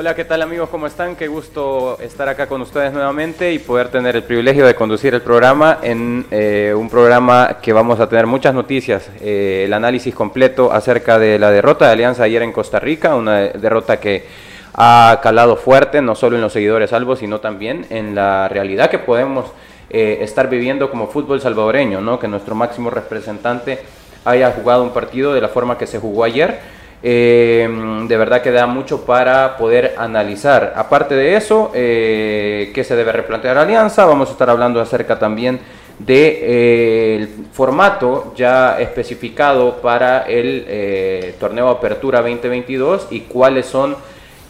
Hola, 0.00 0.14
¿qué 0.14 0.24
tal 0.24 0.42
amigos? 0.42 0.68
¿Cómo 0.68 0.86
están? 0.86 1.16
Qué 1.16 1.26
gusto 1.26 1.98
estar 2.00 2.28
acá 2.28 2.46
con 2.46 2.62
ustedes 2.62 2.92
nuevamente 2.92 3.52
y 3.52 3.58
poder 3.58 3.88
tener 3.88 4.14
el 4.14 4.22
privilegio 4.22 4.64
de 4.64 4.76
conducir 4.76 5.12
el 5.12 5.22
programa 5.22 5.80
en 5.82 6.24
eh, 6.30 6.72
un 6.72 6.88
programa 6.88 7.56
que 7.60 7.72
vamos 7.72 7.98
a 7.98 8.08
tener 8.08 8.24
muchas 8.24 8.54
noticias, 8.54 9.10
eh, 9.20 9.64
el 9.64 9.72
análisis 9.72 10.14
completo 10.14 10.70
acerca 10.70 11.18
de 11.18 11.40
la 11.40 11.50
derrota 11.50 11.86
de 11.86 11.90
Alianza 11.94 12.22
ayer 12.22 12.42
en 12.44 12.52
Costa 12.52 12.78
Rica, 12.78 13.16
una 13.16 13.38
derrota 13.40 13.98
que 13.98 14.24
ha 14.72 15.18
calado 15.20 15.56
fuerte, 15.56 16.00
no 16.00 16.14
solo 16.14 16.36
en 16.36 16.42
los 16.42 16.52
seguidores 16.52 16.90
salvos, 16.90 17.18
sino 17.18 17.40
también 17.40 17.84
en 17.90 18.14
la 18.14 18.46
realidad 18.46 18.90
que 18.90 19.00
podemos 19.00 19.46
eh, 19.90 20.18
estar 20.20 20.48
viviendo 20.48 20.92
como 20.92 21.08
fútbol 21.08 21.40
salvadoreño, 21.40 22.00
¿no? 22.00 22.20
que 22.20 22.28
nuestro 22.28 22.54
máximo 22.54 22.88
representante 22.88 23.80
haya 24.24 24.52
jugado 24.52 24.84
un 24.84 24.90
partido 24.90 25.34
de 25.34 25.40
la 25.40 25.48
forma 25.48 25.76
que 25.76 25.88
se 25.88 25.98
jugó 25.98 26.22
ayer 26.22 26.77
eh, 27.02 27.68
de 28.08 28.16
verdad 28.16 28.42
que 28.42 28.50
da 28.50 28.66
mucho 28.66 29.04
para 29.04 29.56
poder 29.56 29.94
analizar. 29.98 30.72
Aparte 30.76 31.14
de 31.14 31.36
eso, 31.36 31.70
eh, 31.74 32.72
¿qué 32.74 32.82
se 32.82 32.96
debe 32.96 33.12
replantear 33.12 33.56
la 33.56 33.62
alianza? 33.62 34.04
Vamos 34.04 34.28
a 34.28 34.32
estar 34.32 34.50
hablando 34.50 34.80
acerca 34.80 35.18
también 35.18 35.60
del 35.98 36.06
de, 36.06 36.38
eh, 36.42 37.28
formato 37.52 38.32
ya 38.36 38.80
especificado 38.80 39.76
para 39.76 40.22
el 40.22 40.64
eh, 40.68 41.34
torneo 41.40 41.68
Apertura 41.68 42.20
2022 42.20 43.08
y 43.10 43.20
cuáles 43.22 43.66
son 43.66 43.96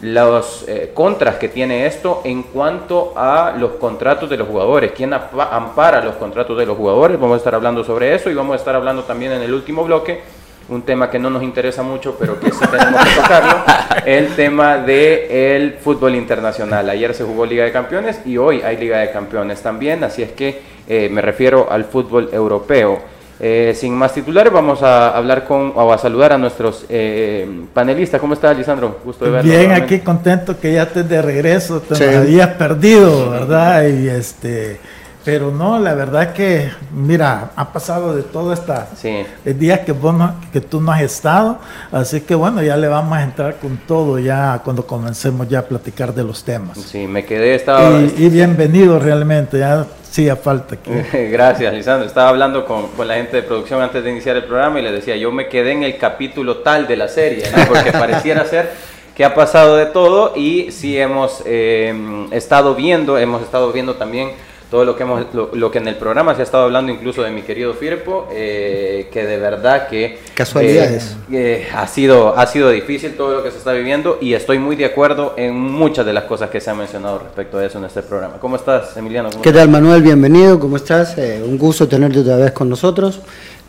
los 0.01 0.65
contras 0.93 1.35
que 1.35 1.49
tiene 1.49 1.85
esto 1.85 2.21
en 2.23 2.43
cuanto 2.43 3.11
a 3.17 3.53
los 3.59 3.71
contratos 3.71 4.29
de 4.29 4.37
los 4.37 4.47
jugadores. 4.47 4.93
¿Quién 4.93 5.13
ampara 5.13 6.01
los 6.01 6.15
contratos 6.15 6.57
de 6.57 6.65
los 6.65 6.77
jugadores? 6.77 7.19
Vamos 7.19 7.33
a 7.33 7.37
estar 7.39 7.53
hablando 7.53 7.83
sobre 7.83 8.15
eso 8.15 8.29
y 8.29 8.33
vamos 8.33 8.53
a 8.53 8.55
estar 8.55 8.73
hablando 8.75 9.03
también 9.03 9.33
en 9.33 9.41
el 9.41 9.53
último 9.53 9.83
bloque 9.83 10.21
un 10.69 10.83
tema 10.83 11.09
que 11.09 11.19
no 11.19 11.29
nos 11.29 11.43
interesa 11.43 11.83
mucho, 11.83 12.15
pero 12.19 12.39
que 12.39 12.51
sí 12.51 12.59
tenemos 12.71 13.03
que 13.03 13.15
tocarlo, 13.21 13.63
el 14.05 14.35
tema 14.35 14.77
del 14.77 15.73
fútbol 15.73 16.15
internacional. 16.15 16.89
Ayer 16.89 17.13
se 17.13 17.23
jugó 17.23 17.45
Liga 17.45 17.63
de 17.63 17.71
Campeones 17.71 18.21
y 18.25 18.37
hoy 18.37 18.61
hay 18.61 18.77
Liga 18.77 18.99
de 18.99 19.11
Campeones 19.11 19.61
también, 19.61 20.03
así 20.03 20.21
es 20.21 20.31
que 20.31 20.61
eh, 20.87 21.09
me 21.11 21.21
refiero 21.21 21.71
al 21.71 21.85
fútbol 21.85 22.29
europeo. 22.31 22.99
Eh, 23.41 23.73
sin 23.73 23.93
más 23.93 24.13
titulares, 24.13 24.51
vamos 24.51 24.83
a 24.83 25.15
hablar 25.15 25.45
con 25.45 25.71
o 25.73 25.93
a 25.93 25.97
saludar 25.97 26.33
a 26.33 26.37
nuestros 26.37 26.85
eh, 26.89 27.47
panelistas. 27.73 28.19
¿Cómo 28.19 28.33
está, 28.33 28.53
Lisandro? 28.53 28.99
Gusto 29.05 29.23
de 29.23 29.31
verlo. 29.31 29.49
Bien, 29.49 29.71
aquí 29.71 29.99
contento 29.99 30.59
que 30.59 30.73
ya 30.73 30.83
estés 30.83 31.07
de 31.07 31.21
regreso. 31.21 31.79
Te 31.79 32.17
habías 32.17 32.49
perdido, 32.55 33.29
¿verdad? 33.29 33.87
Y 33.87 34.09
este 34.09 34.77
pero 35.25 35.51
no, 35.51 35.79
la 35.79 35.93
verdad 35.93 36.33
que, 36.33 36.69
mira, 36.93 37.51
ha 37.55 37.73
pasado 37.73 38.15
de 38.15 38.23
todo 38.23 38.53
esta 38.53 38.87
sí. 38.95 39.25
el 39.43 39.59
día 39.59 39.83
que, 39.83 39.91
vos 39.91 40.15
que 40.53 40.61
tú 40.61 40.79
no 40.79 40.91
has 40.91 41.01
estado, 41.01 41.59
así 41.91 42.21
que 42.21 42.35
bueno, 42.35 42.63
ya 42.63 42.77
le 42.77 42.87
vamos 42.87 43.17
a 43.17 43.23
entrar 43.23 43.57
con 43.57 43.77
todo 43.77 44.17
ya 44.17 44.61
cuando 44.63 44.87
comencemos 44.87 45.47
ya 45.49 45.59
a 45.59 45.61
platicar 45.63 46.13
de 46.13 46.23
los 46.23 46.43
temas. 46.43 46.77
Sí, 46.77 47.05
me 47.05 47.25
quedé, 47.25 47.55
estaba... 47.55 47.99
Y, 47.99 48.29
bienvenido 48.29 48.97
realmente, 48.97 49.59
ya 49.59 49.85
sí 50.09 50.29
a 50.29 50.37
falta. 50.37 50.77
Gracias, 51.13 51.73
Lisandro. 51.73 52.07
Estaba 52.07 52.29
hablando 52.29 52.65
con, 52.65 52.87
con, 52.87 53.07
la 53.07 53.15
gente 53.15 53.37
de 53.37 53.43
producción 53.43 53.81
antes 53.81 54.03
de 54.03 54.11
iniciar 54.11 54.37
el 54.37 54.45
programa 54.45 54.79
y 54.79 54.83
le 54.83 54.91
decía, 54.91 55.17
yo 55.17 55.31
me 55.31 55.49
quedé 55.49 55.73
en 55.73 55.83
el 55.83 55.97
capítulo 55.97 56.57
tal 56.57 56.87
de 56.87 56.95
la 56.95 57.09
serie, 57.09 57.43
porque 57.67 57.91
pareciera 57.93 58.45
ser 58.45 58.71
que 59.19 59.25
ha 59.25 59.35
pasado 59.35 59.75
de 59.75 59.85
todo 59.85 60.33
y 60.37 60.71
sí 60.71 60.97
hemos 60.97 61.43
eh, 61.45 61.93
estado 62.31 62.73
viendo, 62.73 63.17
hemos 63.17 63.41
estado 63.41 63.73
viendo 63.73 63.95
también 63.95 64.31
todo 64.69 64.85
lo 64.85 64.95
que, 64.95 65.03
hemos, 65.03 65.25
lo, 65.33 65.71
que 65.71 65.79
en 65.79 65.87
el 65.87 65.95
programa 65.95 66.35
se 66.35 66.41
ha 66.41 66.43
estado 66.43 66.65
hablando 66.65 66.91
incluso 66.91 67.23
de 67.23 67.31
mi 67.31 67.41
querido 67.41 67.73
Firpo, 67.73 68.27
eh, 68.31 69.09
que 69.11 69.25
de 69.25 69.37
verdad 69.37 69.87
que... 69.87 70.19
Casualidades. 70.35 71.15
Eh, 71.31 71.67
ha, 71.73 71.87
sido, 71.87 72.37
ha 72.37 72.45
sido 72.45 72.69
difícil 72.69 73.15
todo 73.15 73.37
lo 73.37 73.43
que 73.43 73.49
se 73.49 73.57
está 73.57 73.73
viviendo 73.73 74.19
y 74.21 74.33
estoy 74.33 74.59
muy 74.59 74.75
de 74.75 74.85
acuerdo 74.85 75.33
en 75.37 75.55
muchas 75.55 76.05
de 76.05 76.13
las 76.13 76.25
cosas 76.25 76.51
que 76.51 76.61
se 76.61 76.69
han 76.69 76.77
mencionado 76.77 77.17
respecto 77.17 77.57
a 77.57 77.65
eso 77.65 77.79
en 77.79 77.85
este 77.85 78.03
programa. 78.03 78.35
¿Cómo 78.39 78.57
estás, 78.57 78.95
Emiliano? 78.95 79.29
¿Qué 79.41 79.51
tal, 79.51 79.69
Manuel? 79.69 80.03
Bienvenido, 80.03 80.59
¿cómo 80.59 80.77
estás? 80.77 81.17
Eh, 81.17 81.41
un 81.43 81.57
gusto 81.57 81.87
tenerte 81.87 82.19
otra 82.19 82.35
vez 82.35 82.51
con 82.51 82.69
nosotros. 82.69 83.21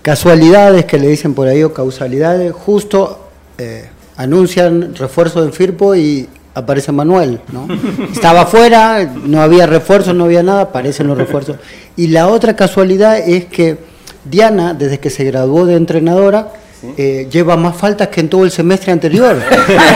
Casualidades 0.02 0.84
que 0.84 0.98
le 0.98 1.08
dicen 1.08 1.32
por 1.34 1.48
ahí 1.48 1.62
o 1.62 1.72
causalidades, 1.72 2.52
justo 2.52 3.26
anuncian 4.16 4.94
refuerzo 4.94 5.44
de 5.44 5.52
Firpo 5.52 5.94
y 5.94 6.28
aparece 6.60 6.92
Manuel, 6.92 7.40
¿no? 7.52 7.66
Estaba 8.12 8.42
afuera, 8.42 9.10
no 9.24 9.42
había 9.42 9.66
refuerzos, 9.66 10.14
no 10.14 10.24
había 10.24 10.42
nada, 10.42 10.62
aparecen 10.62 11.06
los 11.06 11.18
refuerzos. 11.18 11.56
Y 11.96 12.08
la 12.08 12.28
otra 12.28 12.56
casualidad 12.56 13.18
es 13.18 13.46
que 13.46 13.78
Diana, 14.24 14.74
desde 14.74 14.98
que 14.98 15.10
se 15.10 15.24
graduó 15.24 15.66
de 15.66 15.76
entrenadora, 15.76 16.52
eh, 16.96 17.28
lleva 17.30 17.56
más 17.56 17.76
faltas 17.76 18.08
que 18.08 18.20
en 18.20 18.28
todo 18.30 18.44
el 18.44 18.50
semestre 18.50 18.90
anterior. 18.90 19.36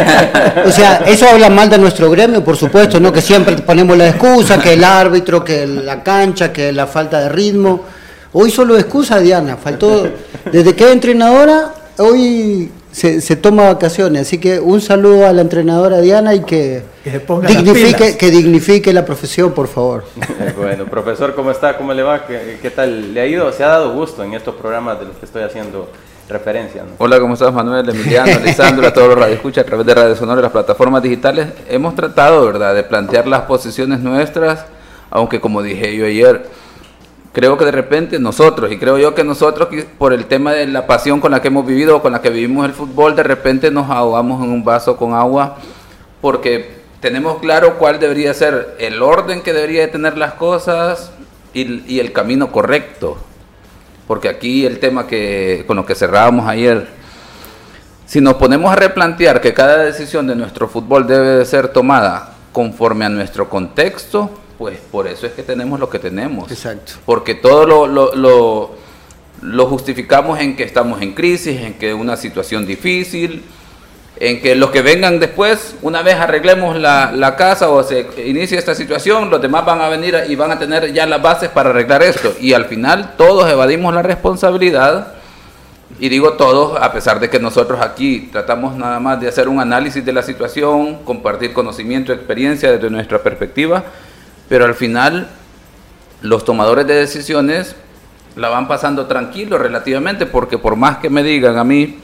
o 0.67 0.71
sea, 0.71 1.03
eso 1.07 1.27
habla 1.29 1.49
mal 1.49 1.71
de 1.71 1.79
nuestro 1.79 2.11
gremio, 2.11 2.45
por 2.45 2.57
supuesto, 2.57 3.01
¿no? 3.01 3.13
Que 3.13 3.23
siempre 3.23 3.57
ponemos 3.57 3.97
la 3.97 4.09
excusa, 4.09 4.61
que 4.61 4.75
el 4.75 4.85
árbitro, 4.85 5.43
que 5.43 5.67
la 5.67 6.03
cancha, 6.03 6.53
que 6.53 6.73
la 6.73 6.87
falta 6.87 7.21
de 7.21 7.29
ritmo. 7.31 7.83
Hoy 8.33 8.51
solo 8.51 8.77
excusa 8.77 9.19
Diana, 9.19 9.57
faltó, 9.57 10.09
desde 10.51 10.75
que 10.75 10.85
es 10.85 10.91
entrenadora, 10.91 11.73
hoy 11.99 12.71
se, 12.95 13.37
toma 13.37 13.65
vacaciones. 13.65 14.23
Así 14.23 14.39
que 14.39 14.61
un 14.61 14.81
saludo 14.81 15.27
a 15.27 15.33
la 15.33 15.43
entrenadora 15.43 16.01
Diana 16.01 16.35
y 16.35 16.41
que, 16.41 16.85
dignifique, 17.49 18.17
que 18.17 18.31
dignifique 18.31 18.93
la 18.93 19.05
profesión, 19.05 19.53
por 19.53 19.67
favor. 19.67 20.05
bueno, 20.57 20.85
profesor, 20.85 21.35
¿cómo 21.35 21.51
está? 21.51 21.77
¿Cómo 21.77 21.93
le 21.93 22.03
va? 22.03 22.25
¿Qué, 22.27 22.71
tal? 22.71 23.13
¿Le 23.13 23.21
ha 23.21 23.27
ido? 23.27 23.51
¿Se 23.53 23.65
ha 23.65 23.69
dado 23.69 23.93
gusto 23.93 24.23
en 24.23 24.35
estos 24.35 24.55
programas 24.55 25.01
de 25.01 25.07
los 25.07 25.17
que 25.17 25.27
estoy 25.27 25.43
haciendo 25.43 25.91
referencia? 26.29 26.85
Hola, 26.99 27.19
¿cómo 27.19 27.35
estás, 27.35 27.53
Manuel, 27.53 27.89
Emiliano, 27.89 28.33
Alessandro, 28.37 28.87
a 28.87 28.93
todos 28.93 29.09
los 29.09 29.19
radioescuchas 29.19 29.65
a 29.65 29.67
través 29.67 29.87
de 29.87 29.95
Radio 29.95 30.15
Sonora 30.15 30.41
y 30.41 30.43
las 30.43 30.53
plataformas 30.53 31.03
digitales? 31.03 31.49
Hemos 31.69 31.97
tratado, 31.97 32.47
¿verdad?, 32.47 32.77
de 32.77 32.85
plantear 32.85 33.27
las 33.27 33.43
posiciones 33.43 33.99
nuestras, 34.01 34.67
aunque 35.11 35.41
como 35.41 35.63
dije 35.63 35.97
yo 35.97 36.07
ayer, 36.07 36.47
creo 37.35 37.59
que 37.59 37.65
de 37.65 37.73
repente 37.73 38.19
nosotros, 38.21 38.71
y 38.73 38.79
creo 38.79 38.97
yo 38.97 39.15
que 39.15 39.25
nosotros, 39.25 39.69
por 39.99 40.13
el 40.13 40.27
tema 40.27 40.53
de 40.53 40.69
la 40.69 40.87
pasión 40.87 41.21
con 41.21 41.33
la 41.33 41.43
que 41.43 41.49
hemos 41.49 41.67
vivido, 41.67 42.01
con 42.01 42.13
la 42.13 42.23
que 42.23 42.31
vivimos 42.31 42.65
el 42.65 42.73
fútbol, 42.73 43.17
de 43.17 43.25
repente 43.25 43.73
nos 43.73 43.91
ahogamos 43.91 44.43
en 44.43 44.51
un 44.51 44.65
vaso 44.65 44.97
con 44.97 45.15
agua, 45.15 45.57
porque 46.21 46.77
tenemos 47.01 47.39
claro 47.41 47.77
cuál 47.77 47.99
debería 47.99 48.33
ser 48.33 48.77
el 48.79 49.03
orden 49.03 49.43
que 49.43 49.53
debería 49.53 49.91
tener 49.91 50.17
las 50.17 50.35
cosas 50.35 51.11
y, 51.53 51.99
el 51.99 52.13
camino 52.13 52.53
correcto. 52.53 53.19
Porque 54.07 54.29
aquí 54.29 54.65
el 54.65 54.79
tema 54.79 55.07
que 55.09 55.65
con 55.67 55.77
lo 55.77 55.85
que 55.85 55.97
cerrábamos 55.97 56.47
ayer, 56.47 56.87
si 58.07 58.21
nos 58.21 58.35
ponemos 58.35 58.73
a 58.73 58.77
replantear 58.77 59.41
que 59.41 59.53
cada 59.53 59.79
decisión 59.79 60.29
de 60.29 60.37
nuestro 60.37 60.69
fútbol 60.69 61.07
debe 61.07 61.45
ser 61.45 61.69
tomada 61.69 62.35
conforme 62.53 63.05
a 63.05 63.09
nuestro 63.09 63.51
contexto, 63.51 64.31
pues 64.59 64.79
por 64.79 65.07
eso 65.07 65.27
es 65.27 65.33
que 65.33 65.43
tenemos 65.43 65.81
lo 65.81 65.91
que 65.91 65.99
tenemos. 65.99 66.51
Exacto. 66.51 66.93
Porque 67.05 67.35
todo 67.35 67.67
lo, 67.67 68.15
lo, 68.15 68.71
lo, 69.43 69.67
justificamos 69.67 70.39
en 70.41 70.57
que 70.57 70.63
estamos 70.63 71.03
en 71.03 71.13
crisis, 71.13 71.61
en 71.61 71.75
que 71.75 71.91
es 71.91 71.95
una 71.95 72.17
situación 72.17 72.67
difícil, 72.67 73.43
en 74.21 74.41
que 74.41 74.55
los 74.55 74.71
que 74.71 74.83
vengan 74.83 75.19
después, 75.19 75.75
una 75.83 76.03
vez 76.03 76.15
arreglemos 76.15 76.77
la, 76.77 77.11
la, 77.13 77.35
casa 77.35 77.71
o 77.71 77.83
se 77.83 78.07
inicie 78.25 78.57
esta 78.57 78.75
situación, 78.75 79.29
los 79.29 79.43
demás 79.43 79.65
van 79.65 79.81
a 79.81 79.89
venir 79.89 80.17
y 80.29 80.37
van 80.37 80.53
a 80.53 80.59
tener 80.59 80.93
ya 80.93 81.05
las 81.07 81.21
bases 81.21 81.49
para 81.51 81.71
arreglar 81.71 82.03
esto. 82.03 82.33
Y 82.41 82.53
al 82.53 82.67
final 82.67 83.15
todos 83.17 83.51
evadimos 83.51 83.93
la 83.93 84.03
responsabilidad. 84.03 85.15
Y 86.01 86.09
digo 86.09 86.33
todos, 86.33 86.81
a 86.81 86.93
pesar 86.93 87.21
de 87.21 87.31
que 87.31 87.39
nosotros 87.39 87.81
aquí 87.81 88.29
tratamos 88.33 88.77
nada 88.77 88.99
más 88.99 89.21
de 89.21 89.29
hacer 89.29 89.49
un 89.49 89.61
análisis 89.61 90.05
de 90.05 90.13
la 90.13 90.23
situación, 90.23 91.05
compartir 91.05 91.53
conocimiento, 91.53 92.13
experiencia 92.13 92.73
desde 92.73 92.91
nuestra 92.91 93.23
perspectiva, 93.23 93.85
pero 94.49 94.65
al 94.65 94.75
final 94.75 95.29
los 96.23 96.45
tomadores 96.45 96.87
de 96.87 96.95
decisiones 96.95 97.77
la 98.37 98.49
van 98.49 98.67
pasando 98.67 99.07
tranquilo 99.07 99.59
relativamente, 99.59 100.27
porque 100.27 100.59
por 100.59 100.77
más 100.77 100.99
que 100.99 101.11
me 101.11 101.23
digan 101.23 101.57
a 101.57 101.65
mí 101.65 101.99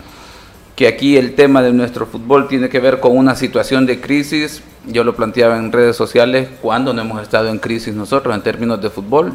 que 0.76 0.86
aquí 0.86 1.16
el 1.16 1.34
tema 1.34 1.62
de 1.62 1.72
nuestro 1.72 2.06
fútbol 2.06 2.48
tiene 2.48 2.68
que 2.68 2.80
ver 2.80 3.00
con 3.00 3.16
una 3.16 3.34
situación 3.34 3.84
de 3.86 4.00
crisis, 4.00 4.62
yo 4.86 5.04
lo 5.04 5.14
planteaba 5.14 5.58
en 5.58 5.72
redes 5.72 5.96
sociales, 5.96 6.48
cuando 6.62 6.94
no 6.94 7.02
hemos 7.02 7.20
estado 7.20 7.48
en 7.48 7.58
crisis 7.58 7.94
nosotros 7.94 8.34
en 8.34 8.42
términos 8.42 8.80
de 8.80 8.88
fútbol? 8.88 9.34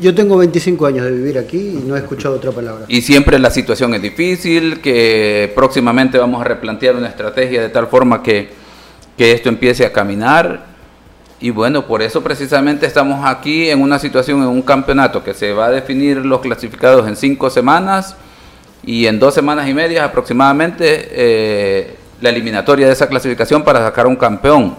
Yo 0.00 0.14
tengo 0.14 0.36
25 0.36 0.86
años 0.86 1.06
de 1.06 1.12
vivir 1.12 1.38
aquí 1.38 1.58
y 1.58 1.84
no 1.86 1.96
he 1.96 2.00
escuchado 2.00 2.34
otra 2.34 2.50
palabra. 2.50 2.84
Y 2.88 3.00
siempre 3.02 3.38
la 3.38 3.50
situación 3.50 3.94
es 3.94 4.02
difícil, 4.02 4.80
que 4.80 5.50
próximamente 5.54 6.18
vamos 6.18 6.40
a 6.40 6.44
replantear 6.44 6.96
una 6.96 7.08
estrategia 7.08 7.62
de 7.62 7.68
tal 7.68 7.86
forma 7.86 8.22
que, 8.22 8.50
que 9.16 9.32
esto 9.32 9.48
empiece 9.48 9.86
a 9.86 9.92
caminar 9.92 10.69
y 11.40 11.50
bueno, 11.50 11.86
por 11.86 12.02
eso 12.02 12.22
precisamente 12.22 12.84
estamos 12.84 13.24
aquí 13.24 13.70
en 13.70 13.80
una 13.80 13.98
situación, 13.98 14.42
en 14.42 14.48
un 14.48 14.60
campeonato 14.60 15.24
que 15.24 15.32
se 15.32 15.54
va 15.54 15.66
a 15.66 15.70
definir 15.70 16.18
los 16.18 16.40
clasificados 16.40 17.08
en 17.08 17.16
cinco 17.16 17.48
semanas 17.48 18.14
y 18.84 19.06
en 19.06 19.18
dos 19.18 19.32
semanas 19.32 19.66
y 19.66 19.72
media 19.72 20.04
aproximadamente 20.04 21.08
eh, 21.10 21.96
la 22.20 22.28
eliminatoria 22.28 22.86
de 22.86 22.92
esa 22.92 23.08
clasificación 23.08 23.62
para 23.64 23.80
sacar 23.80 24.06
un 24.06 24.16
campeón. 24.16 24.76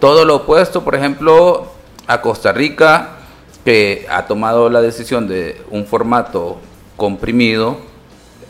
Todo 0.00 0.24
lo 0.24 0.36
opuesto, 0.36 0.84
por 0.84 0.94
ejemplo, 0.94 1.72
a 2.06 2.20
Costa 2.20 2.52
Rica, 2.52 3.10
que 3.64 4.06
ha 4.08 4.26
tomado 4.26 4.70
la 4.70 4.80
decisión 4.80 5.26
de 5.26 5.60
un 5.70 5.86
formato 5.86 6.58
comprimido. 6.96 7.78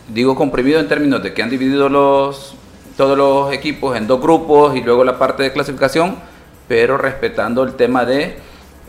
Digo 0.08 0.36
comprimido 0.36 0.78
en 0.78 0.88
términos 0.88 1.22
de 1.22 1.32
que 1.32 1.42
han 1.42 1.48
dividido 1.48 1.88
los, 1.88 2.54
todos 2.98 3.16
los 3.16 3.52
equipos 3.54 3.96
en 3.96 4.06
dos 4.06 4.20
grupos 4.20 4.76
y 4.76 4.82
luego 4.82 5.04
la 5.04 5.18
parte 5.18 5.42
de 5.42 5.52
clasificación 5.52 6.16
pero 6.68 6.98
respetando 6.98 7.62
el 7.62 7.74
tema 7.74 8.04
de 8.04 8.36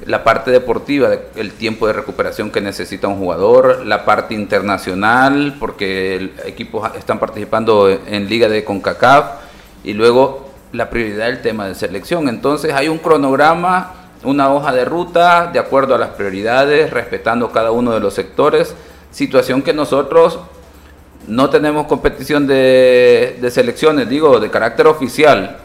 la 0.06 0.24
parte 0.24 0.52
deportiva, 0.52 1.10
el 1.36 1.54
tiempo 1.54 1.88
de 1.88 1.94
recuperación 1.94 2.52
que 2.52 2.62
necesita 2.62 3.08
un 3.08 3.18
jugador, 3.18 3.86
la 3.86 4.06
parte 4.06 4.36
internacional, 4.36 5.56
porque 5.60 6.34
equipos 6.46 6.90
están 6.96 7.20
participando 7.20 7.90
en 7.90 8.30
liga 8.30 8.48
de 8.48 8.64
CONCACAF, 8.64 9.26
y 9.84 9.94
luego 9.94 10.50
la 10.74 10.90
prioridad 10.90 11.28
del 11.28 11.42
tema 11.42 11.68
de 11.68 11.76
selección. 11.76 12.30
Entonces 12.30 12.74
hay 12.74 12.90
un 12.90 13.00
cronograma, 13.00 13.94
una 14.24 14.54
hoja 14.54 14.74
de 14.74 14.86
ruta 14.86 15.50
de 15.52 15.60
acuerdo 15.60 15.96
a 15.96 15.98
las 15.98 16.10
prioridades, 16.10 16.92
respetando 16.92 17.52
cada 17.52 17.72
uno 17.72 17.92
de 17.92 18.00
los 18.00 18.14
sectores, 18.14 18.76
situación 19.12 19.62
que 19.62 19.74
nosotros 19.74 20.40
no 21.28 21.50
tenemos 21.50 21.88
competición 21.88 22.48
de, 22.48 23.38
selecciones, 23.52 24.08
digo, 24.08 24.40
de 24.40 24.50
carácter 24.50 24.88
oficial. 24.88 25.58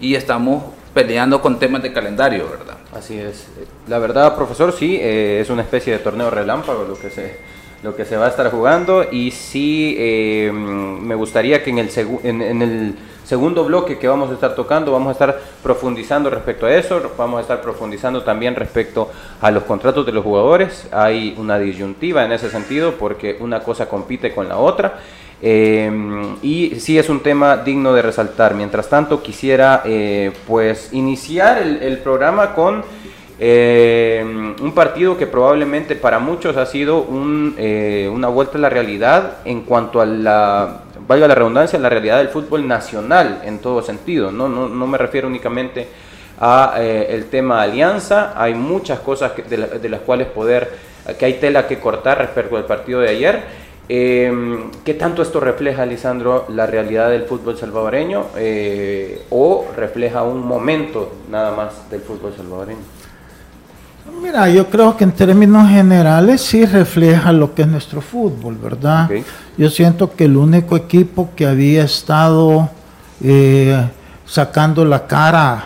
Y 0.00 0.14
estamos 0.14 0.64
peleando 0.94 1.40
con 1.40 1.58
temas 1.58 1.82
de 1.82 1.92
calendario, 1.92 2.48
¿verdad? 2.48 2.76
Así 2.92 3.18
es. 3.18 3.46
La 3.88 3.98
verdad, 3.98 4.36
profesor, 4.36 4.72
sí, 4.72 4.98
eh, 5.00 5.40
es 5.40 5.50
una 5.50 5.62
especie 5.62 5.92
de 5.92 5.98
torneo 5.98 6.30
relámpago 6.30 6.84
lo 6.84 6.98
que 6.98 7.10
se, 7.10 7.36
lo 7.82 7.96
que 7.96 8.04
se 8.04 8.16
va 8.16 8.26
a 8.26 8.28
estar 8.28 8.50
jugando 8.50 9.04
y 9.10 9.30
sí 9.30 9.96
eh, 9.98 10.52
me 10.52 11.14
gustaría 11.14 11.64
que 11.64 11.70
en 11.70 11.78
el, 11.78 11.90
en, 12.22 12.62
el 12.62 12.94
segundo 13.24 13.64
bloque 13.64 13.98
que 13.98 14.06
vamos 14.06 14.30
a 14.30 14.34
estar 14.34 14.54
tocando 14.54 14.92
vamos 14.92 15.08
a 15.08 15.12
estar 15.12 15.40
profundizando 15.62 16.28
respecto 16.28 16.66
a 16.66 16.74
eso, 16.74 17.12
vamos 17.16 17.38
a 17.38 17.40
estar 17.42 17.60
profundizando 17.62 18.22
también 18.22 18.54
respecto 18.54 19.10
a 19.40 19.50
los 19.50 19.64
contratos 19.64 20.04
de 20.06 20.12
los 20.12 20.22
jugadores. 20.22 20.86
Hay 20.92 21.34
una 21.38 21.58
disyuntiva 21.58 22.24
en 22.24 22.32
ese 22.32 22.50
sentido 22.50 22.94
porque 22.98 23.36
una 23.40 23.60
cosa 23.60 23.88
compite 23.88 24.34
con 24.34 24.48
la 24.48 24.58
otra. 24.58 25.00
Em, 25.44 26.36
y 26.40 26.76
sí 26.78 26.96
es 26.96 27.08
un 27.08 27.20
tema 27.20 27.56
digno 27.56 27.92
de 27.92 28.00
resaltar. 28.00 28.54
Mientras 28.54 28.88
tanto, 28.88 29.20
quisiera 29.22 29.82
eh, 29.84 30.30
pues 30.46 30.90
iniciar 30.92 31.58
el, 31.58 31.98
programa 31.98 32.54
con 32.54 32.84
em, 33.40 34.54
un 34.62 34.72
partido 34.72 35.16
que 35.16 35.26
probablemente 35.26 35.96
para 35.96 36.20
muchos 36.20 36.56
ha 36.56 36.64
sido 36.64 37.04
eh, 37.58 38.08
una 38.12 38.28
vuelta 38.28 38.56
a 38.56 38.60
la 38.60 38.70
realidad 38.70 39.38
en 39.44 39.62
cuanto 39.62 40.00
a 40.00 40.06
la, 40.06 40.82
valga 41.08 41.26
la 41.26 41.34
redundancia, 41.34 41.76
la 41.80 41.88
realidad 41.88 42.18
del 42.18 42.28
fútbol 42.28 42.68
nacional 42.68 43.42
en 43.44 43.58
todo 43.58 43.82
sentido. 43.82 44.30
No, 44.30 44.48
no, 44.48 44.68
no 44.68 44.86
me 44.86 44.96
refiero 44.96 45.26
únicamente 45.26 45.88
a 46.38 46.74
eh, 46.78 47.08
el 47.10 47.26
tema 47.26 47.62
alianza, 47.62 48.32
hay 48.36 48.54
muchas 48.54 49.00
cosas 49.00 49.32
de 49.48 49.88
las 49.88 50.00
cuales 50.02 50.28
poder, 50.28 50.70
que 51.18 51.24
hay 51.24 51.34
tela 51.34 51.66
que 51.66 51.80
cortar 51.80 52.18
respecto 52.18 52.56
al 52.56 52.64
partido 52.64 53.00
de 53.00 53.08
ayer. 53.08 53.71
Eh, 53.94 54.32
¿Qué 54.86 54.94
tanto 54.94 55.20
esto 55.20 55.38
refleja, 55.38 55.84
Lisandro, 55.84 56.46
la 56.48 56.64
realidad 56.64 57.10
del 57.10 57.24
fútbol 57.24 57.58
salvadoreño 57.58 58.24
eh, 58.38 59.26
o 59.28 59.66
refleja 59.76 60.22
un 60.22 60.46
momento 60.46 61.12
nada 61.30 61.54
más 61.54 61.90
del 61.90 62.00
fútbol 62.00 62.32
salvadoreño? 62.34 62.80
Mira, 64.22 64.48
yo 64.48 64.70
creo 64.70 64.96
que 64.96 65.04
en 65.04 65.12
términos 65.12 65.68
generales 65.68 66.40
sí 66.40 66.64
refleja 66.64 67.32
lo 67.32 67.54
que 67.54 67.62
es 67.62 67.68
nuestro 67.68 68.00
fútbol, 68.00 68.56
¿verdad? 68.56 69.10
Yo 69.58 69.68
siento 69.68 70.10
que 70.16 70.24
el 70.24 70.38
único 70.38 70.74
equipo 70.74 71.28
que 71.36 71.44
había 71.44 71.84
estado 71.84 72.70
eh, 73.22 73.76
sacando 74.24 74.86
la 74.86 75.06
cara 75.06 75.64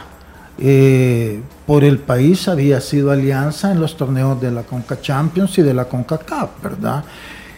eh, 0.58 1.40
por 1.64 1.84
el 1.84 1.98
país 2.00 2.48
había 2.48 2.80
sido 2.80 3.12
Alianza 3.12 3.70
en 3.70 3.80
los 3.80 3.96
torneos 3.96 4.40
de 4.40 4.50
la 4.50 4.64
Conca 4.64 5.00
Champions 5.00 5.56
y 5.58 5.62
de 5.62 5.74
la 5.74 5.84
CONCACAF, 5.84 6.60
¿verdad? 6.60 7.04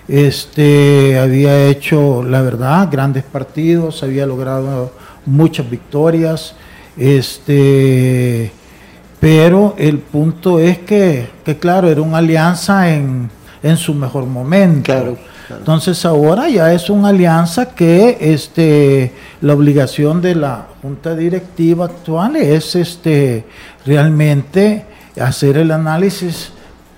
Este, 0.09 1.19
había 1.19 1.67
hecho, 1.67 2.23
la 2.23 2.41
verdad, 2.41 2.89
grandes 2.91 3.25
partidos, 3.25 4.03
había 4.03 4.25
logrado 4.27 4.91
muchas 5.27 5.69
victorias. 5.69 6.55
Este, 6.97 8.51
pero 9.21 9.75
el 9.79 9.99
punto 9.99 10.59
es 10.59 10.79
que, 10.79 11.29
claro, 11.61 11.89
era 11.89 12.01
una 12.01 12.19
alianza 12.19 12.95
en, 12.95 13.31
su 13.77 13.93
mejor 13.93 14.25
momento. 14.25 15.19
Entonces 15.51 16.05
ahora 16.05 16.49
ya 16.49 16.73
es 16.73 16.89
una 16.91 17.09
alianza 17.09 17.75
que 17.75 18.17
este, 18.21 19.13
la 19.41 19.55
obligación 19.55 20.21
de 20.21 20.35
la 20.35 20.69
junta 20.83 21.15
directiva 21.15 21.87
actual 21.87 22.37
es 22.37 22.77
este, 22.77 23.45
realmente 23.85 24.85
hacer 25.19 25.57
el 25.57 25.71
análisis 25.71 26.53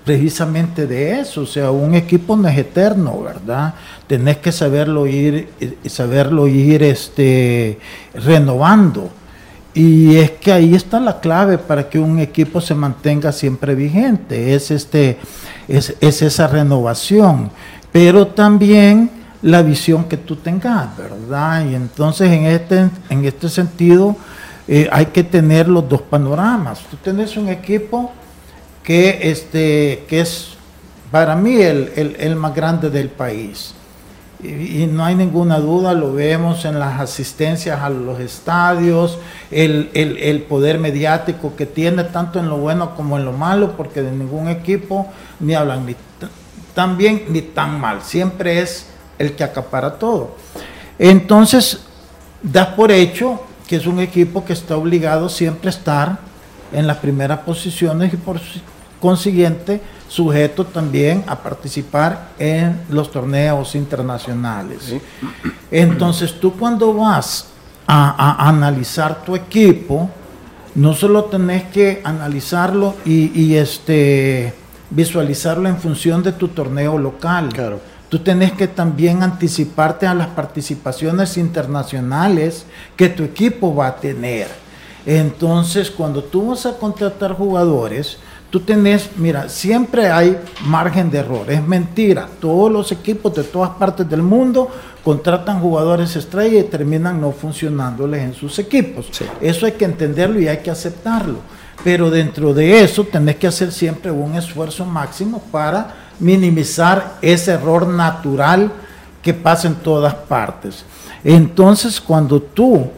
precisamente 0.05 0.87
de 0.87 1.21
eso, 1.21 1.43
o 1.43 1.47
sea, 1.47 1.71
un 1.71 1.95
equipo 1.95 2.37
no 2.37 2.49
es 2.49 2.59
eterno, 2.59 3.23
¿verdad? 3.23 3.75
Tenés 4.07 4.39
que 4.39 4.51
saberlo 4.51 5.07
ir, 5.07 5.49
saberlo 5.87 6.49
ir 6.49 6.83
este, 6.83 7.79
renovando. 8.15 9.11
Y 9.73 10.17
es 10.17 10.33
que 10.33 10.53
ahí 10.53 10.75
está 10.75 10.99
la 10.99 11.21
clave 11.21 11.59
para 11.59 11.89
que 11.89 11.99
un 11.99 12.19
equipo 12.19 12.61
se 12.61 12.75
mantenga 12.75 13.31
siempre 13.31 13.75
vigente, 13.75 14.55
es, 14.55 14.71
este, 14.71 15.19
es, 15.69 15.95
esa 16.01 16.49
renovación, 16.49 17.51
pero 17.93 18.27
también 18.27 19.11
la 19.43 19.63
visión 19.63 20.05
que 20.05 20.17
tú 20.17 20.37
tengas, 20.37 20.97
¿verdad? 20.97 21.67
Y 21.71 21.75
entonces 21.77 22.33
en 22.33 22.47
este, 22.47 22.91
en 23.11 23.25
este 23.25 23.49
sentido 23.49 24.17
eh, 24.67 24.89
hay 24.91 25.07
que 25.07 25.23
tener 25.23 25.69
los 25.69 25.89
dos 25.89 26.03
panoramas. 26.03 26.81
Tú 26.91 26.97
tenés 26.97 27.37
un 27.37 27.49
equipo 27.49 28.13
que, 28.83 29.31
este, 29.31 30.05
que 30.09 30.21
es 30.21 30.57
para 31.11 31.35
mí 31.35 31.61
el, 31.61 32.37
más 32.37 32.55
grande 32.55 32.91
del 32.91 33.09
país. 33.09 33.75
Y, 34.43 34.87
no 34.87 35.05
hay 35.05 35.15
ninguna 35.15 35.59
duda, 35.59 35.93
lo 35.93 36.15
vemos 36.15 36.65
en 36.65 36.79
las 36.79 36.99
asistencias 36.99 37.81
a 37.81 37.91
los 37.91 38.21
estadios, 38.21 39.19
el, 39.51 40.47
poder 40.49 40.79
mediático 40.79 41.55
que 41.57 41.67
tiene 41.67 42.05
tanto 42.05 42.39
en 42.39 42.49
lo 42.49 42.57
bueno 42.57 42.95
como 42.95 43.19
en 43.19 43.25
lo 43.25 43.33
malo, 43.33 43.77
porque 43.77 44.03
de 44.03 44.13
ningún 44.13 44.49
equipo 44.49 45.09
ni 45.41 45.55
hablan 45.55 45.85
ni 45.85 45.95
tan 46.75 46.97
bien 46.97 47.25
ni 47.29 47.43
tan 47.43 47.81
mal, 47.81 48.01
siempre 48.03 48.61
es 48.61 48.87
el 49.19 49.33
que 49.33 49.45
acapara 49.45 49.99
todo. 49.99 50.37
Entonces, 50.99 51.81
das 52.43 52.69
por 52.69 52.91
hecho 52.91 53.43
que 53.67 53.77
es 53.77 53.87
un 53.87 54.01
equipo 54.01 54.45
que 54.45 54.53
está 54.53 54.77
obligado 54.77 55.29
siempre 55.29 55.69
a 55.69 55.71
estar 55.71 56.30
en 56.73 56.87
las 56.87 56.99
primeras 56.99 57.41
posiciones 57.41 58.13
y 58.13 58.17
por 58.17 58.41
consiguiente 59.01 59.81
sujeto 60.09 60.67
también 60.67 61.25
a 61.27 61.37
participar 61.37 62.31
en 62.39 62.81
los 62.91 63.11
torneos 63.11 63.75
internacionales. 63.75 64.95
Entonces 65.71 66.39
tú 66.39 66.53
cuando 66.55 66.93
vas 66.95 67.47
a, 67.87 68.49
analizar 68.49 69.25
tu 69.25 69.35
equipo, 69.35 70.11
no 70.75 70.95
solo 70.95 71.25
tenés 71.25 71.65
que 71.65 72.01
analizarlo 72.05 72.95
y, 73.05 73.55
este, 73.55 74.55
visualizarlo 74.91 75.69
en 75.69 75.79
función 75.79 76.23
de 76.23 76.33
tu 76.33 76.49
torneo 76.49 76.99
local. 76.99 77.49
Claro. 77.53 77.81
Tú 78.09 78.19
tenés 78.19 78.53
que 78.53 78.67
también 78.67 79.23
anticiparte 79.23 80.07
a 80.07 80.15
las 80.15 80.27
participaciones 80.29 81.37
internacionales 81.37 82.67
que 82.97 83.09
tu 83.09 83.23
equipo 83.23 83.73
va 83.75 83.87
a 83.87 83.97
tener. 83.97 84.49
Entonces, 85.07 85.91
cuando 85.91 86.23
tú 86.23 86.49
vas 86.49 86.67
a 86.67 86.77
contratar 86.77 87.33
jugadores, 87.33 88.19
tú 88.51 88.61
tenés, 88.61 89.11
mira, 89.17 89.49
siempre 89.49 90.11
hay 90.11 90.39
margen 90.65 91.11
de 91.11 91.19
error, 91.19 91.51
es 91.51 91.67
mentira. 91.67 92.29
Todos 92.41 92.71
los 92.71 92.93
equipos 92.93 93.35
de 93.35 93.45
todas 93.45 93.71
partes 93.71 94.09
del 94.09 94.23
mundo 94.23 94.69
contratan 95.05 95.61
jugadores 95.61 96.17
estrella 96.17 96.61
y 96.61 96.65
terminan 96.65 97.21
no 97.21 97.33
funcionándoles 97.33 98.23
en 98.23 98.35
sus 98.35 98.59
equipos. 98.59 99.09
Eso 99.41 99.67
hay 99.67 99.73
que 99.73 99.85
entenderlo 99.85 100.41
y 100.41 100.49
hay 100.49 100.59
que 100.59 100.71
aceptarlo. 100.71 101.39
Pero 101.83 102.11
dentro 102.11 102.53
de 102.53 102.83
eso 102.83 103.05
tenés 103.05 103.37
que 103.37 103.47
hacer 103.47 103.73
siempre 103.73 104.11
un 104.11 104.35
esfuerzo 104.35 104.85
máximo 104.85 105.43
para 105.51 105.95
minimizar 106.19 107.17
ese 107.23 107.53
error 107.53 107.87
natural 107.87 108.71
que 109.23 109.33
pasa 109.33 109.69
en 109.69 109.77
todas 109.77 110.15
partes. 110.15 110.85
Entonces, 111.25 112.01
cuando 112.01 112.41
tú 112.41 112.91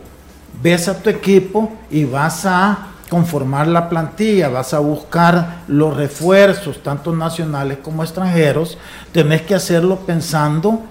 ves 0.63 0.89
a 0.89 1.03
tu 1.03 1.11
equipo 1.11 1.73
y 1.91 2.05
vas 2.05 2.47
a 2.47 2.89
conformar 3.09 3.69
la 3.69 3.91
plantilla, 3.91 4.49
vas 4.49 4.73
a 4.73 4.79
buscar 4.79 5.65
los 5.69 5.95
refuerzos, 5.95 6.83
tanto 6.83 7.15
nacionales 7.15 7.79
como 7.83 8.03
extranjeros, 8.03 8.79
tenés 9.13 9.43
que 9.43 9.55
hacerlo 9.55 9.99
pensando 10.07 10.83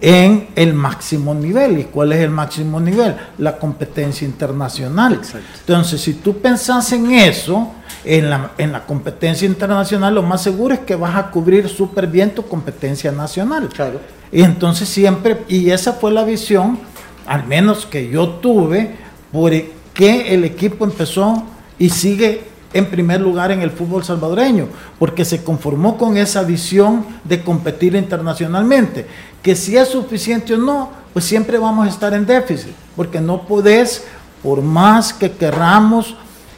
en 0.00 0.48
el 0.56 0.72
máximo 0.72 1.34
nivel. 1.34 1.78
¿Y 1.78 1.84
cuál 1.84 2.12
es 2.12 2.20
el 2.20 2.30
máximo 2.30 2.80
nivel? 2.80 3.14
La 3.38 3.58
competencia 3.58 4.26
internacional. 4.26 5.20
Entonces, 5.60 6.00
si 6.00 6.14
tú 6.14 6.38
pensás 6.38 6.92
en 6.92 7.10
eso, 7.12 7.72
en 8.04 8.30
la, 8.30 8.52
en 8.56 8.72
la, 8.72 8.86
competencia 8.86 9.46
internacional, 9.46 10.14
lo 10.14 10.22
más 10.22 10.42
seguro 10.42 10.72
es 10.72 10.80
que 10.80 10.96
vas 10.96 11.16
a 11.16 11.30
cubrir 11.30 11.68
súper 11.68 12.06
bien 12.06 12.34
tu 12.34 12.46
competencia 12.46 13.12
nacional. 13.12 13.68
Claro. 13.68 14.00
Y 14.32 14.42
entonces 14.42 14.88
siempre, 14.88 15.44
y 15.48 15.70
esa 15.70 15.92
fue 15.92 16.10
la 16.10 16.24
visión, 16.24 16.78
al 17.26 17.46
menos 17.46 17.84
que 17.84 18.08
yo 18.08 18.28
tuve, 18.28 19.05
por 19.36 19.52
que 19.92 20.32
el 20.32 20.44
equipo 20.44 20.86
empezó 20.86 21.42
y 21.78 21.90
sigue 21.90 22.40
en 22.72 22.86
primer 22.86 23.20
lugar 23.20 23.50
en 23.50 23.60
el 23.60 23.70
fútbol 23.70 24.02
salvadoreño, 24.02 24.66
porque 24.98 25.26
se 25.26 25.44
conformó 25.44 25.98
con 25.98 26.16
esa 26.16 26.42
visión 26.42 27.04
de 27.22 27.44
competir 27.44 27.94
internacionalmente. 27.96 29.06
Que 29.42 29.54
si 29.54 29.76
es 29.76 29.88
suficiente 29.88 30.54
o 30.54 30.56
no, 30.56 30.88
pues 31.12 31.26
siempre 31.26 31.58
vamos 31.58 31.86
a 31.86 31.90
estar 31.90 32.14
en 32.14 32.24
déficit, 32.24 32.72
porque 32.96 33.20
no 33.20 33.42
podés, 33.42 34.04
por 34.42 34.62
más 34.62 35.12
que 35.12 35.30
querramos, 35.30 36.16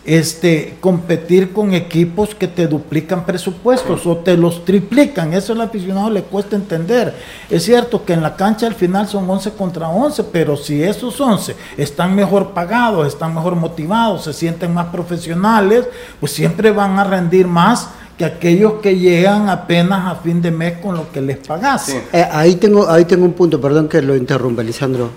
este, 0.09 0.79
competir 0.81 1.53
con 1.53 1.75
equipos 1.75 2.35
que 2.35 2.49
te 2.49 2.67
duplican 2.67 3.27
presupuestos 3.27 4.07
o 4.07 4.17
te 4.17 4.39
los 4.39 4.65
triplican. 4.65 5.35
Eso 5.35 5.53
al 5.53 5.61
aficionado 5.61 6.09
le 6.09 6.23
cuesta 6.23 6.57
entender. 6.57 7.15
Es 7.51 7.65
cierto 7.65 8.07
que 8.07 8.15
en 8.15 8.23
la 8.23 8.35
cancha 8.35 8.67
al 8.67 8.75
final 8.75 9.07
son 9.07 9.29
11 9.29 9.53
contra 9.53 9.91
11, 9.91 10.25
pero 10.25 10.57
si 10.57 10.83
esos 10.83 11.21
11 11.21 11.55
están 11.77 12.15
mejor 12.15 12.53
pagados, 12.55 13.07
están 13.07 13.35
mejor 13.35 13.55
motivados, 13.55 14.25
se 14.25 14.33
sienten 14.33 14.73
más 14.73 14.87
profesionales, 14.87 15.87
pues 16.19 16.33
siempre 16.33 16.71
van 16.71 16.99
a 16.99 17.05
rendir 17.05 17.47
más 17.47 17.91
que 18.17 18.25
aquellos 18.25 18.81
que 18.81 18.99
llegan 18.99 19.51
apenas 19.51 20.11
a 20.11 20.15
fin 20.23 20.41
de 20.41 20.51
mes 20.51 20.79
con 20.79 20.97
lo 20.97 21.13
que 21.13 21.21
les 21.21 21.37
pagas. 21.37 21.91
Eh, 21.91 22.27
ahí, 22.33 22.55
tengo, 22.55 22.89
ahí 22.89 23.05
tengo 23.05 23.27
un 23.27 23.35
punto, 23.35 23.61
perdón 23.61 23.89
que 23.89 24.01
lo 24.01 24.17
interrumpa, 24.17 24.63
Lisandro. 24.63 25.11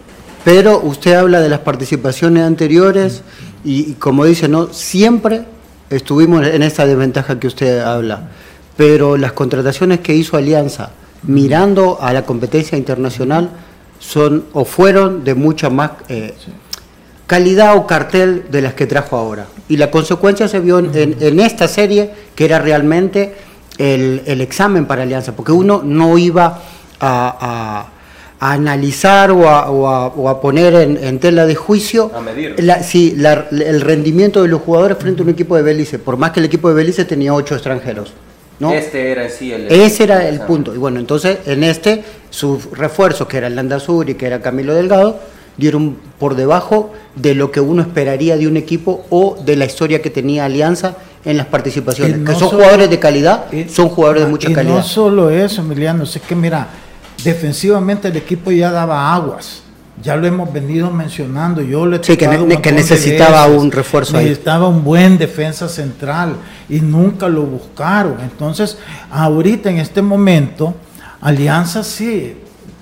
Pero 0.43 0.81
usted 0.81 1.13
habla 1.13 1.39
de 1.39 1.50
las 1.50 1.60
participaciones 1.60 2.43
anteriores 2.43 3.24
y, 3.63 3.94
como 3.94 4.25
dice, 4.25 4.48
no 4.48 4.74
siempre 4.74 5.44
estuvimos 5.89 6.46
en 6.46 6.63
esta 6.63 6.86
desventaja 6.86 7.39
que 7.39 7.48
usted 7.48 7.80
habla. 7.80 8.30
Pero 8.77 9.18
las 9.18 9.34
contrataciones 9.34 10.00
que 10.00 10.15
hizo 10.15 10.38
Alianza 10.38 10.91
mirando 11.24 12.00
a 12.01 12.13
la 12.13 12.25
competencia 12.25 12.77
internacional 12.77 13.51
son 14.00 14.46
o 14.53 14.65
fueron 14.65 15.24
de 15.24 15.36
mucha 15.36 15.70
más 15.70 15.91
eh, 16.10 16.34
calidad 17.27 17.75
o 17.75 17.86
cartel 17.86 18.46
de 18.50 18.62
las 18.62 18.74
que 18.74 18.88
trajo 18.88 19.18
ahora. 19.18 19.46
Y 19.70 19.77
la 19.77 19.91
consecuencia 19.91 20.48
se 20.48 20.60
vio 20.60 20.80
en, 20.80 21.39
esta 21.39 21.68
serie, 21.68 22.12
que 22.34 22.46
era 22.46 22.60
realmente 22.60 23.36
el, 23.77 24.41
examen 24.41 24.86
para 24.86 25.03
Alianza, 25.03 25.36
porque 25.36 25.51
uno 25.51 25.82
no 25.84 26.18
iba 26.18 26.62
a 27.00 27.88
a 27.89 28.00
analizar 28.41 29.29
o 29.29 29.48
a, 29.48 30.41
poner 30.41 30.74
en, 30.74 31.19
tela 31.19 31.45
de 31.45 31.53
juicio 31.53 32.12
el 32.57 33.81
rendimiento 33.81 34.41
de 34.41 34.48
los 34.48 34.62
jugadores 34.62 34.98
frente 34.98 35.21
a 35.21 35.24
un 35.24 35.29
equipo 35.29 35.55
de 35.55 35.62
Belice, 35.62 36.00
por 36.00 36.17
más 36.17 36.31
que 36.31 36.39
el 36.39 36.48
equipo 36.48 36.67
de 36.67 36.74
Belice 36.74 37.05
tenía 37.05 37.36
ocho 37.36 37.53
extranjeros. 37.53 38.13
¿no? 38.60 38.74
Este 38.74 39.12
era 39.12 39.29
sí 39.29 39.53
el... 39.53 39.67
Ese 39.71 40.03
era 40.03 40.27
el 40.27 40.41
punto. 40.41 40.74
Y 40.74 40.79
bueno, 40.79 41.00
entonces 41.00 41.38
en 41.45 41.63
este, 41.63 42.03
sus 42.31 42.71
refuerzos, 42.71 43.27
que 43.27 43.38
era 43.38 43.45
el 43.45 43.55
Landazur 43.55 44.10
y 44.10 44.15
que 44.15 44.25
era 44.25 44.41
Camilo 44.41 44.74
Delgado, 44.74 45.19
dieron 45.57 45.98
por 46.17 46.33
debajo 46.33 46.93
de 47.15 47.36
lo 47.36 47.51
que 47.51 47.60
uno 47.60 47.83
esperaría 47.83 48.38
de 48.38 48.48
un 48.48 48.57
equipo 48.57 49.05
o 49.12 49.38
de 49.43 49.55
la 49.55 49.65
historia 49.65 50.01
que 50.01 50.10
tenía 50.10 50.45
Alianza 50.45 50.95
en 51.25 51.38
las 51.38 51.45
participaciones. 51.45 52.27
que 52.27 52.33
son 52.33 52.50
jugadores 52.50 52.89
de 52.89 52.98
calidad, 52.98 53.45
son 53.69 53.89
jugadores 53.89 54.24
de 54.24 54.29
mucha 54.29 54.51
calidad. 54.51 54.77
No 54.77 54.83
solo 54.83 55.29
eso, 55.29 55.62
Emiliano, 55.62 56.03
es 56.03 56.19
que 56.27 56.36
mira, 56.36 56.67
Defensivamente 57.24 58.08
el 58.08 58.18
equipo 58.18 58.51
ya 58.51 58.72
daba 58.72 59.13
aguas. 59.13 59.63
Ya 60.01 60.16
lo 60.16 60.25
hemos 60.25 60.51
venido 60.51 60.90
mencionando. 60.90 61.62
Yo 61.62 61.86
le 61.86 62.04
sí, 62.04 62.18
que, 62.18 62.60
que 62.62 62.72
necesitaba 62.72 63.46
un 63.46 63.72
refuerzo. 63.72 64.18
Necesitaba 64.18 64.68
un 64.68 64.84
buen 64.84 65.18
defensa 65.18 65.70
central 65.70 66.36
y 66.70 66.80
nunca 66.80 67.28
lo 67.28 67.44
buscaron. 67.44 68.20
Entonces, 68.22 68.78
ahorita 69.12 69.70
en 69.70 69.78
este 69.78 70.01
momento, 70.01 70.74
Alianza 71.22 71.84
sí 71.84 72.36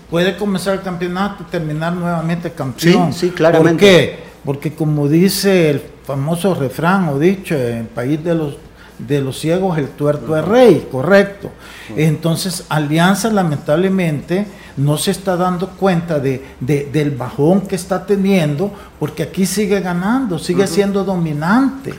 puede 0.10 0.38
comenzar 0.38 0.76
el 0.76 0.82
campeonato 0.82 1.44
y 1.48 1.52
terminar 1.52 1.94
nuevamente 1.94 2.52
campeón. 2.52 3.12
Sí, 3.14 3.28
sí, 3.28 3.30
claramente. 3.32 3.72
¿Por 3.72 3.80
qué? 3.80 4.20
Porque 4.46 4.74
como 4.74 5.08
dice 5.08 5.70
el 5.70 5.82
famoso 6.06 6.56
refrán 6.56 7.10
o 7.10 7.20
dicho 7.20 7.56
en 7.56 7.78
el 7.78 7.86
país 7.86 8.24
de 8.24 8.34
los 8.34 8.58
de 9.00 9.22
los 9.22 9.40
ciegos 9.40 9.78
el 9.78 9.90
tuerto 9.90 10.38
es 10.38 10.46
rey, 10.46 10.88
correcto. 10.92 11.52
Entonces, 11.96 12.66
Alianza 12.70 13.30
lamentablemente 13.32 14.46
no 14.78 14.98
se 14.98 15.12
está 15.12 15.36
dando 15.36 15.70
cuenta 15.70 16.20
de, 16.20 16.42
del 16.60 17.12
bajón 17.12 17.62
que 17.62 17.76
está 17.76 18.06
teniendo, 18.06 18.72
porque 19.00 19.24
aquí 19.24 19.46
sigue 19.46 19.80
ganando, 19.82 20.40
sigue 20.40 20.68
siendo 20.68 21.04
dominante. 21.04 21.94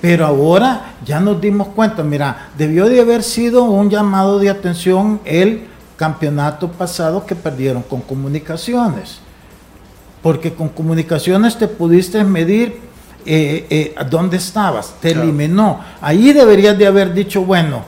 Pero 0.00 0.26
ahora 0.26 0.94
ya 1.04 1.20
nos 1.20 1.40
dimos 1.40 1.68
cuenta, 1.68 2.02
mira, 2.02 2.50
debió 2.56 2.86
de 2.86 3.00
haber 3.00 3.22
sido 3.22 3.64
un 3.64 3.90
llamado 3.90 4.38
de 4.38 4.50
atención 4.50 5.20
el 5.24 5.66
campeonato 5.96 6.70
pasado 6.72 7.24
que 7.24 7.36
perdieron 7.36 7.82
con 7.82 8.00
comunicaciones. 8.00 9.18
Porque 10.22 10.54
con 10.54 10.70
comunicaciones 10.70 11.58
te 11.58 11.68
pudiste 11.68 12.24
medir 12.24 12.80
eh, 13.26 13.66
eh, 13.70 13.94
¿dónde 14.10 14.36
estabas? 14.36 14.94
Te 15.00 15.12
eliminó. 15.12 15.80
Ahí 16.00 16.32
deberías 16.32 16.76
de 16.76 16.86
haber 16.86 17.14
dicho, 17.14 17.42
bueno, 17.42 17.84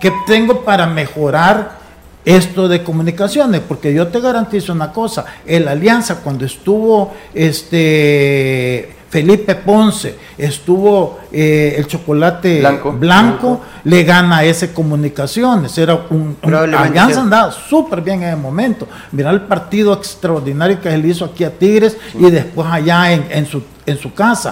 ¿qué 0.00 0.12
tengo 0.26 0.64
para 0.64 0.86
mejorar 0.86 1.78
esto 2.24 2.66
de 2.68 2.82
comunicaciones? 2.82 3.60
Porque 3.66 3.94
yo 3.94 4.08
te 4.08 4.20
garantizo 4.20 4.72
una 4.72 4.92
cosa, 4.92 5.24
el 5.46 5.68
Alianza 5.68 6.16
cuando 6.16 6.44
estuvo 6.44 7.14
este 7.32 8.95
Felipe 9.08 9.54
Ponce, 9.54 10.16
estuvo 10.36 11.20
eh, 11.30 11.74
el 11.78 11.86
chocolate 11.86 12.60
blanco, 12.98 13.60
le 13.84 14.02
gana 14.02 14.42
ese 14.42 14.72
comunicaciones. 14.72 15.78
Era 15.78 16.06
un, 16.10 16.36
Alianza 16.42 17.20
andaba 17.20 17.52
súper 17.52 18.00
bien 18.00 18.22
en 18.22 18.30
el 18.30 18.36
momento. 18.36 18.88
Mira 19.12 19.30
el 19.30 19.42
partido 19.42 19.92
extraordinario 19.92 20.80
que 20.80 20.92
él 20.92 21.06
hizo 21.06 21.24
aquí 21.24 21.44
a 21.44 21.50
Tigres 21.50 21.96
y 22.14 22.30
después 22.30 22.66
allá 22.70 23.12
en, 23.12 23.46
su, 23.46 23.62
en 23.86 23.96
su 23.96 24.12
casa. 24.12 24.50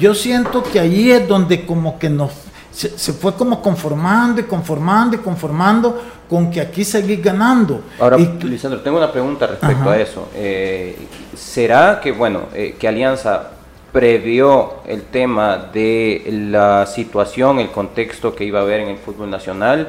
yo 0.00 0.14
siento 0.14 0.62
que 0.62 0.80
allí 0.80 1.12
es 1.12 1.28
donde 1.28 1.64
como 1.64 1.98
que 1.98 2.10
nos 2.10 2.32
se, 2.70 3.12
fue 3.12 3.34
como 3.34 3.60
conformando 3.60 4.40
y 4.40 4.44
conformando 4.44 5.16
y 5.16 5.18
conformando 5.18 6.00
con 6.28 6.50
que 6.50 6.60
aquí 6.60 6.84
seguís 6.84 7.20
ganando. 7.22 7.82
Ahora, 7.98 8.16
Lisandro, 8.16 8.80
tengo 8.82 8.98
una 8.98 9.10
pregunta 9.10 9.48
respecto 9.48 9.90
a 9.90 9.98
eso. 9.98 10.28
Eh, 10.34 10.96
¿Será 11.34 12.00
que, 12.00 12.12
bueno, 12.12 12.42
eh, 12.54 12.76
que 12.78 12.86
Alianza 12.86 13.57
previó 13.92 14.74
el 14.86 15.02
tema 15.02 15.70
de 15.72 16.22
la 16.50 16.86
situación, 16.86 17.58
el 17.58 17.70
contexto 17.70 18.34
que 18.34 18.44
iba 18.44 18.60
a 18.60 18.62
haber 18.62 18.80
en 18.80 18.88
el 18.88 18.98
fútbol 18.98 19.30
nacional. 19.30 19.88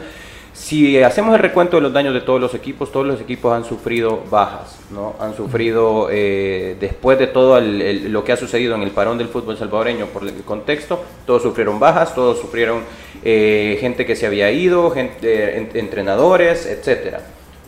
Si 0.54 1.02
hacemos 1.02 1.36
el 1.36 1.40
recuento 1.40 1.78
de 1.78 1.82
los 1.84 1.94
daños 1.94 2.14
de 2.14 2.22
todos 2.22 2.42
los 2.42 2.54
equipos, 2.54 2.92
todos 2.92 3.06
los 3.06 3.22
equipos 3.22 3.54
han 3.54 3.64
sufrido 3.64 4.24
bajas, 4.30 4.78
¿no? 4.92 5.16
Han 5.20 5.34
sufrido, 5.36 6.10
eh, 6.12 6.76
después 6.80 7.18
de 7.18 7.28
todo 7.28 7.62
lo 7.62 8.24
que 8.24 8.34
ha 8.34 8.38
sucedido 8.38 8.76
en 8.76 8.82
el 8.82 8.92
parón 8.92 9.18
del 9.18 9.30
fútbol 9.30 9.58
salvadoreño 9.58 10.08
por 10.08 10.24
el 10.24 10.34
contexto, 10.44 11.02
todos 11.26 11.44
sufrieron 11.44 11.80
bajas, 11.80 12.14
todos 12.14 12.40
sufrieron 12.40 12.84
eh, 13.24 13.78
gente 13.80 14.06
que 14.06 14.18
se 14.18 14.26
había 14.26 14.52
ido, 14.52 14.92
gente, 14.92 15.58
entrenadores, 15.80 16.66
etc. 16.66 17.20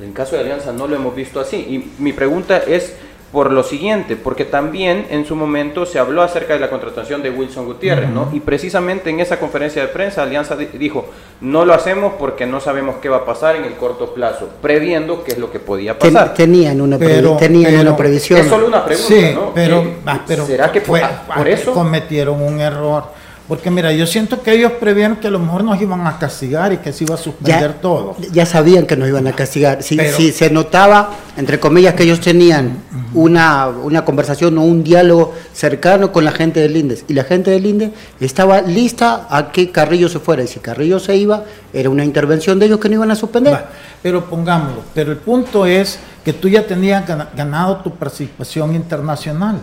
En 0.01 0.11
caso 0.11 0.35
de 0.35 0.41
Alianza 0.41 0.73
no 0.73 0.87
lo 0.87 0.95
hemos 0.95 1.15
visto 1.15 1.39
así. 1.39 1.57
Y 1.57 2.01
mi 2.01 2.11
pregunta 2.11 2.57
es, 2.57 2.95
por 3.31 3.51
lo 3.51 3.63
siguiente, 3.63 4.17
porque 4.17 4.43
también 4.43 5.07
en 5.09 5.25
su 5.25 5.37
momento 5.37 5.85
se 5.85 5.99
habló 5.99 6.21
acerca 6.21 6.53
de 6.53 6.59
la 6.59 6.69
contratación 6.69 7.23
de 7.23 7.29
Wilson 7.29 7.65
Gutiérrez, 7.65 8.09
¿no? 8.09 8.29
Y 8.33 8.41
precisamente 8.41 9.09
en 9.09 9.21
esa 9.21 9.39
conferencia 9.39 9.81
de 9.81 9.87
prensa 9.87 10.23
Alianza 10.23 10.57
dijo, 10.57 11.05
no 11.39 11.63
lo 11.63 11.73
hacemos 11.73 12.13
porque 12.19 12.45
no 12.45 12.59
sabemos 12.59 12.95
qué 13.01 13.07
va 13.07 13.17
a 13.17 13.25
pasar 13.25 13.55
en 13.55 13.63
el 13.63 13.75
corto 13.75 14.13
plazo, 14.13 14.49
previendo 14.61 15.23
qué 15.23 15.31
es 15.31 15.37
lo 15.37 15.49
que 15.49 15.59
podía 15.59 15.97
pasar. 15.97 16.33
Tenían 16.33 16.81
una, 16.81 16.99
tenían 16.99 17.79
una 17.79 17.95
previsión. 17.95 18.39
Es 18.39 18.47
solo 18.47 18.67
una 18.67 18.83
pregunta, 18.83 19.07
sí, 19.07 19.33
Pero, 19.55 19.77
eh, 19.77 19.93
ah, 20.05 20.21
pero 20.27 20.45
¿Será 20.45 20.71
que 20.71 20.81
fue, 20.81 21.01
por 21.33 21.47
eso 21.47 21.73
cometieron 21.73 22.41
un 22.41 22.59
error? 22.59 23.20
Porque 23.51 23.69
mira, 23.69 23.91
yo 23.91 24.07
siento 24.07 24.41
que 24.41 24.53
ellos 24.53 24.71
prevían 24.79 25.17
que 25.17 25.27
a 25.27 25.29
lo 25.29 25.37
mejor 25.37 25.65
nos 25.65 25.81
iban 25.81 26.07
a 26.07 26.17
castigar 26.17 26.71
y 26.71 26.77
que 26.77 26.93
se 26.93 27.03
iba 27.03 27.15
a 27.15 27.17
suspender 27.17 27.81
todo. 27.81 28.15
Ya 28.31 28.45
sabían 28.45 28.85
que 28.85 28.95
nos 28.95 29.09
iban 29.09 29.27
a 29.27 29.33
castigar. 29.33 29.83
Si, 29.83 30.31
se 30.31 30.49
notaba, 30.51 31.09
entre 31.35 31.59
comillas, 31.59 31.93
que 31.93 32.03
ellos 32.03 32.21
tenían 32.21 32.77
una, 33.13 33.67
una, 33.67 34.05
conversación 34.05 34.57
o 34.57 34.61
un 34.61 34.85
diálogo 34.85 35.33
cercano 35.51 36.13
con 36.13 36.23
la 36.23 36.31
gente 36.31 36.61
del 36.61 36.77
INDES. 36.77 37.03
Y 37.09 37.13
la 37.13 37.25
gente 37.25 37.51
del 37.51 37.65
INDES 37.65 37.89
estaba 38.21 38.61
lista 38.61 39.27
a 39.29 39.51
que 39.51 39.69
Carrillo 39.69 40.07
se 40.07 40.19
fuera. 40.19 40.43
Y 40.43 40.47
si 40.47 40.61
Carrillo 40.61 40.97
se 41.01 41.17
iba, 41.17 41.43
era 41.73 41.89
una 41.89 42.05
intervención 42.05 42.57
de 42.57 42.67
ellos 42.67 42.79
que 42.79 42.87
no 42.87 42.95
iban 42.95 43.11
a 43.11 43.17
suspender. 43.17 43.65
pero 44.01 44.29
pongámoslo. 44.29 44.81
Pero 44.93 45.11
el 45.11 45.17
punto 45.17 45.65
es 45.65 45.99
que 46.23 46.31
tú 46.31 46.47
ya 46.47 46.65
tenías 46.65 47.03
ganado 47.35 47.81
tu 47.81 47.93
participación 47.95 48.75
internacional. 48.75 49.59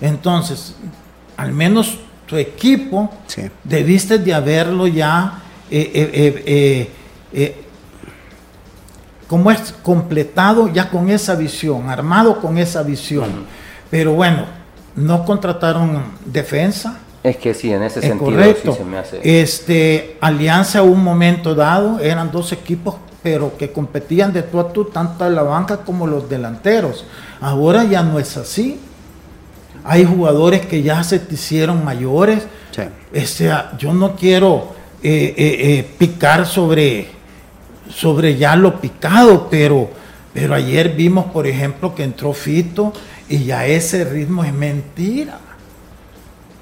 Entonces, 0.00 0.74
al 1.36 1.52
menos 1.52 1.98
tu 2.26 2.36
equipo, 2.36 3.10
debiste 3.64 4.18
de 4.18 4.34
haberlo 4.34 4.86
ya 4.86 5.42
eh, 5.70 5.90
eh, 6.46 6.90
eh, 7.32 7.62
como 9.26 9.50
es 9.50 9.72
completado 9.82 10.72
ya 10.72 10.88
con 10.88 11.10
esa 11.10 11.34
visión, 11.34 11.88
armado 11.88 12.40
con 12.40 12.58
esa 12.58 12.82
visión. 12.82 13.46
Pero 13.90 14.14
bueno, 14.14 14.46
no 14.94 15.24
contrataron 15.24 16.02
defensa. 16.24 16.98
Es 17.22 17.36
que 17.36 17.54
sí, 17.54 17.72
en 17.72 17.82
ese 17.82 18.00
sentido 18.00 18.30
correcto. 18.30 18.72
se 18.72 18.84
me 18.84 18.98
hace. 18.98 19.20
Este, 19.22 20.16
Alianza 20.20 20.82
un 20.82 21.02
momento 21.02 21.54
dado, 21.54 21.98
eran 21.98 22.30
dos 22.30 22.52
equipos, 22.52 22.96
pero 23.22 23.56
que 23.56 23.72
competían 23.72 24.32
de 24.32 24.42
tú 24.42 24.60
a 24.60 24.72
tú, 24.72 24.84
tanto 24.84 25.28
la 25.28 25.42
banca 25.42 25.78
como 25.78 26.06
los 26.06 26.28
delanteros. 26.28 27.04
Ahora 27.40 27.82
ya 27.84 28.02
no 28.02 28.20
es 28.20 28.36
así. 28.36 28.80
Hay 29.86 30.04
jugadores 30.04 30.66
que 30.66 30.82
ya 30.82 31.02
se 31.04 31.18
te 31.18 31.34
hicieron 31.34 31.84
mayores. 31.84 32.46
O 33.14 33.26
sea, 33.26 33.72
yo 33.78 33.94
no 33.94 34.16
quiero 34.16 34.74
eh, 35.02 35.34
eh, 35.36 35.56
eh, 35.60 35.94
picar 35.98 36.46
sobre, 36.46 37.08
sobre 37.88 38.36
ya 38.36 38.56
lo 38.56 38.80
picado, 38.80 39.48
pero, 39.48 39.88
pero 40.34 40.54
ayer 40.54 40.90
vimos, 40.90 41.26
por 41.26 41.46
ejemplo, 41.46 41.94
que 41.94 42.02
entró 42.02 42.32
Fito 42.32 42.92
y 43.28 43.44
ya 43.44 43.66
ese 43.66 44.04
ritmo 44.04 44.44
es 44.44 44.52
mentira. 44.52 45.38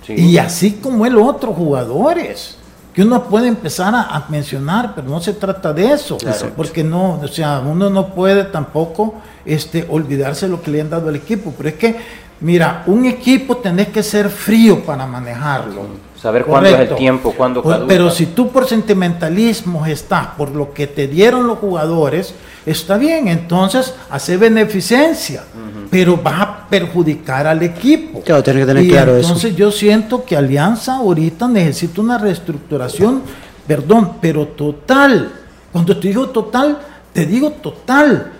Y 0.06 0.36
así 0.36 0.72
como 0.72 1.06
el 1.06 1.16
otro 1.16 1.54
jugadores 1.54 2.58
que 2.94 3.02
uno 3.02 3.24
puede 3.24 3.48
empezar 3.48 3.92
a, 3.92 4.24
mencionar, 4.28 4.94
pero 4.94 5.08
no 5.08 5.20
se 5.20 5.32
trata 5.32 5.72
de 5.72 5.90
eso, 5.90 6.16
porque 6.56 6.84
no, 6.84 7.18
o 7.20 7.26
sea, 7.26 7.58
uno 7.58 7.90
no 7.90 8.14
puede 8.14 8.44
tampoco 8.44 9.14
este, 9.44 9.84
olvidarse 9.90 10.46
lo 10.46 10.62
que 10.62 10.70
le 10.70 10.80
han 10.80 10.90
dado 10.90 11.08
al 11.08 11.16
equipo, 11.16 11.52
pero 11.56 11.70
es 11.70 11.74
que, 11.74 11.96
mira, 12.44 12.82
un 12.86 13.06
equipo 13.06 13.56
tenés 13.56 13.88
que 13.88 14.02
ser 14.02 14.28
frío 14.28 14.84
para 14.84 15.06
manejarlo. 15.06 15.86
Saber 16.20 16.44
cuándo 16.44 16.68
es 16.68 16.90
el 16.90 16.94
tiempo, 16.94 17.32
cuándo 17.36 17.62
caduca. 17.62 17.86
Pero 17.86 18.10
si 18.10 18.26
tú 18.26 18.50
por 18.50 18.66
sentimentalismo 18.66 19.84
estás 19.86 20.28
por 20.38 20.50
lo 20.50 20.72
que 20.72 20.86
te 20.86 21.08
dieron 21.08 21.46
los 21.46 21.58
jugadores, 21.58 22.34
está 22.66 22.98
bien, 22.98 23.28
entonces 23.28 23.94
hace 24.10 24.36
beneficencia, 24.36 25.42
pero 25.90 26.22
va 26.22 26.42
a 26.42 26.68
perjudicar 26.68 27.46
al 27.46 27.62
equipo. 27.62 28.20
Claro, 28.20 28.42
que 28.42 28.52
tener 28.52 28.88
claro 28.88 29.16
entonces 29.16 29.56
yo 29.56 29.70
siento 29.70 30.24
que 30.24 30.36
Alianza 30.36 30.96
ahorita 30.96 31.48
necesita 31.48 32.02
una 32.02 32.18
reestructuración, 32.18 33.22
perdón, 33.66 34.14
pero 34.20 34.48
total. 34.48 35.32
Cuando 35.72 35.96
te 35.96 36.08
digo 36.08 36.28
total, 36.28 36.78
te 37.12 37.24
digo 37.24 37.50
total, 37.52 38.32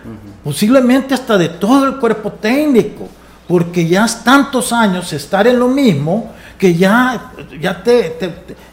posiblemente 0.42 1.14
hasta 1.14 1.38
de 1.38 1.49
todo 1.49 1.87
el 1.87 1.96
cuerpo 1.96 2.32
técnico, 2.32 3.08
porque 3.46 3.86
ya 3.86 4.04
es 4.04 4.24
tantos 4.24 4.72
años 4.72 5.12
estar 5.12 5.46
en 5.46 5.58
lo 5.58 5.68
mismo 5.68 6.32
que 6.58 6.74
ya, 6.74 7.32
ya, 7.60 7.82
te, 7.82 8.16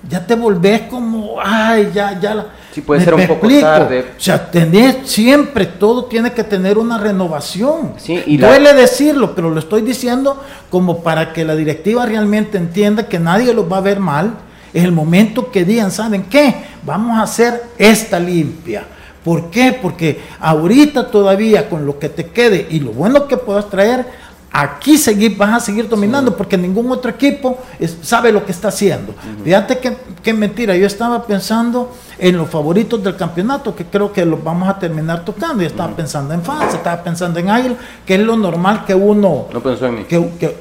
ya 0.07 0.25
te 0.25 0.35
volvés 0.35 0.81
como, 0.81 1.35
ay, 1.43 1.91
ya, 1.93 2.19
ya. 2.19 2.45
Sí, 2.71 2.81
puede 2.81 3.03
ser 3.03 3.15
un 3.15 3.27
poco 3.27 3.49
tarde. 3.59 4.05
O 4.17 4.21
sea, 4.21 4.49
tener 4.49 4.99
siempre, 5.03 5.65
todo 5.65 6.05
tiene 6.05 6.31
que 6.31 6.43
tener 6.43 6.77
una 6.77 6.97
renovación. 6.97 7.93
Sí, 7.97 8.21
y 8.25 8.37
Duele 8.37 8.73
decirlo, 8.73 9.35
pero 9.35 9.49
lo 9.49 9.59
estoy 9.59 9.81
diciendo 9.81 10.41
como 10.69 11.03
para 11.03 11.33
que 11.33 11.43
la 11.43 11.55
directiva 11.55 12.05
realmente 12.05 12.57
entienda 12.57 13.09
que 13.09 13.19
nadie 13.19 13.53
los 13.53 13.69
va 13.69 13.77
a 13.77 13.81
ver 13.81 13.99
mal. 13.99 14.35
Es 14.73 14.85
el 14.85 14.93
momento 14.93 15.51
que 15.51 15.65
digan, 15.65 15.91
¿saben 15.91 16.23
qué? 16.23 16.55
Vamos 16.85 17.19
a 17.19 17.23
hacer 17.23 17.61
esta 17.77 18.19
limpia. 18.19 18.85
¿Por 19.23 19.51
qué? 19.51 19.77
Porque 19.79 20.21
ahorita 20.39 21.11
todavía 21.11 21.69
con 21.69 21.85
lo 21.85 21.99
que 21.99 22.09
te 22.09 22.27
quede 22.27 22.67
y 22.69 22.79
lo 22.79 22.91
bueno 22.91 23.27
que 23.27 23.37
puedas 23.37 23.69
traer, 23.69 24.05
aquí 24.51 24.97
seguir, 24.97 25.37
vas 25.37 25.53
a 25.53 25.59
seguir 25.59 25.87
dominando 25.87 26.35
porque 26.35 26.57
ningún 26.57 26.91
otro 26.91 27.09
equipo 27.09 27.57
sabe 28.01 28.31
lo 28.31 28.45
que 28.45 28.51
está 28.51 28.67
haciendo. 28.67 29.13
Fíjate 29.43 29.79
que, 30.21 30.33
mentira, 30.33 30.75
yo 30.75 30.85
estaba 30.85 31.25
pensando 31.25 31.91
en 32.19 32.37
los 32.37 32.49
favoritos 32.49 33.01
del 33.01 33.15
campeonato, 33.15 33.75
que 33.75 33.85
creo 33.85 34.11
que 34.11 34.25
los 34.25 34.43
vamos 34.43 34.67
a 34.67 34.77
terminar 34.77 35.23
tocando. 35.23 35.63
Yo 35.63 35.69
estaba 35.69 35.95
pensando 35.95 36.33
en 36.33 36.43
Fans, 36.43 36.73
estaba 36.73 37.01
pensando 37.01 37.39
en 37.39 37.49
Águila, 37.49 37.75
que 38.05 38.15
es 38.15 38.21
lo 38.21 38.35
normal 38.35 38.83
que 38.85 38.93
uno... 38.93 39.47
No 39.51 39.61
pensó 39.61 39.87
en 39.87 39.95
mí. 39.95 40.03
Que, 40.03 40.57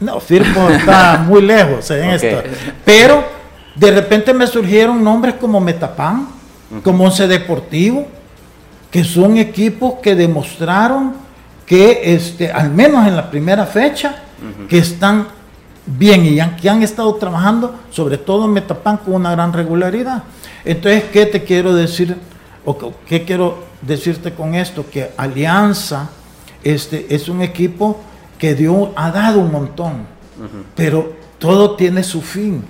no, 0.00 0.20
Firpo 0.20 0.68
está 0.70 1.18
muy 1.26 1.42
lejos 1.42 1.90
en 1.90 2.10
esto. 2.10 2.48
Pero 2.84 3.24
de 3.74 3.90
repente 3.90 4.32
me 4.32 4.46
surgieron 4.46 5.02
nombres 5.02 5.34
como 5.34 5.60
Metapan, 5.60 6.28
como 6.84 7.04
Once 7.04 7.26
Deportivo, 7.26 8.06
que 8.92 9.02
son 9.02 9.36
equipos 9.36 9.94
que 10.02 10.14
demostraron 10.14 11.27
que 11.68 12.14
este, 12.14 12.50
al 12.50 12.70
menos 12.70 13.06
en 13.06 13.14
la 13.14 13.30
primera 13.30 13.66
fecha, 13.66 14.22
que 14.68 14.78
están 14.78 15.28
bien 15.84 16.24
y 16.24 16.40
que 16.60 16.70
han 16.70 16.82
estado 16.82 17.14
trabajando, 17.16 17.74
sobre 17.90 18.16
todo 18.16 18.46
en 18.46 18.52
Metapan, 18.52 18.96
con 18.96 19.14
una 19.14 19.32
gran 19.32 19.52
regularidad. 19.52 20.22
Entonces, 20.64 21.04
¿qué 21.12 21.26
te 21.26 21.44
quiero 21.44 21.74
decir? 21.74 22.16
O 22.64 22.76
qué 23.06 23.24
quiero 23.24 23.64
decirte 23.82 24.32
con 24.32 24.54
esto? 24.54 24.86
Que 24.90 25.10
Alianza 25.16 26.08
este, 26.64 27.06
es 27.14 27.28
un 27.28 27.42
equipo 27.42 28.00
que 28.38 28.54
dio, 28.54 28.92
ha 28.96 29.10
dado 29.10 29.40
un 29.40 29.52
montón, 29.52 30.06
pero 30.74 31.12
todo 31.38 31.76
tiene 31.76 32.02
su 32.02 32.22
fin. 32.22 32.64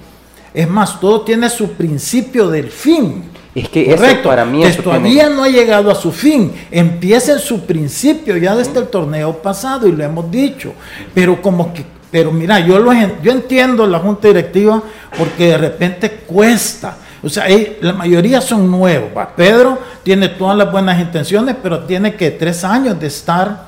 Es 0.52 0.68
más, 0.68 0.98
todo 0.98 1.20
tiene 1.20 1.48
su 1.50 1.72
principio 1.72 2.48
del 2.48 2.68
fin. 2.68 3.30
Es 3.54 3.68
que 3.68 3.86
Correcto. 3.86 4.28
para 4.28 4.44
mí 4.44 4.62
todavía 4.82 5.28
no 5.28 5.44
ha 5.44 5.48
llegado 5.48 5.90
a 5.90 5.94
su 5.94 6.12
fin. 6.12 6.52
Empieza 6.70 7.32
en 7.32 7.38
su 7.38 7.64
principio 7.64 8.36
ya 8.36 8.54
desde 8.54 8.78
el 8.78 8.88
torneo 8.88 9.32
pasado 9.42 9.88
y 9.88 9.92
lo 9.92 10.04
hemos 10.04 10.30
dicho. 10.30 10.74
Pero 11.14 11.40
como 11.40 11.72
que, 11.72 11.84
pero 12.10 12.30
mira, 12.30 12.60
yo 12.60 12.78
lo 12.78 12.92
yo 13.22 13.32
entiendo 13.32 13.86
la 13.86 13.98
junta 13.98 14.28
directiva 14.28 14.82
porque 15.16 15.48
de 15.48 15.58
repente 15.58 16.10
cuesta. 16.26 16.98
O 17.22 17.28
sea, 17.28 17.46
la 17.80 17.92
mayoría 17.94 18.40
son 18.40 18.70
nuevos. 18.70 19.10
Pedro 19.34 19.78
tiene 20.02 20.28
todas 20.28 20.56
las 20.56 20.70
buenas 20.70 21.00
intenciones, 21.00 21.56
pero 21.60 21.80
tiene 21.80 22.14
que 22.14 22.30
tres 22.30 22.62
años 22.62 23.00
de 23.00 23.08
estar 23.08 23.66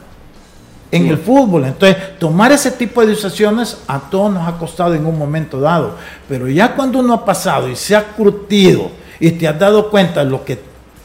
en 0.92 1.06
el 1.08 1.18
fútbol. 1.18 1.64
Entonces, 1.64 2.18
tomar 2.18 2.52
ese 2.52 2.70
tipo 2.72 3.00
de 3.00 3.08
decisiones 3.08 3.78
a 3.88 3.98
todos 3.98 4.32
nos 4.32 4.46
ha 4.46 4.56
costado 4.56 4.94
en 4.94 5.04
un 5.04 5.18
momento 5.18 5.60
dado. 5.60 5.96
Pero 6.28 6.48
ya 6.48 6.74
cuando 6.74 7.00
uno 7.00 7.14
ha 7.14 7.24
pasado 7.24 7.68
y 7.68 7.74
se 7.74 7.96
ha 7.96 8.04
curtido 8.04 8.99
y 9.20 9.32
te 9.32 9.46
has 9.46 9.58
dado 9.58 9.90
cuenta 9.90 10.24
de 10.24 10.30
lo 10.30 10.44
que 10.44 10.58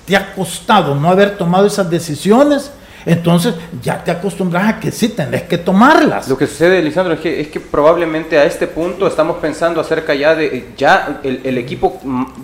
te 0.05 0.15
ha 0.15 0.33
costado 0.33 0.95
no 0.95 1.09
haber 1.09 1.37
tomado 1.37 1.67
esas 1.67 1.89
decisiones, 1.89 2.71
entonces 3.05 3.53
ya 3.83 4.03
te 4.03 4.11
acostumbras 4.11 4.67
a 4.67 4.79
que 4.79 4.91
sí 4.91 5.09
tenés 5.09 5.43
que 5.43 5.57
tomarlas. 5.59 6.27
Lo 6.27 6.37
que 6.37 6.47
sucede, 6.47 6.81
Lisandro, 6.81 7.13
es 7.13 7.19
que, 7.19 7.41
es 7.41 7.47
que 7.49 7.59
probablemente 7.59 8.37
a 8.37 8.45
este 8.45 8.65
punto 8.67 9.05
estamos 9.05 9.37
pensando 9.37 9.79
acerca 9.79 10.15
ya 10.15 10.33
de, 10.33 10.73
ya 10.75 11.19
el, 11.23 11.57
equipo 11.57 11.99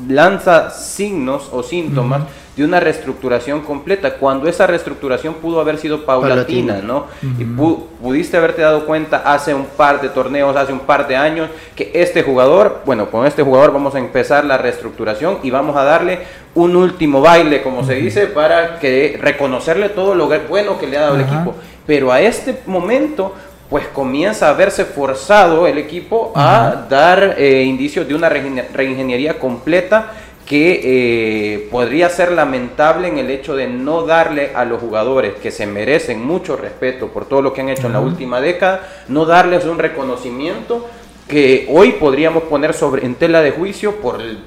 lanza 0.08 0.70
signos 0.70 1.50
o 1.52 1.64
síntomas 1.64 2.24
de 2.56 2.66
una 2.66 2.82
reestructuración 2.82 3.62
completa, 3.62 4.16
cuando 4.16 4.50
esa 4.50 4.68
reestructuración 4.68 5.36
pudo 5.36 5.62
haber 5.62 5.78
sido 5.78 6.06
paulatina, 6.06 6.82
¿no? 6.82 7.06
Y 7.40 7.46
pudiste 7.46 8.36
haberte 8.38 8.62
dado 8.62 8.86
cuenta 8.86 9.22
hace 9.26 9.54
un 9.54 9.66
par 9.66 10.02
de 10.02 10.10
torneos, 10.10 10.56
hace 10.56 10.74
un 10.74 10.82
par 10.82 11.08
de 11.08 11.16
años, 11.16 11.50
que 11.76 11.92
este 11.94 12.24
jugador, 12.24 12.82
bueno, 12.86 13.10
con 13.10 13.26
este 13.26 13.42
jugador 13.42 13.72
vamos 13.72 13.96
a 13.96 14.00
empezar 14.00 14.44
la 14.44 14.58
reestructuración 14.58 15.40
y 15.44 15.50
vamos 15.50 15.78
a 15.78 15.84
darle 15.84 16.20
un 16.54 16.76
último 16.76 17.22
baile, 17.22 17.62
como 17.62 17.86
se 17.86 17.96
dice, 17.96 18.28
para 18.28 18.80
que 18.80 19.18
reconocerle 19.22 19.90
todo 19.90 20.14
lo 20.14 20.28
bueno 20.50 20.78
que 20.78 20.88
le 20.88 20.98
ha 20.98 21.02
dado 21.02 21.16
el 21.16 21.22
equipo. 21.22 21.56
Pero 21.88 22.12
a 22.12 22.20
este 22.20 22.60
momento 22.66 23.34
pues 23.70 23.88
comienza 23.88 24.50
a 24.50 24.54
verse 24.54 24.84
forzado 24.84 25.66
el 25.66 25.78
equipo 25.78 26.34
a 26.36 26.88
dar 26.90 27.36
eh, 27.38 27.64
indicios 27.64 28.06
de 28.06 28.14
una 28.14 28.28
reingeniería 28.28 29.40
completa 29.40 30.12
que 30.46 30.82
eh, 30.84 31.68
podría 31.72 32.10
ser 32.10 32.32
lamentable 32.32 33.08
en 33.08 33.18
el 33.18 33.30
hecho 33.30 33.56
de 33.56 33.68
no 33.68 34.06
darle 34.06 34.52
a 34.54 34.66
los 34.66 34.82
jugadores 34.82 35.36
que 35.36 35.52
se 35.52 35.66
merecen 35.66 36.26
mucho 36.26 36.58
respeto 36.58 37.08
por 37.08 37.26
todo 37.26 37.42
lo 37.42 37.54
que 37.54 37.62
han 37.62 37.70
hecho 37.70 37.88
en 37.88 37.94
la 37.94 38.02
última 38.02 38.42
década, 38.42 38.88
no 39.08 39.26
darles 39.26 39.66
un 39.66 39.80
reconocimiento 39.80 40.88
que 41.28 41.66
hoy 41.70 41.94
podríamos 41.94 42.44
poner 42.44 42.74
sobre 42.74 43.06
en 43.06 43.16
tela 43.16 43.42
de 43.42 43.52
juicio 43.52 43.96
por 44.02 44.20
el, 44.20 44.40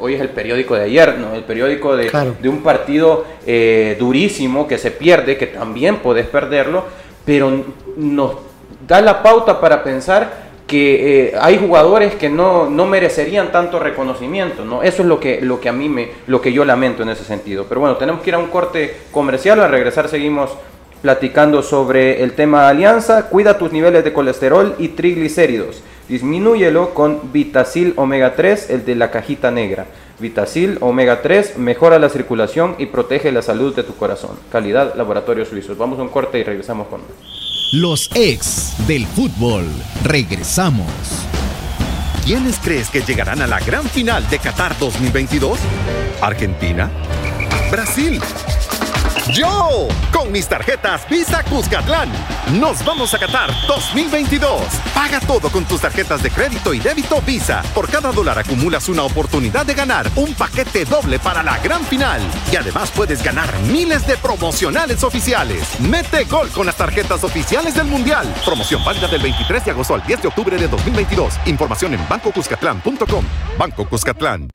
hoy 0.00 0.14
es 0.14 0.20
el 0.20 0.30
periódico 0.30 0.74
de 0.74 0.82
ayer, 0.82 1.16
¿no? 1.16 1.34
el 1.34 1.44
periódico 1.44 1.94
de, 1.94 2.10
de 2.40 2.48
un 2.48 2.62
partido 2.62 3.24
eh, 3.46 3.96
durísimo 3.98 4.66
que 4.66 4.78
se 4.78 4.90
pierde, 4.90 5.36
que 5.36 5.46
también 5.46 5.98
podés 5.98 6.26
perderlo, 6.26 6.84
pero 7.24 7.64
nos 7.96 8.32
da 8.88 9.00
la 9.00 9.22
pauta 9.22 9.60
para 9.60 9.84
pensar 9.84 10.51
que 10.66 11.26
eh, 11.28 11.34
hay 11.40 11.58
jugadores 11.58 12.14
que 12.14 12.28
no, 12.28 12.68
no, 12.68 12.86
merecerían 12.86 13.52
tanto 13.52 13.78
reconocimiento, 13.78 14.64
¿no? 14.64 14.82
Eso 14.82 15.02
es 15.02 15.08
lo 15.08 15.20
que, 15.20 15.40
lo 15.40 15.60
que 15.60 15.68
a 15.68 15.72
mí 15.72 15.88
me, 15.88 16.10
lo 16.26 16.40
que 16.40 16.52
yo 16.52 16.64
lamento 16.64 17.02
en 17.02 17.10
ese 17.10 17.24
sentido. 17.24 17.66
Pero 17.68 17.80
bueno, 17.80 17.96
tenemos 17.96 18.22
que 18.22 18.30
ir 18.30 18.34
a 18.34 18.38
un 18.38 18.46
corte 18.46 18.96
comercial, 19.10 19.60
al 19.60 19.70
regresar 19.70 20.08
seguimos 20.08 20.50
platicando 21.02 21.62
sobre 21.62 22.22
el 22.22 22.32
tema 22.32 22.68
alianza. 22.68 23.28
Cuida 23.28 23.58
tus 23.58 23.72
niveles 23.72 24.04
de 24.04 24.12
colesterol 24.12 24.74
y 24.78 24.88
triglicéridos. 24.88 25.82
Disminúyelo 26.08 26.94
con 26.94 27.32
Vitacil 27.32 27.92
Omega 27.96 28.34
3, 28.34 28.70
el 28.70 28.84
de 28.84 28.94
la 28.94 29.10
cajita 29.10 29.50
negra. 29.50 29.86
Vitacil 30.18 30.78
Omega 30.80 31.20
3 31.20 31.58
mejora 31.58 31.98
la 31.98 32.08
circulación 32.08 32.76
y 32.78 32.86
protege 32.86 33.32
la 33.32 33.42
salud 33.42 33.74
de 33.74 33.82
tu 33.82 33.96
corazón. 33.96 34.36
Calidad 34.50 34.94
Laboratorios 34.94 35.48
Suizos. 35.48 35.76
Vamos 35.76 35.98
a 35.98 36.02
un 36.02 36.08
corte 36.08 36.38
y 36.38 36.44
regresamos 36.44 36.86
con 36.86 37.00
los 37.72 38.10
ex 38.14 38.74
del 38.86 39.06
fútbol. 39.06 39.66
Regresamos. 40.04 40.86
¿Quiénes 42.22 42.58
crees 42.62 42.90
que 42.90 43.00
llegarán 43.00 43.40
a 43.40 43.46
la 43.46 43.60
gran 43.60 43.84
final 43.84 44.28
de 44.28 44.38
Qatar 44.38 44.78
2022? 44.78 45.58
¿Argentina? 46.20 46.90
¿Brasil? 47.70 48.20
Yo, 49.30 49.86
con 50.12 50.32
mis 50.32 50.48
tarjetas 50.48 51.08
Visa 51.08 51.44
Cuscatlán, 51.44 52.10
nos 52.58 52.84
vamos 52.84 53.14
a 53.14 53.18
Qatar 53.18 53.50
2022. 53.68 54.62
Paga 54.92 55.20
todo 55.20 55.48
con 55.48 55.64
tus 55.64 55.80
tarjetas 55.80 56.22
de 56.24 56.30
crédito 56.30 56.74
y 56.74 56.80
débito 56.80 57.22
Visa. 57.22 57.62
Por 57.72 57.88
cada 57.88 58.10
dólar 58.10 58.38
acumulas 58.40 58.88
una 58.88 59.04
oportunidad 59.04 59.64
de 59.64 59.74
ganar 59.74 60.10
un 60.16 60.34
paquete 60.34 60.84
doble 60.84 61.20
para 61.20 61.42
la 61.44 61.58
gran 61.58 61.84
final. 61.84 62.20
Y 62.50 62.56
además 62.56 62.90
puedes 62.90 63.22
ganar 63.22 63.48
miles 63.70 64.06
de 64.08 64.16
promocionales 64.16 65.04
oficiales. 65.04 65.78
Mete 65.78 66.24
gol 66.24 66.48
con 66.50 66.66
las 66.66 66.76
tarjetas 66.76 67.22
oficiales 67.22 67.76
del 67.76 67.86
Mundial. 67.86 68.26
Promoción 68.44 68.84
válida 68.84 69.06
del 69.06 69.22
23 69.22 69.64
de 69.64 69.70
agosto 69.70 69.94
al 69.94 70.04
10 70.04 70.22
de 70.22 70.28
octubre 70.28 70.56
de 70.56 70.66
2022. 70.66 71.34
Información 71.46 71.94
en 71.94 72.08
bancocuscatlán.com. 72.08 73.24
Banco 73.56 73.88
Cuscatlán. 73.88 74.50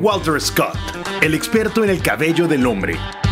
Walter 0.00 0.40
Scott, 0.40 0.78
el 1.20 1.34
experto 1.34 1.84
en 1.84 1.90
el 1.90 2.00
cabello 2.00 2.48
del 2.48 2.66
hombre 2.66 2.98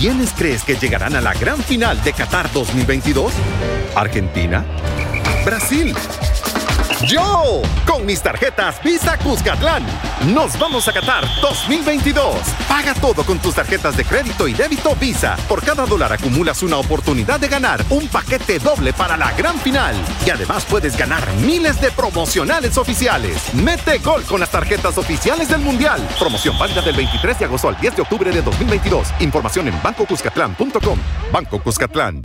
¿Quiénes 0.00 0.32
crees 0.32 0.64
que 0.64 0.76
llegarán 0.76 1.14
a 1.14 1.20
la 1.20 1.34
gran 1.34 1.58
final 1.58 2.02
de 2.02 2.14
Qatar 2.14 2.50
2022? 2.54 3.34
¿Argentina? 3.94 4.64
¿Brasil? 5.44 5.94
Yo, 7.06 7.62
con 7.86 8.04
mis 8.04 8.20
tarjetas 8.20 8.82
Visa 8.82 9.16
Cuscatlán, 9.16 9.82
nos 10.34 10.58
vamos 10.58 10.86
a 10.86 10.92
Qatar 10.92 11.24
2022. 11.40 12.36
Paga 12.68 12.92
todo 12.94 13.24
con 13.24 13.38
tus 13.38 13.54
tarjetas 13.54 13.96
de 13.96 14.04
crédito 14.04 14.46
y 14.46 14.52
débito 14.52 14.94
Visa. 14.96 15.36
Por 15.48 15.64
cada 15.64 15.86
dólar 15.86 16.12
acumulas 16.12 16.62
una 16.62 16.76
oportunidad 16.76 17.40
de 17.40 17.48
ganar 17.48 17.82
un 17.88 18.06
paquete 18.08 18.58
doble 18.58 18.92
para 18.92 19.16
la 19.16 19.32
gran 19.32 19.58
final. 19.60 19.94
Y 20.26 20.30
además 20.30 20.66
puedes 20.66 20.94
ganar 20.94 21.26
miles 21.36 21.80
de 21.80 21.90
promocionales 21.90 22.76
oficiales. 22.76 23.54
Mete 23.54 23.98
gol 23.98 24.22
con 24.24 24.40
las 24.40 24.50
tarjetas 24.50 24.98
oficiales 24.98 25.48
del 25.48 25.60
Mundial. 25.60 26.06
Promoción 26.18 26.58
válida 26.58 26.82
del 26.82 26.96
23 26.96 27.38
de 27.38 27.44
agosto 27.46 27.68
al 27.68 27.80
10 27.80 27.96
de 27.96 28.02
octubre 28.02 28.30
de 28.30 28.42
2022. 28.42 29.08
Información 29.20 29.68
en 29.68 29.82
bancocuscatlán.com. 29.82 30.98
Banco 31.32 31.62
Cuscatlán. 31.62 32.24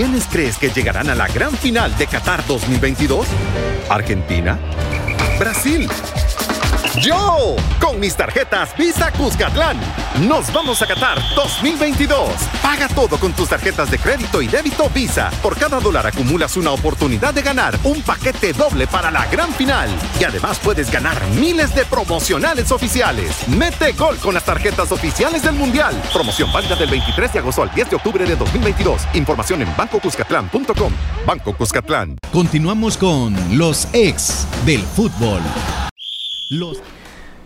¿Quiénes 0.00 0.26
crees 0.28 0.56
que 0.56 0.70
llegarán 0.70 1.10
a 1.10 1.14
la 1.14 1.28
gran 1.28 1.52
final 1.52 1.94
de 1.98 2.06
Qatar 2.06 2.46
2022? 2.46 3.26
¿Argentina? 3.90 4.58
¿Brasil? 5.38 5.90
Yo, 6.98 7.54
con 7.80 8.00
mis 8.00 8.16
tarjetas 8.16 8.76
Visa 8.76 9.12
Cuscatlán, 9.12 9.78
nos 10.26 10.52
vamos 10.52 10.82
a 10.82 10.86
Qatar 10.86 11.18
2022. 11.36 12.30
Paga 12.60 12.88
todo 12.88 13.16
con 13.18 13.32
tus 13.32 13.48
tarjetas 13.48 13.90
de 13.90 13.98
crédito 13.98 14.42
y 14.42 14.48
débito 14.48 14.90
Visa. 14.90 15.30
Por 15.40 15.56
cada 15.56 15.78
dólar 15.78 16.06
acumulas 16.06 16.56
una 16.56 16.72
oportunidad 16.72 17.32
de 17.32 17.42
ganar 17.42 17.78
un 17.84 18.02
paquete 18.02 18.52
doble 18.52 18.88
para 18.88 19.10
la 19.10 19.26
gran 19.26 19.52
final. 19.54 19.88
Y 20.18 20.24
además 20.24 20.58
puedes 20.58 20.90
ganar 20.90 21.24
miles 21.36 21.74
de 21.74 21.84
promocionales 21.84 22.72
oficiales. 22.72 23.46
Mete 23.48 23.92
gol 23.92 24.16
con 24.18 24.34
las 24.34 24.44
tarjetas 24.44 24.90
oficiales 24.90 25.42
del 25.42 25.54
Mundial. 25.54 25.94
Promoción 26.12 26.52
válida 26.52 26.74
del 26.74 26.90
23 26.90 27.32
de 27.32 27.38
agosto 27.38 27.62
al 27.62 27.72
10 27.72 27.90
de 27.90 27.96
octubre 27.96 28.24
de 28.24 28.34
2022. 28.34 29.02
Información 29.14 29.62
en 29.62 29.76
bancocuscatlán.com. 29.76 30.92
Banco 31.24 31.56
Cuscatlán. 31.56 32.16
Continuamos 32.32 32.96
con 32.96 33.36
los 33.56 33.86
ex 33.92 34.46
del 34.66 34.82
fútbol. 34.82 35.40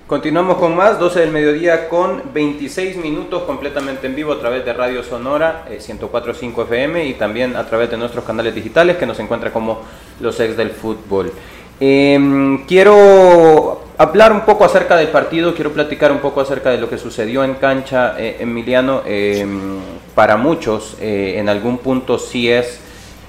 Continuamos 0.07 0.57
con 0.57 0.75
más, 0.75 0.99
12 0.99 1.21
del 1.21 1.31
mediodía 1.31 1.91
con 1.91 2.23
26 2.33 2.97
minutos 2.97 3.43
completamente 3.43 4.07
en 4.07 4.15
vivo 4.15 4.33
a 4.33 4.41
través 4.41 4.65
de 4.65 4.73
Radio 4.73 5.03
Sonora 5.03 5.67
104.5 5.69 6.59
eh, 6.59 6.63
FM 6.63 7.07
y 7.09 7.13
también 7.13 7.55
a 7.55 7.67
través 7.67 7.91
de 7.91 7.99
nuestros 7.99 8.25
canales 8.25 8.55
digitales 8.55 8.97
que 8.97 9.05
nos 9.05 9.21
encuentra 9.21 9.53
como 9.53 9.83
los 10.21 10.41
ex 10.41 10.57
del 10.57 10.71
fútbol. 10.71 11.31
Em, 11.79 12.65
quiero 12.65 13.83
hablar 13.99 14.33
un 14.33 14.41
poco 14.47 14.65
acerca 14.65 14.97
del 14.97 15.09
partido, 15.09 15.55
quiero 15.55 15.71
platicar 15.75 16.11
un 16.11 16.21
poco 16.21 16.41
acerca 16.41 16.71
de 16.71 16.79
lo 16.79 16.89
que 16.89 16.97
sucedió 16.97 17.45
en 17.45 17.57
cancha, 17.57 18.15
eh, 18.19 18.39
Emiliano. 18.41 19.03
Em, 19.05 19.81
para 20.15 20.39
muchos, 20.39 20.97
eh, 20.99 21.35
en 21.37 21.51
algún 21.51 21.77
punto 21.77 22.19
sí 22.19 22.51
es 22.51 22.81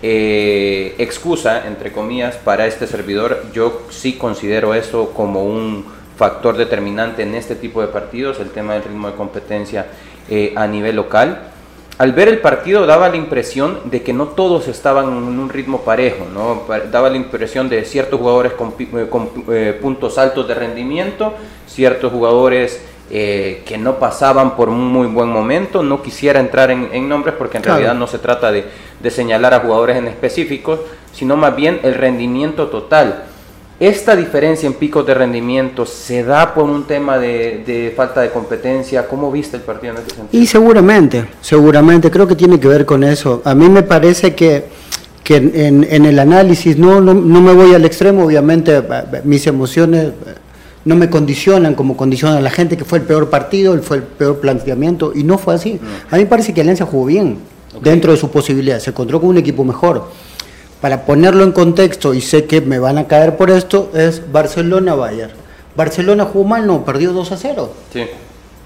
eh, 0.07 0.93
excusa, 0.99 1.65
entre 1.65 1.91
comillas, 1.91 2.35
para 2.35 2.67
este 2.67 2.85
servidor. 2.85 3.43
Yo 3.55 3.81
sí 3.89 4.13
considero 4.13 4.75
eso 4.75 5.09
como 5.15 5.43
un 5.43 5.83
factor 6.15 6.57
determinante 6.57 7.23
en 7.23 7.33
este 7.33 7.55
tipo 7.55 7.81
de 7.81 7.87
partidos, 7.87 8.39
el 8.39 8.51
tema 8.51 8.73
del 8.73 8.83
ritmo 8.83 9.07
de 9.07 9.15
competencia 9.15 9.87
eh, 10.29 10.53
a 10.55 10.67
nivel 10.67 10.95
local. 10.95 11.53
Al 11.97 12.11
ver 12.11 12.27
el 12.27 12.37
partido 12.37 12.85
daba 12.85 13.09
la 13.09 13.15
impresión 13.15 13.79
de 13.85 14.03
que 14.03 14.13
no 14.13 14.27
todos 14.27 14.67
estaban 14.67 15.07
en 15.07 15.39
un 15.39 15.49
ritmo 15.49 15.81
parejo, 15.81 16.27
daba 16.91 17.09
la 17.09 17.17
impresión 17.17 17.67
de 17.67 17.83
ciertos 17.83 18.19
jugadores 18.19 18.53
con, 18.53 18.75
eh, 18.77 19.79
puntos 19.81 20.19
altos 20.19 20.47
de 20.47 20.53
rendimiento, 20.53 21.33
ciertos 21.65 22.11
jugadores 22.11 22.79
que 23.09 23.77
no 23.79 23.99
pasaban 23.99 24.55
por 24.55 24.69
un 24.69 24.87
muy 24.87 25.07
buen 25.07 25.29
momento. 25.29 25.83
No 25.83 26.01
quisiera 26.01 26.39
entrar 26.39 26.71
en, 26.71 27.09
nombres 27.09 27.35
porque 27.37 27.57
en 27.57 27.63
realidad 27.63 27.93
no 27.93 28.07
se 28.07 28.19
trata 28.19 28.51
de, 28.51 28.65
de 28.99 29.11
señalar 29.11 29.53
a 29.53 29.59
jugadores 29.59 29.97
en 29.97 30.07
específico, 30.07 30.79
sino 31.13 31.37
más 31.37 31.55
bien 31.55 31.79
el 31.83 31.93
rendimiento 31.93 32.67
total. 32.67 33.25
¿Esta 33.79 34.15
diferencia 34.15 34.67
en 34.67 34.73
picos 34.73 35.05
de 35.05 35.13
rendimiento 35.13 35.85
se 35.85 36.23
da 36.23 36.53
por 36.53 36.63
un 36.63 36.85
tema 36.85 37.17
de, 37.17 37.93
falta 37.95 38.21
de 38.21 38.29
competencia? 38.29 39.05
¿Cómo 39.05 39.29
viste 39.29 39.57
el 39.57 39.63
partido 39.63 39.93
en 39.93 39.99
ese 39.99 40.15
sentido? 40.15 40.41
Y 40.43 40.47
seguramente, 40.47 41.25
seguramente, 41.41 42.09
creo 42.09 42.25
que 42.25 42.35
tiene 42.35 42.57
que 42.57 42.69
ver 42.69 42.85
con 42.85 43.03
eso. 43.03 43.41
A 43.43 43.53
mí 43.53 43.67
me 43.67 43.83
parece 43.83 44.33
que, 44.33 44.63
que 45.25 45.35
en, 45.35 46.05
el 46.05 46.19
análisis, 46.19 46.77
no, 46.77 47.01
no, 47.01 47.13
me 47.13 47.53
voy 47.53 47.73
al 47.73 47.83
extremo, 47.83 48.23
obviamente 48.23 48.81
mis 49.25 49.45
emociones 49.45 50.13
no 50.85 50.95
me 50.95 51.09
condicionan 51.09 51.75
como 51.75 51.97
condicionan 51.97 52.37
a 52.37 52.41
la 52.41 52.51
gente, 52.51 52.77
que 52.77 52.85
fue 52.85 52.99
el 52.99 53.05
peor 53.05 53.29
partido, 53.29 53.77
fue 53.81 53.97
el 53.97 54.03
peor 54.03 54.39
planteamiento, 54.39 55.11
y 55.13 55.23
no 55.23 55.37
fue 55.37 55.55
así. 55.55 55.79
A 56.09 56.15
mí 56.15 56.23
me 56.23 56.29
parece 56.29 56.53
que 56.53 56.61
Alianza 56.61 56.85
jugó 56.85 57.05
bien 57.05 57.39
dentro 57.81 58.11
de 58.11 58.17
su 58.17 58.29
posibilidad. 58.29 58.79
Se 58.79 58.91
encontró 58.91 59.19
con 59.19 59.29
un 59.29 59.37
equipo 59.37 59.63
mejor. 59.63 60.09
Para 60.81 61.05
ponerlo 61.05 61.43
en 61.43 61.51
contexto, 61.51 62.13
y 62.13 62.21
sé 62.21 62.45
que 62.45 62.61
me 62.61 62.77
van 62.77 62.99
a 62.99 63.07
caer 63.07 63.35
por 63.35 63.49
esto, 63.49 63.91
es 63.95 64.21
Barcelona-Bayern. 64.31 65.31
Barcelona 65.75 66.25
jugó 66.25 66.45
mal, 66.45 66.67
no, 66.67 66.85
perdió 66.85 67.11
2 67.11 67.31
a 67.31 67.37
0. 67.37 67.73
Sí. 67.91 68.03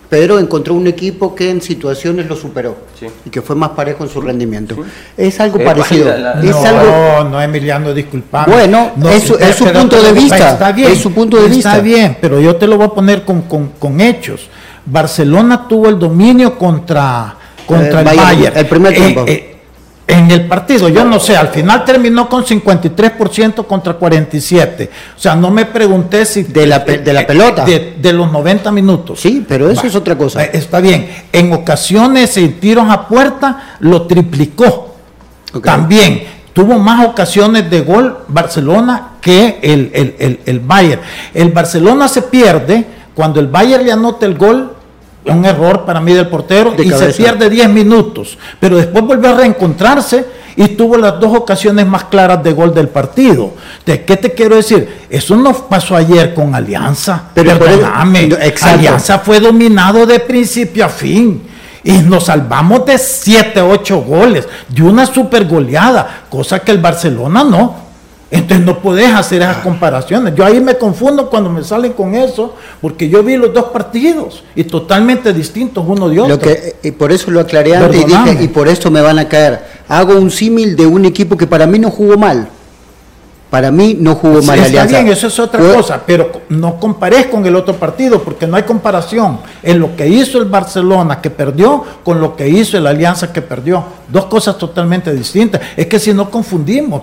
Pero 0.10 0.40
encontró 0.40 0.74
un 0.74 0.88
equipo 0.88 1.36
que 1.36 1.52
en 1.52 1.62
situaciones 1.62 2.28
lo 2.28 2.36
superó 2.36 2.78
y 3.26 3.30
que 3.30 3.44
fue 3.44 3.56
más 3.56 3.70
parejo 3.70 4.04
en 4.04 4.10
su 4.10 4.20
rendimiento. 4.20 4.76
Es 5.16 5.40
algo 5.40 5.64
parecido. 5.64 6.12
no, 6.18 7.24
no, 7.26 7.42
Emiliano, 7.42 7.94
disculpame. 7.94 8.52
Bueno, 8.52 8.92
es, 9.12 9.24
su 9.56 9.66
punto 9.66 10.02
de 10.02 10.14
vista. 10.14 10.52
Está 10.54 10.72
bien, 10.72 10.92
es 10.92 11.00
su 11.00 11.12
punto 11.14 11.38
de 11.38 11.48
vista. 11.48 11.70
Está 11.74 11.82
bien, 11.82 12.18
pero 12.20 12.40
yo 12.40 12.56
te 12.56 12.66
lo 12.66 12.78
voy 12.78 12.88
a 12.88 12.90
poner 12.90 13.24
con, 13.24 13.44
con 13.44 14.02
hechos. 14.02 14.50
Barcelona 14.86 15.68
tuvo 15.68 15.90
el 15.90 16.00
dominio 16.00 16.58
contra 16.58 17.36
contra 17.70 18.02
el, 18.02 18.18
Bayern. 18.18 18.58
El 18.58 18.66
primer 18.66 18.94
eh, 18.94 18.96
tiempo. 18.96 19.26
Eh, 19.28 19.49
en 20.10 20.32
el 20.32 20.48
partido, 20.48 20.90
yo 20.90 21.06
no 21.06 21.20
sé, 21.20 21.38
al 21.38 21.50
final 21.50 21.86
terminó 21.86 22.28
con 22.28 22.44
53% 22.44 23.68
contra 23.68 23.94
47. 23.94 24.90
O 25.16 25.20
sea, 25.20 25.36
no 25.36 25.52
me 25.52 25.68
pregunté 25.68 26.26
si... 26.26 26.42
De 26.42 26.66
la, 26.66 26.80
de 26.80 27.14
la 27.14 27.28
pelota. 27.28 27.64
De, 27.64 28.12
los 28.12 28.32
90 28.32 28.72
minutos. 28.72 29.20
Sí, 29.20 29.46
pero 29.48 29.70
eso 29.70 29.86
es 29.86 29.94
otra 29.94 30.18
cosa. 30.18 30.44
Eh, 30.46 30.50
está 30.54 30.80
bien. 30.80 31.08
En 31.32 31.54
ocasiones, 31.54 32.36
en 32.38 32.60
tiros 32.60 32.90
a 32.90 33.08
puerta, 33.08 33.76
lo 33.82 34.08
triplicó. 34.08 34.96
También 35.64 36.24
tuvo 36.54 36.80
más 36.80 37.06
ocasiones 37.06 37.70
de 37.70 37.82
gol 37.82 38.18
Barcelona 38.30 39.12
que 39.22 39.60
el, 39.62 39.92
el, 39.94 40.16
el, 40.18 40.40
el 40.44 40.60
Bayern. 40.60 41.02
El 41.36 41.52
Barcelona 41.52 42.08
se 42.08 42.24
pierde 42.24 42.84
cuando 43.14 43.40
el 43.40 43.46
Bayern 43.46 43.86
le 43.86 43.92
anota 43.92 44.26
el 44.26 44.36
gol 44.36 44.76
un 45.26 45.46
error 45.46 45.86
para 45.86 46.00
mí 46.00 46.14
del 46.14 46.28
portero 46.28 46.74
y 46.78 46.90
se 46.92 47.10
pierde 47.14 47.50
10 47.50 47.70
minutos, 47.70 48.38
pero 48.60 48.78
después 48.78 49.04
vuelve 49.04 49.28
a 49.28 49.34
reencontrarse 49.36 50.26
y 50.56 50.68
tuvo 50.70 50.98
las 50.98 51.20
dos 51.20 51.36
ocasiones 51.38 51.88
más 51.88 52.06
claras 52.06 52.44
de 52.44 52.52
gol 52.52 52.74
del 52.74 52.90
partido. 52.90 53.54
¿De 53.86 54.04
qué 54.04 54.18
te 54.18 54.34
quiero 54.34 54.58
decir? 54.58 55.06
Eso 55.10 55.36
no 55.38 55.54
pasó 55.54 55.96
ayer 55.96 56.34
con 56.34 56.54
Alianza. 56.54 57.30
Pero 57.34 57.58
perdóname, 57.58 58.30
Alianza 58.62 59.20
fue 59.20 59.40
dominado 59.40 60.06
de 60.06 60.20
principio 60.20 60.86
a 60.86 60.90
fin. 60.90 61.44
Y 61.82 61.94
nos 62.00 62.26
salvamos 62.26 62.86
de 62.86 62.98
7, 62.98 63.62
8 63.62 64.02
goles, 64.02 64.48
de 64.68 64.84
una 64.84 65.06
super 65.06 65.48
goleada, 65.48 66.26
cosa 66.30 66.60
que 66.60 66.72
el 66.72 66.80
Barcelona 66.80 67.44
no. 67.44 67.89
Entonces 68.32 68.64
no 68.66 68.80
puedes 68.80 69.12
hacer 69.12 69.42
esas 69.42 69.58
comparaciones. 69.58 70.36
Yo 70.36 70.46
ahí 70.46 70.60
me 70.60 70.78
confundo 70.78 71.30
cuando 71.30 71.50
me 71.50 71.64
salen 71.64 71.94
con 71.94 72.14
eso, 72.14 72.56
porque 72.80 73.10
yo 73.10 73.24
vi 73.24 73.38
los 73.38 73.54
dos 73.54 73.66
partidos 73.66 74.44
y 74.56 74.64
totalmente 74.64 75.34
distintos 75.34 75.84
uno 75.88 76.10
de 76.10 76.20
otro. 76.20 76.36
Lo 76.36 76.40
que, 76.40 76.76
y 76.84 76.92
por 76.92 77.12
eso 77.12 77.32
lo 77.32 77.40
aclaré 77.40 77.76
antes 77.76 78.02
y 78.02 78.06
dije, 78.06 78.44
y 78.44 78.48
por 78.50 78.68
esto 78.68 78.92
me 78.92 79.02
van 79.02 79.18
a 79.18 79.28
caer. 79.28 79.64
Hago 79.88 80.16
un 80.16 80.30
símil 80.30 80.76
de 80.76 80.86
un 80.86 81.06
equipo 81.06 81.36
que 81.36 81.48
para 81.48 81.66
mí 81.66 81.80
no 81.80 81.90
jugó 81.90 82.18
mal. 82.18 82.50
Para 83.50 83.72
mí 83.72 83.98
no 84.00 84.14
jugó 84.14 84.44
mal 84.44 84.60
Está 84.60 84.86
bien, 84.86 85.08
eso 85.08 85.26
es 85.26 85.40
otra 85.40 85.60
cosa, 85.60 86.04
pero 86.06 86.32
no 86.50 86.80
compares 86.80 87.26
con 87.26 87.44
el 87.48 87.56
otro 87.56 87.74
partido, 87.78 88.22
porque 88.22 88.46
no 88.46 88.56
hay 88.58 88.62
comparación 88.62 89.40
en 89.64 89.80
lo 89.80 89.96
que 89.96 90.08
hizo 90.08 90.38
el 90.38 90.46
Barcelona 90.46 91.20
que 91.20 91.32
perdió 91.32 91.84
con 92.04 92.22
lo 92.22 92.36
que 92.36 92.48
hizo 92.48 92.78
el 92.78 92.86
Alianza 92.86 93.34
que 93.34 93.42
perdió. 93.42 93.84
Dos 94.08 94.26
cosas 94.26 94.56
totalmente 94.56 95.12
distintas. 95.12 95.62
Es 95.76 95.88
que 95.88 95.98
si 95.98 96.14
no 96.14 96.30
confundimos, 96.30 97.02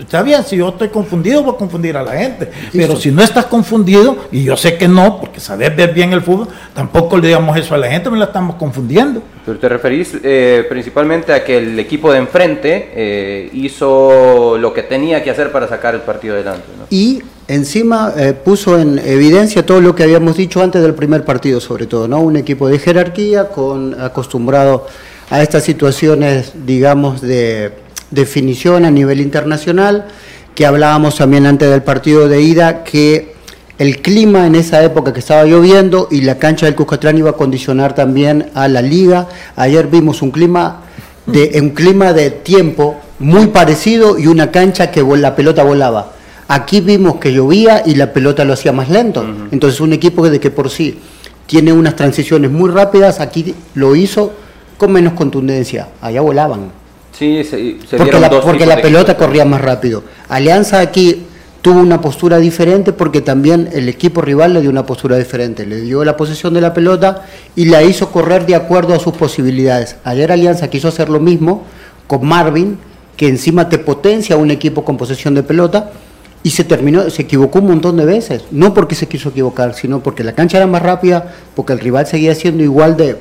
Está 0.00 0.22
bien, 0.22 0.42
si 0.44 0.56
yo 0.56 0.70
estoy 0.70 0.88
confundido, 0.88 1.42
voy 1.42 1.54
a 1.54 1.58
confundir 1.58 1.96
a 1.96 2.02
la 2.02 2.12
gente. 2.12 2.50
Pero 2.72 2.96
si 2.96 3.10
no 3.10 3.22
estás 3.22 3.46
confundido, 3.46 4.16
y 4.32 4.44
yo 4.44 4.56
sé 4.56 4.76
que 4.78 4.88
no, 4.88 5.20
porque 5.20 5.40
sabes 5.40 5.74
ver 5.76 5.92
bien 5.92 6.12
el 6.12 6.22
fútbol, 6.22 6.48
tampoco 6.74 7.18
le 7.18 7.28
digamos 7.28 7.56
eso 7.56 7.74
a 7.74 7.78
la 7.78 7.88
gente, 7.88 8.08
me 8.08 8.18
la 8.18 8.26
estamos 8.26 8.56
confundiendo. 8.56 9.22
Pero 9.44 9.58
te 9.58 9.68
referís 9.68 10.16
eh, 10.22 10.64
principalmente 10.68 11.32
a 11.32 11.44
que 11.44 11.58
el 11.58 11.78
equipo 11.78 12.10
de 12.12 12.18
enfrente 12.18 12.90
eh, 12.94 13.50
hizo 13.52 14.56
lo 14.58 14.72
que 14.72 14.82
tenía 14.82 15.22
que 15.22 15.30
hacer 15.30 15.52
para 15.52 15.68
sacar 15.68 15.94
el 15.94 16.00
partido 16.00 16.34
adelante. 16.34 16.64
Y 16.88 17.22
encima 17.46 18.12
eh, 18.16 18.32
puso 18.32 18.78
en 18.78 18.98
evidencia 18.98 19.66
todo 19.66 19.80
lo 19.80 19.94
que 19.94 20.02
habíamos 20.02 20.36
dicho 20.36 20.62
antes 20.62 20.80
del 20.82 20.94
primer 20.94 21.24
partido, 21.24 21.60
sobre 21.60 21.86
todo, 21.86 22.08
¿no? 22.08 22.20
Un 22.20 22.36
equipo 22.36 22.68
de 22.68 22.78
jerarquía, 22.78 23.48
con 23.48 24.00
acostumbrado 24.00 24.86
a 25.28 25.42
estas 25.42 25.62
situaciones, 25.62 26.52
digamos, 26.66 27.20
de 27.20 27.72
definición 28.10 28.84
a 28.84 28.90
nivel 28.90 29.20
internacional, 29.20 30.06
que 30.54 30.66
hablábamos 30.66 31.16
también 31.16 31.46
antes 31.46 31.70
del 31.70 31.82
partido 31.82 32.28
de 32.28 32.42
ida, 32.42 32.84
que 32.84 33.34
el 33.78 34.02
clima 34.02 34.46
en 34.46 34.56
esa 34.56 34.82
época 34.84 35.12
que 35.12 35.20
estaba 35.20 35.44
lloviendo 35.44 36.08
y 36.10 36.20
la 36.20 36.38
cancha 36.38 36.66
del 36.66 36.74
Cuscatlán 36.74 37.16
iba 37.16 37.30
a 37.30 37.34
condicionar 37.34 37.94
también 37.94 38.50
a 38.54 38.68
la 38.68 38.82
liga. 38.82 39.28
Ayer 39.56 39.86
vimos 39.86 40.20
un 40.20 40.30
clima 40.30 40.82
de, 41.24 41.58
un 41.60 41.70
clima 41.70 42.12
de 42.12 42.30
tiempo 42.30 42.96
muy 43.18 43.46
parecido 43.46 44.18
y 44.18 44.26
una 44.26 44.50
cancha 44.50 44.90
que 44.90 45.02
la 45.02 45.34
pelota 45.34 45.62
volaba. 45.62 46.12
Aquí 46.48 46.80
vimos 46.80 47.16
que 47.16 47.32
llovía 47.32 47.82
y 47.86 47.94
la 47.94 48.12
pelota 48.12 48.44
lo 48.44 48.52
hacía 48.52 48.72
más 48.72 48.90
lento. 48.90 49.24
Entonces 49.50 49.80
un 49.80 49.92
equipo 49.92 50.28
de 50.28 50.40
que 50.40 50.50
por 50.50 50.68
sí 50.68 50.98
tiene 51.46 51.72
unas 51.72 51.96
transiciones 51.96 52.50
muy 52.50 52.70
rápidas, 52.70 53.20
aquí 53.20 53.54
lo 53.74 53.96
hizo 53.96 54.32
con 54.76 54.92
menos 54.92 55.14
contundencia. 55.14 55.88
Allá 56.00 56.20
volaban. 56.20 56.79
Sí, 57.20 57.44
se, 57.44 57.76
porque 57.98 58.18
la, 58.18 58.30
porque 58.30 58.64
la 58.64 58.80
pelota 58.80 59.14
corría 59.14 59.44
más 59.44 59.60
rápido. 59.60 60.02
Alianza 60.30 60.80
aquí 60.80 61.26
tuvo 61.60 61.78
una 61.80 62.00
postura 62.00 62.38
diferente 62.38 62.94
porque 62.94 63.20
también 63.20 63.68
el 63.74 63.90
equipo 63.90 64.22
rival 64.22 64.54
le 64.54 64.62
dio 64.62 64.70
una 64.70 64.86
postura 64.86 65.18
diferente. 65.18 65.66
Le 65.66 65.82
dio 65.82 66.02
la 66.02 66.16
posesión 66.16 66.54
de 66.54 66.62
la 66.62 66.72
pelota 66.72 67.26
y 67.54 67.66
la 67.66 67.82
hizo 67.82 68.10
correr 68.10 68.46
de 68.46 68.54
acuerdo 68.54 68.94
a 68.94 68.98
sus 68.98 69.12
posibilidades. 69.12 69.96
Ayer 70.02 70.32
Alianza 70.32 70.70
quiso 70.70 70.88
hacer 70.88 71.10
lo 71.10 71.20
mismo 71.20 71.64
con 72.06 72.26
Marvin, 72.26 72.78
que 73.18 73.28
encima 73.28 73.68
te 73.68 73.76
potencia 73.76 74.38
un 74.38 74.50
equipo 74.50 74.82
con 74.82 74.96
posesión 74.96 75.34
de 75.34 75.42
pelota 75.42 75.90
y 76.42 76.48
se 76.48 76.64
terminó, 76.64 77.10
se 77.10 77.20
equivocó 77.20 77.58
un 77.58 77.66
montón 77.66 77.98
de 77.98 78.06
veces. 78.06 78.44
No 78.50 78.72
porque 78.72 78.94
se 78.94 79.08
quiso 79.08 79.28
equivocar, 79.28 79.74
sino 79.74 80.02
porque 80.02 80.24
la 80.24 80.32
cancha 80.32 80.56
era 80.56 80.66
más 80.66 80.80
rápida, 80.80 81.34
porque 81.54 81.74
el 81.74 81.80
rival 81.80 82.06
seguía 82.06 82.34
siendo 82.34 82.62
igual 82.62 82.96
de, 82.96 83.18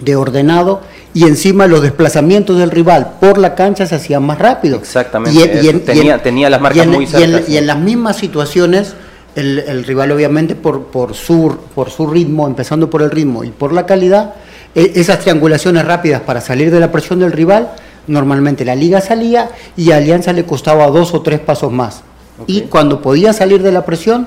de 0.00 0.16
ordenado 0.16 0.80
y 1.14 1.24
encima 1.24 1.66
los 1.66 1.82
desplazamientos 1.82 2.58
del 2.58 2.70
rival 2.70 3.14
por 3.20 3.38
la 3.38 3.54
cancha 3.54 3.86
se 3.86 3.94
hacían 3.94 4.22
más 4.24 4.38
rápido. 4.38 4.78
Exactamente. 4.78 5.60
Y, 5.62 5.72
tenía, 6.18 6.48
las 6.48 6.60
marcas 6.60 6.86
muy 6.86 7.06
cerca. 7.06 7.42
Y 7.48 7.56
en, 7.58 7.66
las 7.66 7.78
mismas 7.78 8.16
situaciones, 8.16 8.94
el, 9.34 9.84
rival 9.84 10.12
obviamente 10.12 10.54
por, 10.54 10.84
por, 10.84 11.14
su, 11.14 11.56
por 11.74 11.90
su 11.90 12.06
ritmo, 12.06 12.46
empezando 12.46 12.88
por 12.88 13.02
el 13.02 13.10
ritmo 13.10 13.44
y 13.44 13.50
por 13.50 13.72
la 13.72 13.84
calidad, 13.84 14.34
e, 14.74 14.92
esas 14.96 15.20
triangulaciones 15.20 15.84
rápidas 15.84 16.22
para 16.22 16.40
salir 16.40 16.70
de 16.70 16.80
la 16.80 16.90
presión 16.90 17.18
del 17.18 17.32
rival, 17.32 17.72
normalmente 18.06 18.64
la 18.64 18.74
liga 18.74 19.00
salía 19.00 19.50
y 19.76 19.92
a 19.92 19.96
Alianza 19.96 20.32
le 20.32 20.44
costaba 20.44 20.86
dos 20.86 21.12
o 21.14 21.20
tres 21.20 21.40
pasos 21.40 21.72
más. 21.72 22.02
Y 22.46 22.62
cuando 22.62 23.02
podía 23.02 23.32
salir 23.34 23.62
de 23.62 23.70
la 23.70 23.84
presión, 23.84 24.26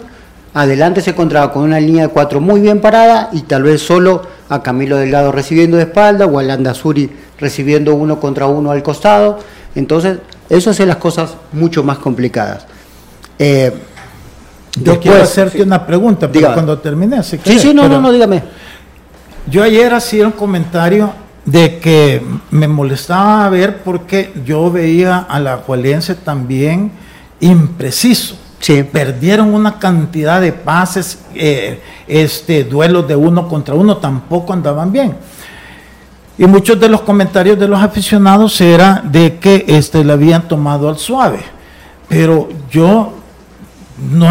adelante 0.53 1.01
se 1.01 1.09
encontraba 1.09 1.51
con 1.51 1.63
una 1.63 1.79
línea 1.79 2.07
de 2.07 2.13
cuatro 2.13 2.39
muy 2.39 2.61
bien 2.61 2.79
parada 2.79 3.29
y 3.33 3.41
tal 3.41 3.63
vez 3.63 3.81
solo 3.81 4.21
a 4.49 4.61
Camilo 4.61 4.97
Delgado 4.97 5.31
recibiendo 5.31 5.77
de 5.77 5.83
espalda 5.83 6.25
o 6.25 6.39
a 6.39 6.43
Landazuri 6.43 7.09
recibiendo 7.39 7.95
uno 7.95 8.19
contra 8.19 8.47
uno 8.47 8.71
al 8.71 8.83
costado. 8.83 9.39
Entonces, 9.75 10.19
eso 10.49 10.69
hace 10.69 10.85
las 10.85 10.97
cosas 10.97 11.35
mucho 11.51 11.83
más 11.83 11.97
complicadas. 11.97 12.65
Eh, 13.39 13.73
yo 14.81 14.99
quiero 14.99 15.23
hacerte 15.23 15.63
una 15.63 15.85
pregunta, 15.85 16.29
pero 16.31 16.53
cuando 16.53 16.77
termine, 16.79 17.23
si 17.23 17.37
Sí, 17.37 17.59
sí, 17.59 17.73
no, 17.73 17.87
no, 17.87 18.01
no, 18.01 18.11
dígame. 18.11 18.43
Yo 19.47 19.63
ayer 19.63 19.93
hacía 19.93 20.25
un 20.25 20.33
comentario 20.33 21.13
de 21.45 21.77
que 21.77 22.21
me 22.51 22.67
molestaba 22.67 23.47
ver 23.49 23.83
porque 23.83 24.33
yo 24.43 24.71
veía 24.71 25.19
a 25.19 25.39
la 25.39 25.57
Juelense 25.57 26.15
también 26.15 26.91
impreciso. 27.39 28.37
Perdieron 28.91 29.53
una 29.53 29.77
cantidad 29.77 30.41
de 30.41 30.51
pases, 30.51 31.19
eh, 31.35 31.81
este, 32.07 32.63
duelos 32.63 33.07
de 33.07 33.15
uno 33.15 33.47
contra 33.47 33.75
uno, 33.75 33.97
tampoco 33.97 34.53
andaban 34.53 34.91
bien. 34.91 35.15
Y 36.37 36.45
muchos 36.45 36.79
de 36.79 36.89
los 36.89 37.01
comentarios 37.01 37.59
de 37.59 37.67
los 37.67 37.81
aficionados 37.81 38.59
era 38.59 39.01
de 39.03 39.37
que 39.37 39.65
este, 39.67 40.03
le 40.03 40.13
habían 40.13 40.47
tomado 40.47 40.89
al 40.89 40.97
suave. 40.97 41.39
Pero 42.09 42.49
yo 42.71 43.13
no, 44.11 44.27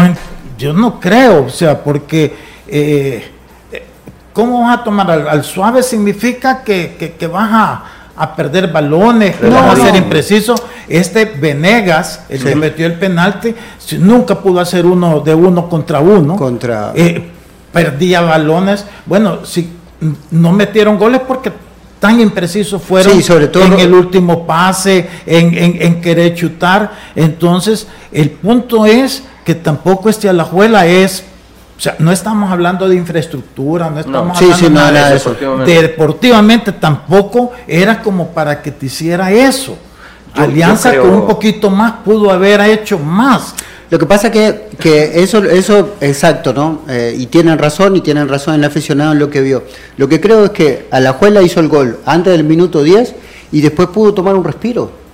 yo 0.57 0.73
no 0.73 0.99
creo, 0.99 1.45
o 1.45 1.49
sea, 1.49 1.81
porque 1.81 2.35
eh, 2.67 3.31
¿cómo 4.33 4.63
vas 4.63 4.79
a 4.79 4.83
tomar 4.83 5.09
al, 5.09 5.43
suave? 5.43 5.81
Significa 5.81 6.61
que, 6.63 7.15
que 7.17 7.27
vas 7.27 7.49
a, 7.51 7.83
a 8.17 8.35
perder 8.35 8.71
balones, 8.71 9.35
no, 9.41 9.57
a 9.57 9.75
ser 9.75 9.95
impreciso. 9.95 10.55
Este 10.87 11.25
Venegas, 11.25 12.21
el 12.29 12.43
que 12.43 12.55
metió 12.55 12.85
el 12.85 12.93
penalti, 12.93 13.53
nunca 13.99 14.39
pudo 14.39 14.59
hacer 14.59 14.85
uno 14.85 15.19
de 15.19 15.33
uno 15.33 15.67
contra 15.69 15.99
uno. 15.99 16.35
Contra... 16.35 16.91
Eh, 16.95 17.31
perdía 17.73 18.21
balones. 18.21 18.85
Bueno, 19.05 19.45
si 19.45 19.69
no 20.31 20.51
metieron 20.51 20.97
goles 20.97 21.21
porque 21.27 21.51
tan 21.99 22.21
imprecisos 22.21 22.81
fueron 22.81 23.21
sobre 23.23 23.47
todo 23.47 23.65
en 23.65 23.79
el 23.79 23.93
último 23.93 24.45
pase, 24.45 25.09
en, 25.25 25.81
en, 25.81 26.01
querer 26.01 26.35
chutar. 26.35 26.91
Entonces, 27.15 27.87
el 28.11 28.29
punto 28.29 28.85
es 28.85 29.23
que 29.43 29.55
tampoco 29.55 30.09
este 30.09 30.29
Alajuela 30.29 30.85
es 30.85 31.23
o 31.77 31.81
sea, 31.81 31.95
no 31.99 32.11
estamos 32.11 32.51
hablando 32.51 32.87
de 32.87 32.95
infraestructura, 32.95 33.89
no 33.89 33.99
estamos 33.99 34.41
hablando 34.41 35.09
de 35.09 35.15
eso. 35.15 35.35
Deportivamente. 35.65 36.71
tampoco 36.71 37.51
era 37.67 38.01
como 38.01 38.29
para 38.29 38.61
que 38.61 38.71
te 38.71 38.85
hiciera 38.85 39.31
eso. 39.31 39.77
Alianza 40.33 40.97
con 40.97 41.09
un 41.13 41.27
poquito 41.27 41.69
más 41.69 41.93
pudo 42.03 42.31
haber 42.31 42.61
hecho 42.61 42.97
más. 42.97 43.55
Lo 43.89 43.99
que 43.99 44.05
pasa 44.05 44.31
que, 44.31 44.69
que 44.79 45.21
eso, 45.21 45.43
eso, 45.43 45.95
exacto, 46.01 46.53
¿no? 46.53 46.81
Eh, 46.89 47.15
y 47.17 47.27
tienen 47.27 47.57
razón, 47.57 47.95
y 47.95 48.01
tienen 48.01 48.27
razón 48.27 48.55
el 48.55 48.63
aficionado 48.63 49.11
en 49.11 49.19
lo 49.19 49.29
que 49.29 49.41
vio. 49.41 49.63
Lo 49.97 50.09
que 50.09 50.19
creo 50.19 50.45
es 50.45 50.49
que 50.51 50.87
Alajuela 50.91 51.41
hizo 51.41 51.59
el 51.59 51.67
gol 51.67 51.99
antes 52.05 52.33
del 52.33 52.43
minuto 52.43 52.83
10 52.83 53.15
y 53.51 53.61
después 53.61 53.89
pudo 53.89 54.13
tomar 54.13 54.35
un 54.35 54.43
respiro 54.43 55.04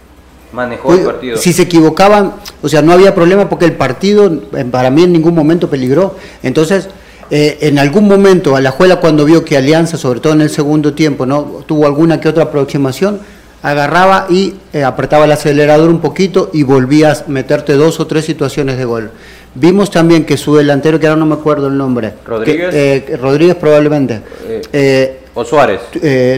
manejó 0.53 0.93
el 0.93 1.01
partido. 1.01 1.37
Si 1.37 1.53
se 1.53 1.63
equivocaban, 1.63 2.33
o 2.61 2.69
sea, 2.69 2.81
no 2.81 2.91
había 2.91 3.15
problema 3.15 3.49
porque 3.49 3.65
el 3.65 3.73
partido 3.73 4.31
eh, 4.55 4.65
para 4.69 4.89
mí 4.89 5.03
en 5.03 5.13
ningún 5.13 5.35
momento 5.35 5.69
peligró. 5.69 6.15
Entonces, 6.43 6.87
eh, 7.29 7.57
en 7.61 7.79
algún 7.79 8.07
momento 8.07 8.55
Alajuela 8.55 8.97
cuando 8.97 9.25
vio 9.25 9.45
que 9.45 9.57
Alianza, 9.57 9.97
sobre 9.97 10.19
todo 10.19 10.33
en 10.33 10.41
el 10.41 10.49
segundo 10.49 10.93
tiempo, 10.93 11.25
no 11.25 11.63
tuvo 11.65 11.85
alguna 11.85 12.19
que 12.19 12.29
otra 12.29 12.43
aproximación, 12.43 13.19
agarraba 13.63 14.25
y 14.29 14.55
eh, 14.73 14.83
apretaba 14.83 15.25
el 15.25 15.31
acelerador 15.31 15.89
un 15.89 16.01
poquito 16.01 16.49
y 16.51 16.63
volvías 16.63 17.25
a 17.27 17.29
meterte 17.29 17.73
dos 17.73 17.99
o 17.99 18.07
tres 18.07 18.25
situaciones 18.25 18.77
de 18.77 18.85
gol. 18.85 19.11
Vimos 19.53 19.91
también 19.91 20.25
que 20.25 20.37
su 20.37 20.55
delantero, 20.55 20.99
que 20.99 21.07
ahora 21.07 21.19
no 21.19 21.25
me 21.25 21.35
acuerdo 21.35 21.67
el 21.67 21.77
nombre. 21.77 22.13
Rodríguez. 22.25 23.19
Rodríguez 23.19 23.55
probablemente. 23.55 24.21
o 25.33 25.45
Suárez. 25.45 25.81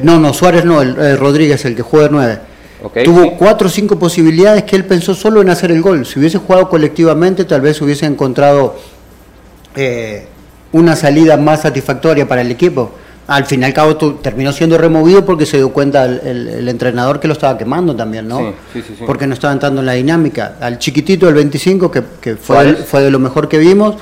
no, 0.04 0.19
no, 0.19 0.34
Suárez 0.34 0.65
no, 0.65 0.82
el, 0.82 1.17
Rodríguez, 1.17 1.63
el 1.65 1.76
que 1.76 1.84
juega 1.84 2.10
nueve 2.12 2.39
Tuvo 3.04 3.38
cuatro 3.38 3.67
o 3.67 3.72
cinco 3.72 3.98
posibilidades 3.98 4.63
que 4.63 4.76
él 4.76 4.86
pensó 4.86 5.13
solo 5.15 5.41
en 5.41 5.50
hacer 5.50 5.72
el 5.72 5.82
gol. 5.82 6.06
Si 6.06 6.19
hubiese 6.19 6.38
jugado 6.38 6.67
colectivamente, 6.69 7.46
tal 7.46 7.62
vez 7.62 7.82
hubiese 7.82 8.06
encontrado 8.06 8.76
eh, 9.76 10.28
una 10.74 10.96
salida 10.96 11.38
más 11.38 11.62
satisfactoria 11.62 12.28
para 12.28 12.41
el 12.41 12.52
equipo. 12.52 12.91
al 13.26 13.46
fin 13.46 13.62
y 13.62 13.63
al 13.63 13.74
cabo 13.74 13.96
terminó 13.96 14.52
siendo 14.52 14.78
removido 14.78 15.24
porque 15.24 15.46
se 15.46 15.56
dio 15.58 15.72
cuenta 15.72 16.04
el, 16.04 16.67
entrenador 16.67 17.22
que 17.22 17.28
lo 17.28 17.34
estaba 17.34 17.58
quemando 17.58 17.96
también, 17.96 18.28
¿no? 18.28 18.54
Sí, 18.74 18.82
sí, 18.82 18.96
sí, 18.98 19.04
porque 19.06 19.28
no 19.28 19.34
estaba 19.34 19.54
entrando 19.54 19.80
en 19.80 19.86
la 19.86 19.93
dinámica. 19.93 20.58
Al 20.60 20.78
chiquitito 20.78 21.28
del 21.28 21.36
25, 21.36 21.89
que, 21.89 22.04
que 22.19 22.36
fue, 22.36 22.76
fue 22.76 23.02
de 23.02 23.12
lo 23.12 23.19
mejor 23.19 23.48
que 23.48 23.60
vimos, 23.60 23.96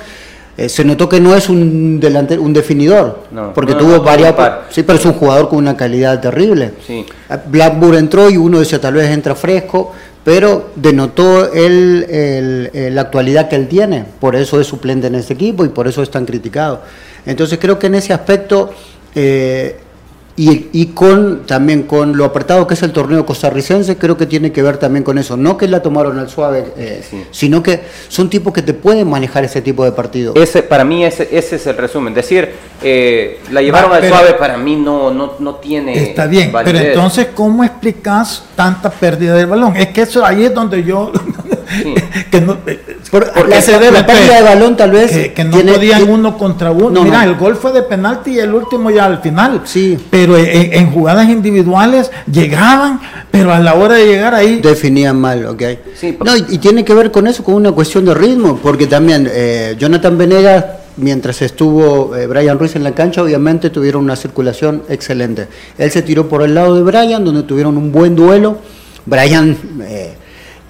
eh, 0.56 0.68
se 0.68 0.84
notó 0.84 1.08
que 1.08 1.20
no 1.20 1.34
es 1.34 1.48
un 1.48 1.98
delantero, 2.00 2.42
un 2.42 2.52
definidor, 2.52 3.20
porque 3.54 3.74
tuvo 3.74 4.00
varias... 4.02 4.34
Sí, 4.70 4.82
pero 4.82 4.98
es 4.98 5.04
un 5.04 5.14
jugador 5.14 5.48
con 5.48 5.58
una 5.58 5.76
calidad 5.76 6.20
terrible. 6.20 6.72
Sí. 6.86 7.06
Blackburn 7.46 7.96
entró 7.96 8.28
y 8.28 8.36
uno 8.36 8.58
decía 8.58 8.80
tal 8.80 8.94
vez 8.94 9.10
entra 9.10 9.34
fresco, 9.34 9.92
pero 10.24 10.70
denotó 10.76 11.52
él 11.52 12.70
la 12.94 13.00
actualidad 13.00 13.48
que 13.48 13.56
él 13.56 13.68
tiene, 13.68 14.04
por 14.20 14.36
eso 14.36 14.60
es 14.60 14.66
suplente 14.66 15.06
en 15.06 15.14
ese 15.14 15.32
equipo 15.32 15.64
y 15.64 15.68
por 15.68 15.88
eso 15.88 16.02
es 16.02 16.10
tan 16.10 16.26
criticado. 16.26 16.82
Entonces 17.24 17.58
creo 17.60 17.78
que 17.78 17.86
en 17.86 17.94
ese 17.94 18.12
aspecto 18.12 18.70
eh, 19.14 19.78
y, 20.34 20.86
con 20.86 21.46
también 21.46 21.82
con 21.82 22.16
lo 22.16 22.24
apretado 22.24 22.66
que 22.66 22.74
es 22.74 22.82
el 22.82 22.92
torneo 22.92 23.26
costarricense, 23.26 23.96
creo 23.96 24.16
que 24.16 24.26
tiene 24.26 24.50
que 24.50 24.62
ver 24.62 24.78
también 24.78 25.04
con 25.04 25.18
eso. 25.18 25.36
No 25.36 25.56
que 25.56 25.68
la 25.68 25.82
tomaron 25.82 26.18
al 26.18 26.30
suave, 26.30 26.72
eh, 26.76 27.02
sino 27.30 27.62
que 27.62 27.82
son 28.08 28.30
tipos 28.30 28.52
que 28.52 28.62
te 28.62 28.72
pueden 28.72 29.08
manejar 29.10 29.44
ese 29.44 29.60
tipo 29.60 29.84
de 29.84 29.92
partido. 29.92 30.32
Ese, 30.34 30.62
para 30.62 30.84
mí 30.84 31.04
ese, 31.04 31.28
ese 31.30 31.56
es 31.56 31.66
el 31.66 31.76
resumen. 31.76 32.14
Decir, 32.14 32.50
eh, 32.82 33.40
la 33.50 33.60
llevaron 33.60 33.92
al 33.92 34.08
suave 34.08 34.34
para 34.34 34.56
mí 34.56 34.76
no, 34.76 35.10
no, 35.12 35.34
no 35.38 35.56
tiene... 35.56 36.02
Está 36.02 36.26
bien, 36.26 36.50
pero 36.64 36.78
entonces, 36.78 37.28
¿cómo 37.34 37.62
explicas 37.62 38.44
tanta 38.56 38.90
pérdida 38.90 39.34
del 39.34 39.46
balón? 39.46 39.76
Es 39.76 39.88
que 39.88 40.02
eso 40.02 40.24
ahí 40.24 40.44
es 40.44 40.54
donde 40.54 40.82
yo... 40.82 41.12
que 42.30 42.40
no, 42.40 42.58
porque 43.10 43.62
se 43.62 43.72
debe 43.72 43.90
la 43.90 44.06
pérdida 44.06 44.36
de 44.36 44.42
balón 44.42 44.76
tal 44.76 44.90
vez 44.90 45.30
que, 45.30 45.44
no 45.44 45.58
podían 45.58 46.08
uno 46.08 46.38
contra 46.38 46.70
uno. 46.70 47.02
Mira, 47.02 47.24
el 47.24 47.36
gol 47.36 47.56
fue 47.56 47.72
de 47.72 47.82
penalti 47.82 48.32
y 48.32 48.38
el 48.38 48.54
último 48.54 48.90
ya 48.90 49.06
al 49.06 49.20
final. 49.20 49.62
Sí. 49.64 49.98
Pero 50.10 50.36
en, 50.36 50.90
jugadas 50.90 51.28
individuales 51.28 52.10
llegaban, 52.30 53.00
pero 53.30 53.52
a 53.52 53.60
la 53.60 53.74
hora 53.74 53.94
de 53.94 54.06
llegar 54.06 54.34
ahí 54.34 54.60
definían 54.60 55.20
mal, 55.20 55.46
ok. 55.46 55.62
Sí, 55.94 56.16
no, 56.24 56.36
y, 56.36 56.58
tiene 56.58 56.84
que 56.84 56.94
ver 56.94 57.10
con 57.10 57.26
eso, 57.26 57.44
con 57.44 57.54
una 57.54 57.72
cuestión 57.72 58.04
de 58.04 58.14
ritmo, 58.14 58.58
porque 58.62 58.86
también 58.86 59.28
eh, 59.30 59.76
Jonathan 59.78 60.16
Venegas 60.16 60.64
mientras 60.96 61.40
estuvo 61.42 62.14
eh, 62.16 62.26
Brian 62.26 62.58
Ruiz 62.58 62.76
en 62.76 62.84
la 62.84 62.92
cancha, 62.94 63.22
obviamente 63.22 63.70
tuvieron 63.70 64.04
una 64.04 64.16
circulación 64.16 64.82
excelente. 64.88 65.48
Él 65.78 65.90
se 65.90 66.02
tiró 66.02 66.28
por 66.28 66.42
el 66.42 66.54
lado 66.54 66.74
de 66.76 66.82
Brian, 66.82 67.24
donde 67.24 67.42
tuvieron 67.42 67.76
un 67.76 67.92
buen 67.92 68.14
duelo. 68.14 68.58
Brian 69.06 69.56
eh, 69.82 70.14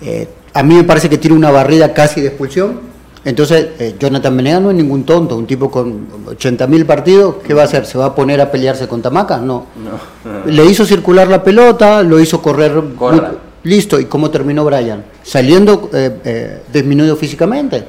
eh 0.01 0.29
a 0.55 0.63
mí 0.63 0.75
me 0.75 0.85
parece 0.85 1.09
que 1.09 1.19
tiene 1.19 1.37
una 1.37 1.51
barrida 1.51 1.93
casi 1.95 2.21
de 2.21 2.29
expulsión. 2.29 2.93
Entonces, 3.25 3.69
eh, 3.79 3.95
Jonathan 3.99 4.35
Menea 4.35 4.59
no 4.59 4.71
es 4.71 4.77
ningún 4.77 5.05
tonto, 5.05 5.37
un 5.37 5.47
tipo 5.47 5.71
con 5.71 6.09
80.000 6.27 6.85
partidos, 6.85 7.37
¿qué 7.47 7.55
va 7.55 7.63
a 7.63 7.65
hacer? 7.67 7.87
¿Se 7.87 7.97
va 7.97 8.07
a 8.07 8.15
poner 8.15 8.41
a 8.41 8.51
pelearse 8.51 8.89
con 8.89 9.01
Tamaca? 9.01 9.39
No. 9.39 9.67
Le 10.47 10.65
hizo 10.67 10.85
circular 10.85 11.29
la 11.29 11.45
pelota, 11.45 12.03
lo 12.03 12.19
hizo 12.19 12.43
correr. 12.43 12.73
listo, 13.63 14.01
¿y 14.01 14.07
cómo 14.07 14.31
terminó 14.31 14.65
Brian? 14.65 15.05
Saliendo 15.23 15.89
eh, 15.93 16.19
eh, 16.25 16.63
disminuido 16.73 17.15
físicamente. 17.15 17.85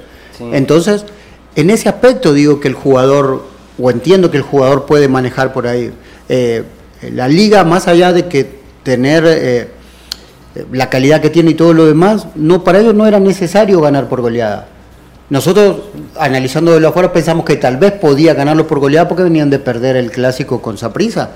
Entonces, 0.51 1.03
en 1.55 1.71
ese 1.71 1.89
aspecto 1.89 2.31
digo 2.31 2.59
que 2.59 2.67
el 2.67 2.75
jugador, 2.75 3.43
o 3.79 3.89
entiendo 3.89 4.29
que 4.29 4.37
el 4.37 4.43
jugador 4.43 4.85
puede 4.85 5.07
manejar 5.07 5.51
por 5.51 5.65
ahí. 5.65 5.91
la 7.11 7.27
liga, 7.27 7.63
más 7.63 7.87
allá 7.87 8.13
de 8.13 8.27
que 8.27 8.61
tener 8.83 9.71
la 10.71 10.89
calidad 10.89 11.21
que 11.21 11.29
tiene 11.29 11.51
y 11.51 11.55
todo 11.55 11.73
lo 11.73 11.85
demás, 11.85 12.27
no 12.35 12.63
para 12.63 12.79
ellos 12.79 12.93
no 12.93 13.07
era 13.07 13.19
necesario 13.19 13.81
ganar 13.81 14.07
por 14.07 14.21
goleada. 14.21 14.67
Nosotros, 15.29 15.77
analizando 16.19 16.73
de 16.73 16.79
lo 16.79 16.89
afuera, 16.89 17.11
pensamos 17.11 17.45
que 17.45 17.55
tal 17.55 17.77
vez 17.77 17.93
podía 17.93 18.33
ganarlo 18.33 18.67
por 18.67 18.79
goleada 18.79 19.07
porque 19.07 19.23
venían 19.23 19.49
de 19.49 19.57
perder 19.57 19.95
el 19.95 20.11
clásico 20.11 20.61
con 20.61 20.77
Saprisa. 20.77 21.31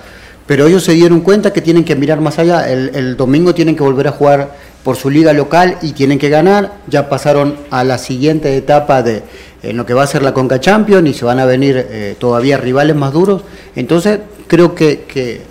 Pero 0.46 0.68
ellos 0.68 0.84
se 0.84 0.94
dieron 0.94 1.22
cuenta 1.22 1.52
que 1.52 1.62
tienen 1.62 1.84
que 1.84 1.96
mirar 1.96 2.22
más 2.22 2.38
allá. 2.40 2.70
El, 2.70 3.18
domingo 3.18 3.54
tienen 3.54 3.76
que 3.76 3.84
volver 3.84 4.08
a 4.08 4.12
jugar 4.12 4.56
por 4.84 4.96
su 4.96 5.10
liga 5.10 5.34
local 5.34 5.78
y 5.82 5.94
tienen 5.94 6.20
que 6.20 6.30
ganar. 6.30 6.74
Ya 6.88 7.10
pasaron 7.10 7.56
a 7.70 7.84
la 7.84 7.98
siguiente 7.98 8.56
etapa 8.56 9.02
de 9.02 9.24
en 9.64 9.76
lo 9.76 9.86
que 9.86 9.94
va 9.94 10.04
a 10.04 10.08
ser 10.08 10.22
la 10.22 10.34
Conca 10.34 10.60
Champions 10.60 11.10
y 11.10 11.14
se 11.14 11.26
van 11.26 11.40
a 11.40 11.46
venir 11.46 11.88
eh, 11.90 12.16
todavía 12.20 12.58
rivales 12.58 12.96
más 12.96 13.12
duros. 13.12 13.42
Entonces, 13.76 14.20
creo 14.48 14.76
que 14.76 15.42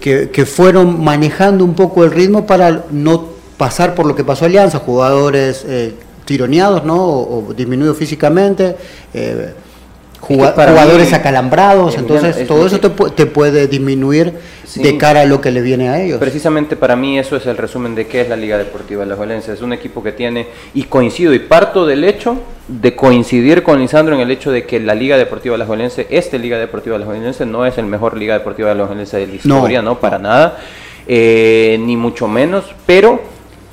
que, 0.00 0.46
fueron 0.46 1.02
manejando 1.02 1.64
un 1.64 1.74
poco 1.74 2.04
el 2.04 2.10
ritmo 2.10 2.46
para 2.46 2.86
no 2.90 3.26
pasar 3.56 3.94
por 3.94 4.06
lo 4.06 4.16
que 4.16 4.24
pasó 4.24 4.46
Alianza, 4.46 4.78
jugadores 4.78 5.64
eh, 5.68 5.94
tironeados 6.24 6.84
¿no? 6.84 6.96
o, 6.96 7.54
disminuidos 7.54 7.96
físicamente. 7.96 8.76
Eh, 9.12 9.52
jugadores 10.20 11.12
acalambrados, 11.12 11.96
entonces 11.96 12.46
todo 12.46 12.66
eso 12.66 12.78
te, 12.78 13.26
puede 13.26 13.66
disminuir 13.66 14.34
de 14.74 14.98
cara 14.98 15.22
a 15.22 15.24
lo 15.24 15.40
que 15.40 15.50
le 15.50 15.62
viene 15.62 15.88
a 15.88 16.00
ellos. 16.00 16.18
Precisamente 16.18 16.76
para 16.76 16.94
mí 16.94 17.18
eso 17.18 17.36
es 17.36 17.46
el 17.46 17.56
resumen 17.56 17.94
de 17.94 18.06
qué 18.06 18.20
es 18.20 18.28
la 18.28 18.36
Liga 18.36 18.58
Deportiva 18.58 19.04
La 19.04 19.14
Valencia. 19.14 19.52
Es 19.52 19.62
un 19.62 19.72
equipo 19.72 20.02
que 20.02 20.12
tiene, 20.12 20.46
y 20.74 20.84
coincido, 20.84 21.34
y 21.34 21.38
parto 21.38 21.86
del 21.86 22.04
hecho 22.04 22.36
de 22.68 22.94
coincidir 22.94 23.62
con 23.62 23.80
Lisandro 23.80 24.14
en 24.14 24.20
el 24.20 24.30
hecho 24.30 24.52
de 24.52 24.64
que 24.64 24.78
la 24.78 24.94
Liga 24.94 25.16
Deportiva 25.16 25.56
La 25.56 25.64
Valencia, 25.64 26.06
esta 26.08 26.36
Liga 26.36 26.58
Deportiva 26.58 26.98
La 26.98 27.06
Valencia 27.06 27.44
no 27.46 27.66
es 27.66 27.78
el 27.78 27.86
mejor 27.86 28.16
Liga 28.16 28.34
Deportiva 28.34 28.72
La 28.74 28.84
Valencia 28.84 29.18
de 29.18 29.26
la 29.26 29.34
historia, 29.34 29.82
no, 29.82 29.98
para 29.98 30.18
nada, 30.18 30.58
eh, 31.08 31.78
ni 31.80 31.96
mucho 31.96 32.28
menos, 32.28 32.64
pero 32.86 33.20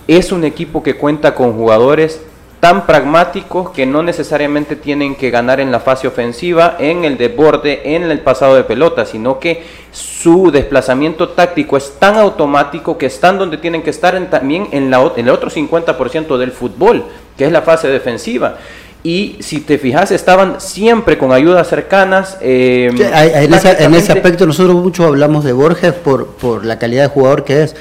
es 0.07 0.31
un 0.31 0.45
equipo 0.45 0.81
que 0.81 0.95
cuenta 0.95 1.35
con 1.35 1.53
jugadores 1.53 2.21
tan 2.59 2.85
pragmáticos 2.85 3.69
que 3.69 3.85
no 3.85 4.01
necesariamente 4.01 4.75
tienen 4.75 5.15
que 5.15 5.29
ganar 5.29 5.59
en 5.59 5.71
la 5.71 5.79
fase 5.79 6.07
ofensiva, 6.07 6.75
en 6.79 7.05
el 7.05 7.17
desborde, 7.17 7.95
en 7.95 8.03
el 8.03 8.19
pasado 8.19 8.55
de 8.55 8.63
pelota, 8.63 9.05
sino 9.05 9.39
que 9.39 9.63
su 9.91 10.51
desplazamiento 10.51 11.29
táctico 11.29 11.77
es 11.77 11.93
tan 11.99 12.17
automático 12.17 12.97
que 12.97 13.05
están 13.05 13.37
donde 13.37 13.57
tienen 13.57 13.83
que 13.83 13.91
estar 13.91 14.19
también 14.29 14.67
en, 14.71 14.89
la, 14.89 15.11
en 15.15 15.27
el 15.27 15.29
otro 15.29 15.49
50% 15.49 16.37
del 16.37 16.51
fútbol, 16.51 17.03
que 17.37 17.45
es 17.45 17.51
la 17.51 17.61
fase 17.61 17.87
defensiva 17.87 18.57
y 19.03 19.37
si 19.39 19.61
te 19.61 19.77
fijas 19.77 20.11
estaban 20.11 20.59
siempre 20.59 21.17
con 21.17 21.31
ayudas 21.31 21.69
cercanas. 21.69 22.37
Eh, 22.41 22.89
en, 22.91 23.53
ese, 23.93 24.11
aspecto 24.11 24.45
nosotros 24.45 24.75
mucho 24.75 25.05
hablamos 25.05 25.45
de 25.45 25.53
Borges 25.53 25.93
por, 25.93 26.27
por 26.27 26.65
la 26.65 26.77
calidad 26.77 27.03
de 27.03 27.09
jugador 27.09 27.45
que 27.45 27.63
es 27.63 27.75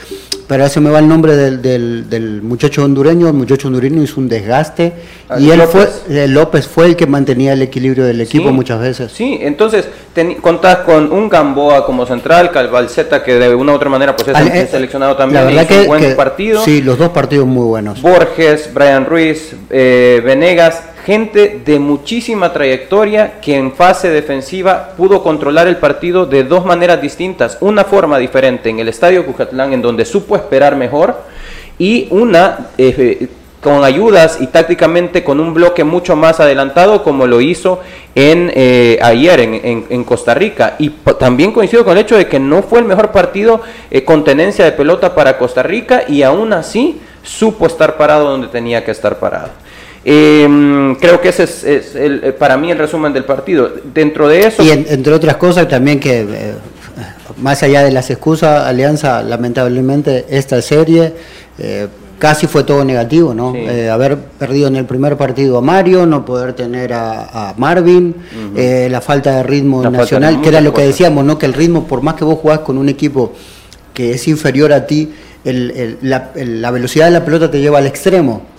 pero 0.46 0.64
eso 0.64 0.80
me 0.80 0.90
va 0.90 1.00
el 1.00 1.08
nombre 1.08 1.36
del, 1.36 2.08
del, 2.08 2.42
muchacho 2.42 2.84
hondureño, 2.84 3.26
el 3.26 3.34
muchacho 3.34 3.68
hondureño 3.68 4.02
hizo 4.02 4.20
un 4.20 4.28
desgaste 4.28 4.92
ah, 5.28 5.38
y 5.38 5.50
él 5.50 5.62
fue, 5.62 5.88
eh, 6.08 6.28
López 6.28 6.68
fue 6.68 6.86
el 6.86 6.96
que 6.96 7.06
mantenía 7.06 7.52
el 7.52 7.62
equilibrio 7.62 8.04
del 8.04 8.20
equipo 8.20 8.52
muchas 8.52 8.80
veces. 8.80 9.12
Sí, 9.12 9.38
entonces 9.42 9.88
contás 10.40 10.78
con 10.78 11.12
un 11.12 11.28
Gamboa 11.28 11.84
como 11.84 12.06
central, 12.06 12.50
Calvalceta 12.50 13.22
que 13.22 13.34
de 13.34 13.54
una 13.54 13.72
u 13.72 13.74
otra 13.76 13.90
manera 13.90 14.14
pues 14.14 14.28
es, 14.28 14.54
eh, 14.54 14.68
seleccionado 14.70 15.16
también, 15.16 15.54
la 15.54 15.66
que, 15.66 15.80
un 15.80 15.86
buen 15.86 16.16
partido. 16.16 16.62
Sí, 16.64 16.82
los 16.82 16.98
dos 16.98 17.10
partidos 17.10 17.46
muy 17.46 17.64
buenos. 17.64 18.00
Borges, 18.00 18.72
Brian 18.72 19.04
Ruiz, 19.04 19.54
eh, 19.70 20.22
Venegas, 20.24 20.82
gente 21.06 21.62
de 21.64 21.78
muchísima 21.78 22.52
trayectoria 22.52 23.40
que 23.40 23.54
en 23.54 23.72
fase 23.72 24.10
defensiva 24.10 24.88
pudo 24.96 25.22
controlar 25.22 25.68
el 25.68 25.76
partido 25.76 26.26
de 26.26 26.42
dos 26.42 26.66
maneras 26.66 27.00
distintas. 27.00 27.58
Una 27.60 27.84
forma 27.84 28.18
diferente 28.18 28.70
en 28.70 28.80
el 28.80 28.88
Estadio 28.88 29.24
Cujatlán, 29.24 29.72
en 29.72 29.82
donde 29.82 30.04
supo 30.04 30.34
esperar 30.34 30.74
mejor, 30.74 31.16
y 31.78 32.08
una 32.10 32.70
eh, 32.76 33.28
con 33.62 33.84
ayudas 33.84 34.38
y 34.40 34.48
tácticamente 34.48 35.22
con 35.22 35.38
un 35.38 35.54
bloque 35.54 35.84
mucho 35.84 36.16
más 36.16 36.40
adelantado, 36.40 37.04
como 37.04 37.28
lo 37.28 37.40
hizo 37.40 37.78
en, 38.16 38.50
eh, 38.56 38.98
ayer 39.00 39.38
en, 39.38 40.02
Costa 40.02 40.34
Rica. 40.34 40.74
Y 40.80 40.90
también 41.20 41.52
coincido 41.52 41.84
con 41.84 41.96
el 41.96 42.02
hecho 42.02 42.16
de 42.16 42.26
que 42.26 42.40
no 42.40 42.64
fue 42.64 42.80
el 42.80 42.84
mejor 42.84 43.12
partido 43.12 43.60
eh, 43.92 44.02
con 44.02 44.24
tenencia 44.24 44.64
de 44.64 44.72
pelota 44.72 45.14
para 45.14 45.38
Costa 45.38 45.62
Rica, 45.62 46.02
y 46.08 46.24
aún 46.24 46.52
así 46.52 47.00
supo 47.22 47.68
estar 47.68 47.96
parado 47.96 48.28
donde 48.28 48.48
tenía 48.48 48.84
que 48.84 48.90
estar 48.90 49.20
parado. 49.20 49.65
Em, 50.08 50.94
creo 51.00 51.20
que 51.20 51.30
ese 51.30 51.42
es, 51.42 51.64
el, 51.96 52.22
eh, 52.22 52.32
para 52.32 52.56
mí 52.56 52.70
el 52.70 52.78
resumen 52.78 53.12
del 53.12 53.24
partido. 53.24 53.68
Dentro 53.92 54.28
de 54.28 54.46
eso... 54.46 54.62
Y 54.62 54.70
entre 54.70 55.12
otras 55.12 55.36
cosas 55.36 55.66
también 55.66 55.98
que, 55.98 56.20
eh, 56.20 56.54
más 57.38 57.64
allá 57.64 57.82
de 57.82 57.90
las 57.90 58.08
excusas, 58.08 58.66
Alianza 58.66 59.24
lamentablemente 59.24 60.24
esta 60.28 60.62
serie 60.62 61.12
eh, 61.58 61.88
casi 62.20 62.46
fue 62.46 62.62
todo 62.62 62.84
negativo, 62.84 63.34
¿no? 63.34 63.52
haber 63.92 64.16
perdido 64.16 64.68
en 64.68 64.76
el 64.76 64.84
primer 64.84 65.16
partido 65.16 65.58
a 65.58 65.60
Mario, 65.60 66.06
no 66.06 66.24
poder 66.24 66.52
tener 66.52 66.92
a, 66.92 67.54
Marvin, 67.56 68.14
la 68.54 69.00
falta 69.00 69.38
de 69.38 69.42
ritmo 69.42 69.82
nacional, 69.90 70.40
que 70.40 70.50
era 70.50 70.60
lo 70.60 70.72
que 70.72 70.82
decíamos, 70.82 71.24
¿no? 71.24 71.36
Que 71.36 71.46
el 71.46 71.52
ritmo, 71.52 71.88
por 71.88 72.00
más 72.00 72.14
que 72.14 72.24
vos 72.24 72.38
jugás 72.38 72.60
con 72.60 72.78
un 72.78 72.88
equipo 72.88 73.32
que 73.92 74.12
es 74.12 74.28
inferior 74.28 74.72
a 74.72 74.86
ti, 74.86 75.12
la, 75.44 76.30
la 76.34 76.70
velocidad 76.70 77.06
de 77.06 77.10
la 77.10 77.24
pelota 77.24 77.50
te 77.50 77.60
lleva 77.60 77.78
al 77.78 77.86
extremo. 77.86 78.55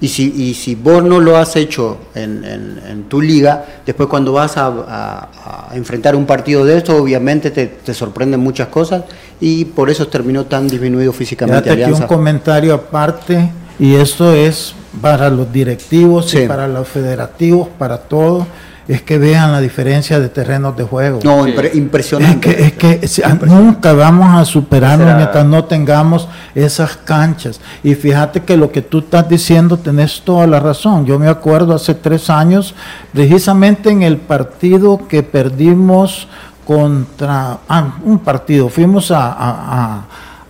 Y 0.00 0.08
si, 0.08 0.32
y 0.36 0.54
si 0.54 0.74
vos 0.74 1.02
no 1.02 1.20
lo 1.20 1.36
has 1.36 1.56
hecho 1.56 1.98
en, 2.14 2.44
en, 2.44 3.04
tu 3.04 3.22
liga, 3.22 3.64
después 3.86 4.08
cuando 4.08 4.32
vas 4.32 4.54
a, 4.56 5.70
enfrentar 5.72 6.14
un 6.14 6.26
partido 6.26 6.64
de 6.64 6.76
esto, 6.76 6.96
obviamente 6.96 7.50
te, 7.50 7.66
te, 7.66 7.94
sorprenden 7.94 8.40
muchas 8.40 8.68
cosas 8.68 9.04
y 9.40 9.64
por 9.64 9.88
eso 9.88 10.06
terminó 10.08 10.44
tan 10.44 10.68
disminuido 10.68 11.12
físicamente. 11.12 11.70
Aquí 11.70 11.90
un 11.90 12.02
comentario 12.02 12.74
aparte, 12.74 13.50
y 13.78 13.94
esto 13.94 14.34
es 14.34 14.74
para 15.00 15.30
los 15.30 15.52
directivos 15.52 16.34
y 16.34 16.46
para 16.46 16.68
los 16.68 16.88
federativos, 16.88 17.68
para 17.78 17.98
todos. 17.98 18.46
es 18.88 19.02
que 19.02 19.18
vean 19.18 19.50
la 19.50 19.60
diferencia 19.60 20.20
de 20.20 20.28
terrenos 20.28 20.76
de 20.76 20.84
juego. 20.84 21.18
No, 21.24 21.46
impresionante. 21.48 22.66
Es 22.66 22.72
que, 22.74 23.00
nunca 23.46 23.92
vamos 23.92 24.28
a 24.40 24.44
superarnos 24.44 25.16
mientras 25.16 25.44
no 25.44 25.64
tengamos 25.64 26.28
esas 26.54 26.96
canchas. 26.96 27.60
Y 27.82 27.96
fíjate 27.96 28.42
que 28.42 28.56
lo 28.56 28.70
que 28.70 28.82
tú 28.82 29.00
estás 29.00 29.28
diciendo 29.28 29.76
tenés 29.76 30.22
toda 30.22 30.46
la 30.46 30.60
razón. 30.60 31.04
Yo 31.04 31.18
me 31.18 31.28
acuerdo 31.28 31.74
hace 31.74 31.94
tres 31.94 32.30
años, 32.30 32.74
precisamente 33.12 33.90
en 33.90 34.02
el 34.02 34.18
partido 34.18 35.08
que 35.08 35.24
perdimos 35.24 36.28
contra 36.66 37.58
ah, 37.68 37.96
un 38.04 38.18
partido, 38.18 38.68
fuimos 38.68 39.12
a, 39.12 40.02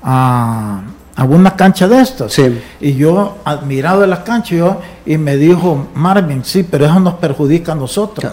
a, 0.02 0.82
una 1.24 1.56
cancha 1.56 1.88
de 1.88 2.00
estas. 2.00 2.38
Y 2.80 2.94
yo, 2.94 3.38
admirado 3.44 4.02
de 4.02 4.06
la 4.06 4.22
cancha, 4.22 4.54
yo, 4.54 4.80
y 5.04 5.16
me 5.16 5.36
dijo, 5.36 5.88
Marvin, 5.94 6.44
sí, 6.44 6.62
pero 6.62 6.86
eso 6.86 7.00
nos 7.00 7.14
perjudica 7.14 7.72
a 7.72 7.74
nosotros. 7.74 8.32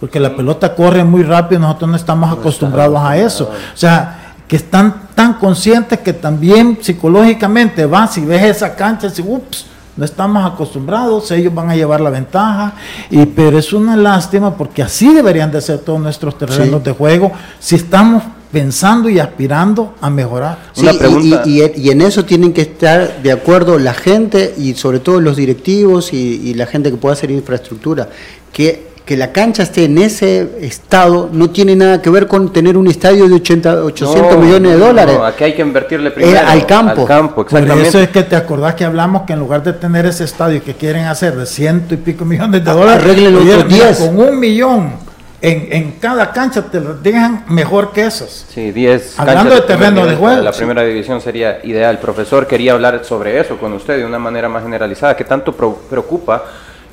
Porque 0.00 0.20
la 0.20 0.34
pelota 0.34 0.74
corre 0.74 1.04
muy 1.04 1.22
rápido 1.22 1.60
y 1.60 1.62
nosotros 1.62 1.90
no 1.90 1.96
estamos 1.96 2.36
acostumbrados 2.36 2.98
a 2.98 3.16
eso. 3.16 3.44
O 3.44 3.76
sea, 3.76 4.34
que 4.48 4.56
están 4.56 5.08
tan 5.14 5.34
conscientes 5.34 6.00
que 6.00 6.12
también 6.12 6.78
psicológicamente 6.80 7.86
vas 7.86 8.18
y 8.18 8.24
ves 8.24 8.42
esa 8.44 8.74
cancha 8.74 9.08
y 9.16 9.22
ups, 9.22 9.66
no 9.96 10.04
estamos 10.04 10.44
acostumbrados, 10.44 11.30
ellos 11.30 11.54
van 11.54 11.70
a 11.70 11.76
llevar 11.76 12.00
la 12.00 12.10
ventaja, 12.10 12.74
y, 13.10 13.24
pero 13.26 13.58
es 13.58 13.72
una 13.72 13.96
lástima 13.96 14.54
porque 14.54 14.82
así 14.82 15.12
deberían 15.14 15.50
de 15.50 15.60
ser 15.60 15.78
todos 15.78 16.00
nuestros 16.00 16.36
terrenos 16.36 16.84
de 16.84 16.92
juego 16.92 17.32
si 17.58 17.76
estamos 17.76 18.22
pensando 18.50 19.08
y 19.08 19.18
aspirando 19.18 19.94
a 20.00 20.10
mejorar. 20.10 20.58
Y, 20.76 21.90
en 21.90 22.00
eso 22.00 22.24
tienen 22.24 22.52
que 22.52 22.62
estar 22.62 23.22
de 23.22 23.32
acuerdo 23.32 23.78
la 23.78 23.94
gente 23.94 24.54
y 24.56 24.74
sobre 24.74 25.00
todo 25.00 25.20
los 25.20 25.36
directivos 25.36 26.12
y, 26.12 26.54
la 26.54 26.66
gente 26.66 26.90
que 26.90 26.96
pueda 26.96 27.14
hacer 27.14 27.30
infraestructura, 27.30 28.08
que 28.52 28.96
que 29.06 29.16
la 29.16 29.30
cancha 29.30 29.62
esté 29.62 29.84
en 29.84 29.98
ese 29.98 30.58
estado 30.62 31.30
no 31.32 31.50
tiene 31.50 31.76
nada 31.76 32.02
que 32.02 32.10
ver 32.10 32.26
con 32.26 32.52
tener 32.52 32.76
un 32.76 32.88
estadio 32.88 33.28
de 33.28 33.36
80, 33.36 33.84
800 33.84 34.36
millones 34.36 34.72
de 34.72 34.78
dólares. 34.78 35.16
No, 35.16 35.24
aquí 35.24 35.44
hay 35.44 35.54
que 35.54 35.62
invertirle 35.62 36.10
primero 36.10 36.40
al 36.44 36.66
campo. 36.66 37.02
Al 37.02 37.06
campo, 37.06 37.42
exactamente. 37.42 37.76
Por 37.76 37.86
eso 37.86 38.00
es 38.00 38.08
que 38.08 38.24
te 38.24 38.34
acordás 38.34 38.74
que 38.74 38.84
hablamos 38.84 39.22
que 39.22 39.34
en 39.34 39.38
lugar 39.38 39.62
de 39.62 39.74
tener 39.74 40.06
ese 40.06 40.24
estadio 40.24 40.60
que 40.60 40.74
quieren 40.74 41.04
hacer 41.04 41.36
de 41.36 41.46
ciento 41.46 41.94
y 41.94 41.98
pico 41.98 42.24
millones 42.24 42.64
de 42.64 42.72
dólares, 42.72 43.30
los 43.30 43.68
10. 43.68 43.98
con 44.00 44.18
un 44.18 44.40
millón 44.40 44.94
en, 45.40 45.68
en, 45.70 45.92
cada 46.00 46.32
cancha 46.32 46.62
te 46.62 46.80
lo 46.80 46.94
dejan 46.94 47.44
mejor 47.48 47.92
que 47.92 48.06
esos. 48.06 48.46
Sí, 48.48 48.72
10 48.72 49.18
Hablando 49.18 49.54
de 49.54 49.60
terreno 49.62 50.06
de 50.06 50.16
juego. 50.16 50.42
La 50.42 50.52
primera 50.52 50.82
división 50.82 51.20
sería 51.20 51.60
ideal. 51.64 51.96
El 51.96 52.00
profesor 52.00 52.46
quería 52.46 52.72
hablar 52.72 53.04
sobre 53.04 53.38
eso 53.38 53.58
con 53.58 53.72
usted 53.72 53.98
de 53.98 54.04
una 54.04 54.18
manera 54.18 54.48
más 54.48 54.62
generalizada. 54.62 55.16
¿Qué 55.16 55.24
tanto 55.24 55.52
preocupa 55.52 56.44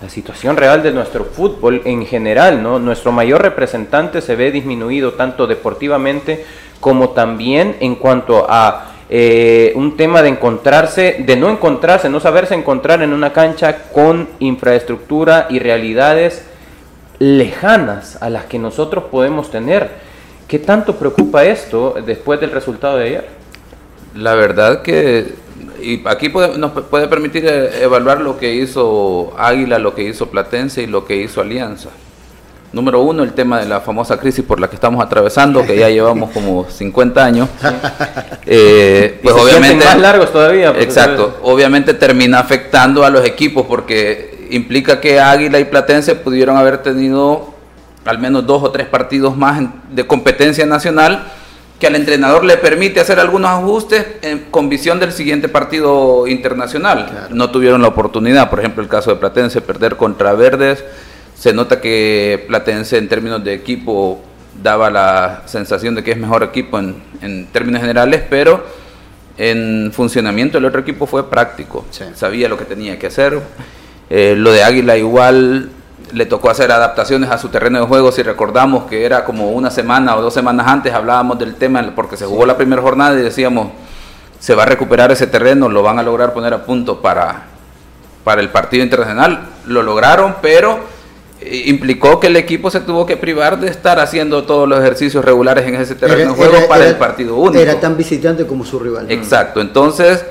la 0.02 0.10
situación 0.10 0.58
real 0.58 0.84
de 0.84 0.92
nuestro 0.92 1.24
fútbol 1.24 1.82
en 1.86 2.06
general, 2.06 2.62
¿no? 2.62 2.78
Nuestro 2.78 3.14
mayor 3.14 3.42
representante 3.42 4.22
se 4.22 4.36
ve 4.36 4.52
disminuido 4.52 5.14
tanto 5.14 5.48
deportivamente 5.48 6.46
como 6.82 7.12
también 7.12 7.78
en 7.80 7.96
cuanto 7.96 8.46
a 8.50 8.90
eh, 9.10 9.72
un 9.76 9.96
tema 9.96 10.22
de 10.22 10.30
encontrarse, 10.30 11.24
de 11.26 11.38
no 11.38 11.50
encontrarse, 11.50 12.10
no 12.10 12.20
saberse 12.20 12.56
encontrar 12.56 13.02
en 13.02 13.14
una 13.14 13.32
cancha 13.32 13.84
con 13.94 14.28
infraestructura 14.40 15.48
y 15.50 15.60
realidades 15.60 16.44
lejanas 17.24 18.22
a 18.22 18.30
las 18.30 18.46
que 18.46 18.60
nosotros 18.60 19.06
podemos 19.06 19.50
tener. 19.50 19.90
¿Qué 20.48 20.60
tanto 20.60 20.98
preocupa 20.98 21.46
esto 21.46 21.96
después 22.06 22.40
del 22.42 22.52
resultado 22.52 22.98
de 22.98 23.06
ayer? 23.06 23.28
La 24.14 24.36
verdad 24.36 24.82
que 24.82 25.34
y 25.82 26.02
aquí 26.06 26.30
nos 26.58 26.72
puede 26.72 27.08
permitir 27.08 27.46
eh, 27.46 27.84
evaluar 27.84 28.22
lo 28.22 28.38
que 28.38 28.54
hizo 28.54 29.34
Águila, 29.38 29.80
lo 29.80 29.96
que 29.96 30.04
hizo 30.04 30.28
Platense 30.28 30.84
y 30.84 30.88
lo 30.88 31.06
que 31.06 31.16
hizo 31.16 31.42
Alianza. 31.42 31.90
Número 32.74 33.02
uno, 33.02 33.24
el 33.24 33.34
tema 33.34 33.60
de 33.60 33.68
la 33.68 33.82
famosa 33.82 34.20
crisis 34.20 34.44
por 34.44 34.60
la 34.60 34.68
que 34.68 34.76
estamos 34.76 35.04
atravesando, 35.04 35.66
que 35.66 35.78
ya 35.78 35.90
llevamos 35.90 36.32
como 36.32 36.66
50 36.70 37.24
años. 37.24 37.50
Eh, 38.46 39.22
pues 39.24 39.34
obviamente 39.36 39.86
más 39.86 40.00
largos 40.00 40.32
todavía. 40.34 40.74
Exacto. 40.78 41.40
Obviamente 41.44 41.94
termina 41.94 42.40
afectando 42.40 43.06
a 43.06 43.10
los 43.10 43.26
equipos 43.26 43.66
porque 43.66 44.33
implica 44.56 45.02
que 45.02 45.20
Águila 45.20 45.60
y 45.60 45.66
Platense 45.66 46.16
pudieron 46.16 46.58
haber 46.58 46.80
tenido 46.80 47.54
al 48.06 48.20
menos 48.20 48.46
dos 48.46 48.64
o 48.64 48.72
tres 48.72 48.88
partidos 48.88 49.36
más 49.38 49.64
de 49.92 50.06
competencia 50.06 50.66
nacional 50.66 51.26
que 51.80 51.88
al 51.88 51.96
entrenador 51.96 52.46
le 52.46 52.58
permite 52.58 53.00
hacer 53.00 53.20
algunos 53.20 53.52
ajustes 53.52 54.06
con 54.52 54.70
visión 54.70 55.00
del 55.00 55.12
siguiente 55.12 55.50
partido 55.50 56.28
internacional. 56.28 57.28
No 57.32 57.50
tuvieron 57.52 57.82
la 57.82 57.90
oportunidad, 57.90 58.50
por 58.50 58.60
ejemplo, 58.60 58.82
el 58.82 58.90
caso 58.90 59.10
de 59.10 59.18
Platense, 59.18 59.60
perder 59.60 59.98
contra 59.98 60.34
Verdes. 60.34 60.84
Se 61.36 61.52
nota 61.52 61.82
que 61.82 62.46
Platense 62.48 62.98
en 62.98 63.10
términos 63.10 63.44
de 63.44 63.54
equipo 63.54 64.22
daba 64.62 64.90
la 64.90 65.44
sensación 65.46 65.96
de 65.96 66.04
que 66.04 66.12
es 66.12 66.18
mejor 66.18 66.44
equipo 66.44 66.80
en, 66.80 67.48
términos 67.52 67.82
generales, 67.82 68.22
pero 68.30 68.66
en 69.38 69.92
funcionamiento 69.94 70.60
el 70.60 70.66
otro 70.66 70.80
equipo 70.80 71.08
fue 71.08 71.30
práctico, 71.30 71.86
sabía 72.14 72.48
lo 72.48 72.58
que 72.58 72.66
tenía 72.66 73.00
que 73.00 73.08
hacer. 73.08 73.42
Eh, 74.16 74.36
lo 74.38 74.52
de 74.52 74.62
Águila 74.62 74.96
igual 74.96 75.72
le 76.12 76.26
tocó 76.28 76.52
hacer 76.52 76.72
adaptaciones 76.72 77.32
a 77.32 77.40
su 77.40 77.50
terreno 77.50 77.80
de 77.80 77.88
juego. 77.88 78.12
Si 78.12 78.22
recordamos 78.22 78.84
que 78.84 79.06
era 79.06 79.26
como 79.26 79.50
una 79.50 79.72
semana 79.72 80.16
o 80.16 80.22
dos 80.22 80.36
semanas 80.36 80.68
antes, 80.68 80.94
hablábamos 80.94 81.40
del 81.40 81.56
tema 81.56 81.94
porque 81.96 82.16
se 82.16 82.28
jugó 82.28 82.46
la 82.46 82.56
primera 82.56 82.80
jornada 82.80 83.20
y 83.20 83.24
decíamos, 83.24 83.70
se 84.40 84.54
va 84.54 84.64
a 84.64 84.66
recuperar 84.68 85.12
ese 85.12 85.26
terreno, 85.26 85.68
lo 85.68 85.82
van 85.82 85.98
a 85.98 86.04
lograr 86.04 86.32
poner 86.32 86.54
a 86.54 86.64
punto 86.64 87.02
para, 87.02 87.46
para 88.24 88.40
el 88.40 88.50
partido 88.50 88.84
internacional. 88.84 89.48
Lo 89.66 89.82
lograron, 89.82 90.36
pero 90.44 90.82
eh, 91.42 91.64
implicó 91.66 92.20
que 92.20 92.28
el 92.28 92.36
equipo 92.36 92.70
se 92.70 92.82
tuvo 92.82 93.08
que 93.08 93.18
privar 93.18 93.60
de 93.60 93.68
estar 93.68 94.00
haciendo 94.00 94.44
todos 94.44 94.70
los 94.70 94.80
ejercicios 94.80 95.26
regulares 95.26 95.66
en 95.66 95.74
ese 95.74 95.96
terreno 95.96 96.34
de 96.34 96.38
juego 96.38 96.68
para 96.68 96.86
el 96.86 96.98
partido 96.98 97.36
único. 97.36 97.60
Era 97.60 97.80
tan 97.80 97.98
visitante 97.98 98.46
como 98.46 98.64
su 98.64 98.78
rival. 98.78 99.08
Exacto, 99.10 99.60
entonces 99.60 100.24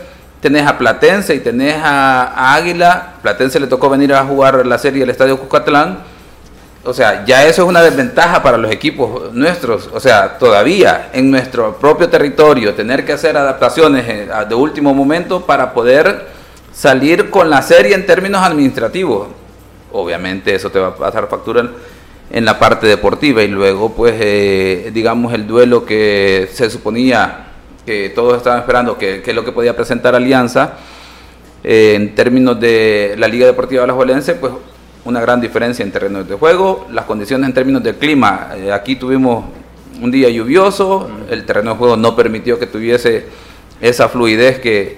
tenés 0.42 0.66
a 0.66 0.76
Platense 0.76 1.34
y 1.36 1.38
tenés 1.38 1.76
a, 1.82 2.54
Águila. 2.54 3.14
Platense 3.22 3.60
le 3.60 3.68
tocó 3.68 3.88
venir 3.88 4.12
a 4.12 4.24
jugar 4.24 4.66
la 4.66 4.76
serie 4.76 5.00
del 5.00 5.10
Estadio 5.10 5.38
Cucatlán. 5.38 6.00
O 6.84 6.92
sea, 6.92 7.24
ya 7.24 7.44
eso 7.44 7.62
es 7.62 7.68
una 7.68 7.80
desventaja 7.80 8.42
para 8.42 8.58
los 8.58 8.70
equipos 8.72 9.32
nuestros. 9.32 9.88
O 9.94 10.00
sea, 10.00 10.36
todavía 10.38 11.10
en 11.12 11.30
nuestro 11.30 11.76
propio 11.76 12.08
territorio 12.08 12.74
tener 12.74 13.06
que 13.06 13.12
hacer 13.12 13.36
adaptaciones 13.36 14.04
eh, 14.08 14.28
de 14.48 14.54
último 14.56 14.92
momento 14.92 15.46
para 15.46 15.72
poder 15.72 16.26
salir 16.72 17.30
con 17.30 17.48
la 17.48 17.62
serie 17.62 17.94
en 17.94 18.04
términos 18.04 18.42
administrativos. 18.42 19.28
Obviamente 19.92 20.56
eso 20.56 20.70
te 20.70 20.80
va 20.80 20.88
a 20.88 20.96
pasar 20.96 21.28
factura 21.28 21.70
en, 22.30 22.44
la 22.44 22.58
parte 22.58 22.88
deportiva 22.88 23.44
y 23.44 23.48
luego 23.48 23.92
pues 23.92 24.14
eh, 24.18 24.90
digamos 24.92 25.34
el 25.34 25.46
duelo 25.46 25.84
que 25.84 26.48
se 26.52 26.68
suponía 26.68 27.51
que 27.84 28.10
todos 28.10 28.36
estaban 28.36 28.60
esperando 28.60 28.96
que, 28.96 29.22
es 29.24 29.34
lo 29.34 29.44
que 29.44 29.52
podía 29.52 29.74
presentar 29.74 30.14
Alianza. 30.14 30.74
Eh, 31.64 31.94
en 31.94 32.14
términos 32.14 32.58
de 32.60 33.14
la 33.18 33.28
Liga 33.28 33.46
Deportiva 33.46 33.84
Alajuelense, 33.84 34.34
pues 34.34 34.52
una 35.04 35.20
gran 35.20 35.40
diferencia 35.40 35.84
en 35.84 35.92
terrenos 35.92 36.28
de 36.28 36.34
juego, 36.34 36.86
las 36.90 37.04
condiciones 37.04 37.48
en 37.48 37.54
términos 37.54 37.82
del 37.82 37.96
clima. 37.96 38.50
Eh, 38.56 38.72
aquí 38.72 38.96
tuvimos 38.96 39.44
un 40.00 40.10
día 40.10 40.28
lluvioso, 40.28 41.08
el 41.30 41.44
terreno 41.44 41.72
de 41.72 41.76
juego 41.76 41.96
no 41.96 42.16
permitió 42.16 42.58
que 42.58 42.66
tuviese 42.66 43.26
esa 43.80 44.08
fluidez 44.08 44.60
que, 44.60 44.96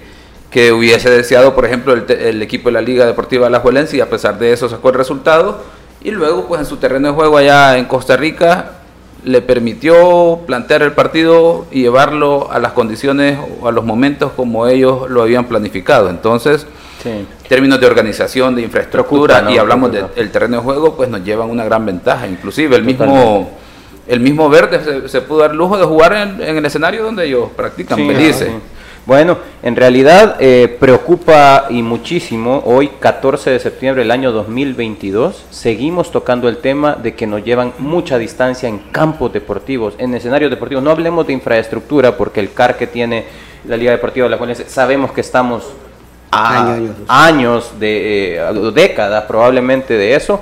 que 0.51 0.71
hubiese 0.71 1.09
deseado, 1.09 1.55
por 1.55 1.65
ejemplo, 1.65 1.93
el, 1.93 2.09
el, 2.09 2.41
equipo 2.41 2.69
de 2.69 2.73
la 2.73 2.81
Liga 2.81 3.05
Deportiva 3.05 3.47
Alajuelense 3.47 3.97
y 3.97 4.01
a 4.01 4.09
pesar 4.09 4.37
de 4.39 4.53
eso 4.53 4.69
sacó 4.69 4.89
el 4.89 4.95
resultado. 4.95 5.63
Y 6.01 6.11
luego, 6.11 6.47
pues 6.47 6.61
en 6.61 6.67
su 6.67 6.77
terreno 6.77 7.07
de 7.07 7.13
juego 7.15 7.37
allá 7.37 7.77
en 7.77 7.85
Costa 7.85 8.15
Rica, 8.15 8.84
le 9.25 9.41
permitió 9.41 10.39
plantear 10.45 10.83
el 10.83 10.93
partido 10.93 11.65
y 11.71 11.81
llevarlo 11.81 12.49
a 12.51 12.59
las 12.59 12.73
condiciones 12.73 13.39
o 13.59 13.67
a 13.67 13.71
los 13.71 13.83
momentos 13.83 14.31
como 14.35 14.67
ellos 14.67 15.09
lo 15.09 15.23
habían 15.23 15.45
planificado. 15.45 16.09
Entonces, 16.09 16.67
en 17.03 17.27
términos 17.49 17.79
de 17.79 17.87
organización, 17.87 18.55
de 18.55 18.61
infraestructura 18.61 19.51
y 19.51 19.57
hablamos 19.57 19.91
del 19.91 20.31
terreno 20.31 20.57
de 20.57 20.63
juego, 20.63 20.95
pues 20.95 21.09
nos 21.09 21.23
llevan 21.23 21.49
una 21.49 21.65
gran 21.65 21.85
ventaja. 21.85 22.27
Inclusive 22.27 22.75
el 22.75 22.83
mismo 22.83 23.49
el 24.07 24.19
mismo 24.19 24.49
Verde 24.49 25.09
se, 25.09 25.21
pudo 25.21 25.39
dar 25.39 25.55
lujo 25.55 25.77
de 25.77 25.83
jugar 25.83 26.13
en, 26.13 26.57
el 26.57 26.65
escenario 26.65 27.03
donde 27.03 27.25
ellos 27.25 27.49
practican 27.55 27.97
felices. 27.97 28.49
Bueno, 29.05 29.37
en 29.61 29.75
realidad 29.75 30.37
eh, 30.39 30.77
preocupa 30.79 31.67
y 31.69 31.83
muchísimo, 31.83 32.63
hoy 32.65 32.89
14 32.99 33.51
de 33.51 33.59
septiembre 33.59 34.01
del 34.01 34.09
año 34.09 34.31
2022, 34.31 35.45
seguimos 35.51 36.11
tocando 36.11 36.49
el 36.49 36.57
tema 36.57 36.95
de 36.95 37.13
que 37.13 37.27
nos 37.27 37.43
llevan 37.43 37.71
mucha 37.77 38.17
distancia 38.17 38.67
en 38.67 38.79
campos 38.79 39.31
deportivos, 39.31 39.93
en 39.99 40.15
escenarios 40.15 40.49
deportivos. 40.49 40.83
No 40.83 40.89
hablemos 40.89 41.27
de 41.27 41.33
infraestructura 41.33 42.17
porque 42.17 42.39
el 42.39 42.51
CAR 42.53 42.77
que 42.77 42.87
tiene 42.87 43.25
la 43.65 43.77
Liga 43.77 43.91
Deportiva 43.91 44.25
de 44.25 44.31
la 44.31 44.37
Juventud, 44.37 44.63
sabemos 44.67 45.11
que 45.11 45.21
estamos 45.21 45.65
a 46.31 46.75
años, 47.07 47.79
de 47.79 48.37
eh, 48.37 48.71
décadas 48.73 49.25
probablemente 49.25 49.93
de 49.93 50.15
eso, 50.15 50.41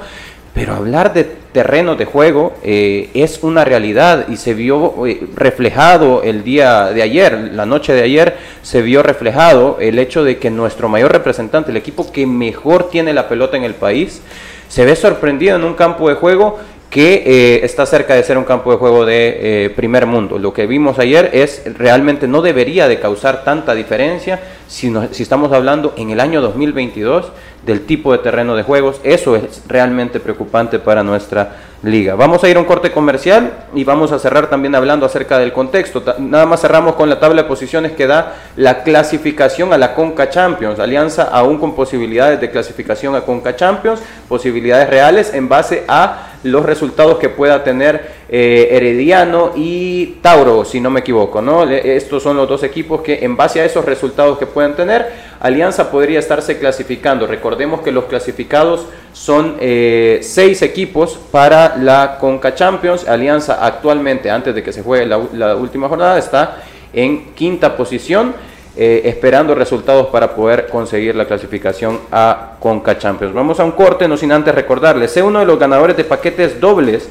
pero 0.54 0.76
hablar 0.76 1.14
de 1.14 1.24
terrenos 1.24 1.98
de 1.98 2.06
juego 2.06 2.54
eh, 2.64 3.10
es 3.14 3.42
una 3.42 3.66
realidad 3.66 4.28
y 4.30 4.38
se 4.38 4.54
vio 4.54 5.06
eh, 5.08 5.22
reflejado 5.36 6.22
el 6.24 6.44
día 6.44 6.92
de 6.92 7.02
ayer, 7.02 7.52
la 7.54 7.66
noche 7.66 7.94
de 7.94 8.04
ayer, 8.04 8.38
se 8.62 8.82
vio 8.82 9.02
reflejado 9.02 9.78
el 9.80 9.98
hecho 9.98 10.24
de 10.24 10.38
que 10.38 10.52
nuestro 10.52 10.90
mayor 10.90 11.12
representante, 11.12 11.72
el 11.72 11.78
equipo 11.78 12.12
que 12.12 12.28
mejor 12.28 12.90
tiene 12.90 13.14
la 13.14 13.28
pelota 13.28 13.58
en 13.58 13.64
el 13.64 13.74
país, 13.74 14.22
se 14.68 14.86
ve 14.86 14.96
sorprendido 14.96 15.56
en 15.56 15.64
un 15.64 15.74
campo 15.74 16.10
de 16.10 16.16
juego 16.16 16.60
que 16.94 17.24
eh, 17.26 17.66
está 17.66 17.88
cerca 17.88 18.14
de 18.14 18.22
ser 18.22 18.38
un 18.38 18.44
campo 18.44 18.70
de 18.72 18.78
juego 18.78 19.04
de 19.04 19.66
eh, 19.66 19.70
primer 19.72 20.06
mundo. 20.06 20.38
Lo 20.38 20.54
que 20.54 20.68
vimos 20.68 21.00
ayer 21.00 21.32
es 21.34 21.64
realmente 21.76 22.28
no 22.28 22.44
debería 22.44 22.88
de 22.88 23.00
causar 23.00 23.44
tanta 23.44 23.74
diferencia 23.74 24.40
si, 24.68 24.94
si 25.10 25.24
estamos 25.24 25.52
hablando 25.54 25.96
en 25.98 26.12
el 26.12 26.20
año 26.20 26.40
2022 26.40 27.32
del 27.66 27.88
tipo 27.88 28.12
de 28.12 28.20
terreno 28.20 28.56
de 28.56 28.62
juegos. 28.62 29.02
Eso 29.04 29.36
es 29.36 29.64
realmente 29.68 30.20
preocupante 30.20 30.78
para 30.78 31.02
nuestra 31.02 31.56
liga. 31.82 32.14
Vamos 32.14 32.44
a 32.44 32.50
ir 32.50 32.58
a 32.58 32.60
un 32.60 32.66
corte 32.66 32.92
comercial 32.92 33.66
y 33.74 33.84
vamos 33.84 34.12
a 34.12 34.20
cerrar 34.20 34.48
también 34.52 34.76
hablando 34.76 35.08
acerca 35.08 35.40
del 35.40 35.52
contexto. 35.52 36.04
Nada 36.20 36.46
más 36.46 36.62
cerramos 36.62 36.94
con 36.94 37.10
la 37.10 37.20
tabla 37.20 37.42
de 37.42 37.48
posiciones 37.48 37.94
que 37.94 38.06
da 38.06 38.36
la 38.56 38.84
clasificación 38.84 39.74
a 39.74 39.80
la 39.80 39.96
Conca 39.96 40.30
Champions. 40.30 40.80
Alianza 40.80 41.24
aún 41.24 41.58
con 41.58 41.76
posibilidades 41.76 42.40
de 42.40 42.52
clasificación 42.52 43.16
a 43.16 43.22
Conca 43.22 43.56
Champions, 43.56 44.00
posibilidades 44.30 44.88
reales 44.90 45.34
en 45.34 45.50
base 45.50 45.86
a 45.88 46.33
los 46.44 46.66
resultados 46.66 47.18
que 47.18 47.30
pueda 47.30 47.64
tener 47.64 48.12
eh, 48.30 48.70
Herediano 48.72 49.52
y 49.56 50.18
Tauro, 50.22 50.66
si 50.66 50.80
no 50.80 50.90
me 50.90 51.00
equivoco. 51.00 51.42
¿no? 51.42 51.64
Estos 51.64 52.24
son 52.24 52.38
los 52.38 52.48
dos 52.48 52.64
equipos 52.64 53.02
que 53.02 53.24
en 53.24 53.36
base 53.36 53.62
a 53.62 53.66
esos 53.66 53.86
resultados 53.86 54.38
que 54.38 54.46
puedan 54.46 54.76
tener, 54.76 55.08
Alianza 55.40 55.92
podría 55.92 56.20
estarse 56.20 56.60
clasificando. 56.60 57.28
Recordemos 57.28 57.82
que 57.82 57.92
los 57.92 58.06
clasificados 58.06 58.86
son 59.14 59.58
eh, 59.60 60.20
seis 60.22 60.62
equipos 60.62 61.18
para 61.32 61.78
la 61.78 62.18
Conca 62.20 62.56
Champions. 62.56 63.08
Alianza 63.08 63.66
actualmente, 63.66 64.30
antes 64.30 64.54
de 64.54 64.64
que 64.64 64.74
se 64.74 64.84
juegue 64.84 65.06
la 65.06 65.56
última 65.56 65.90
jornada, 65.90 66.18
está 66.18 66.64
en 66.94 67.34
quinta 67.34 67.76
posición. 67.76 68.34
Eh, 68.76 69.04
esperando 69.06 69.54
resultados 69.54 70.08
para 70.08 70.34
poder 70.34 70.68
conseguir 70.68 71.16
la 71.16 71.28
clasificación 71.28 72.00
a 72.12 72.54
Conca 72.60 72.98
Champions. 72.98 73.32
Vamos 73.32 73.60
a 73.60 73.64
un 73.64 73.74
corte, 73.74 74.08
no 74.08 74.18
sin 74.18 74.32
antes 74.32 74.56
recordarles, 74.56 75.12
sé 75.12 75.22
uno 75.22 75.38
de 75.38 75.46
los 75.46 75.60
ganadores 75.60 75.96
de 75.96 76.04
paquetes 76.04 76.60
dobles 76.60 77.08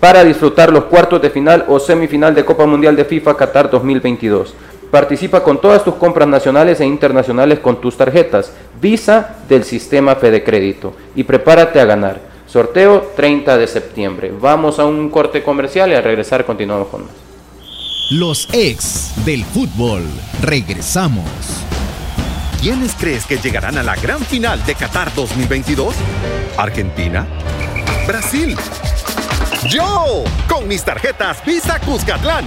para 0.00 0.24
disfrutar 0.24 0.72
los 0.72 0.86
cuartos 0.86 1.22
de 1.22 1.30
final 1.30 1.66
o 1.68 1.78
semifinal 1.78 2.34
de 2.34 2.44
Copa 2.44 2.66
Mundial 2.66 2.96
de 2.96 3.04
FIFA 3.04 3.36
Qatar 3.36 3.70
2022. 3.70 4.56
Participa 4.90 5.44
con 5.44 5.60
todas 5.60 5.84
tus 5.84 5.94
compras 5.94 6.26
nacionales 6.26 6.80
e 6.80 6.84
internacionales 6.84 7.60
con 7.60 7.80
tus 7.80 7.96
tarjetas 7.96 8.52
Visa 8.80 9.36
del 9.48 9.62
sistema 9.62 10.16
Fede 10.16 10.42
Crédito 10.42 10.94
y 11.14 11.22
prepárate 11.22 11.80
a 11.80 11.84
ganar. 11.84 12.18
Sorteo 12.48 13.12
30 13.14 13.56
de 13.56 13.68
septiembre. 13.68 14.32
Vamos 14.40 14.80
a 14.80 14.84
un 14.84 15.08
corte 15.10 15.44
comercial 15.44 15.90
y 15.90 15.94
al 15.94 16.02
regresar 16.02 16.44
continuamos 16.44 16.88
con 16.88 17.02
más. 17.02 17.23
Los 18.10 18.50
ex 18.52 19.24
del 19.24 19.46
fútbol. 19.46 20.06
Regresamos. 20.42 21.24
¿Quiénes 22.60 22.94
crees 23.00 23.24
que 23.24 23.38
llegarán 23.38 23.78
a 23.78 23.82
la 23.82 23.96
gran 23.96 24.20
final 24.20 24.62
de 24.66 24.74
Qatar 24.74 25.14
2022? 25.14 25.94
¿Argentina? 26.58 27.26
¿Brasil? 28.06 28.58
Yo, 29.68 30.24
con 30.46 30.68
mis 30.68 30.84
tarjetas 30.84 31.42
Visa 31.46 31.80
Cuscatlán, 31.80 32.44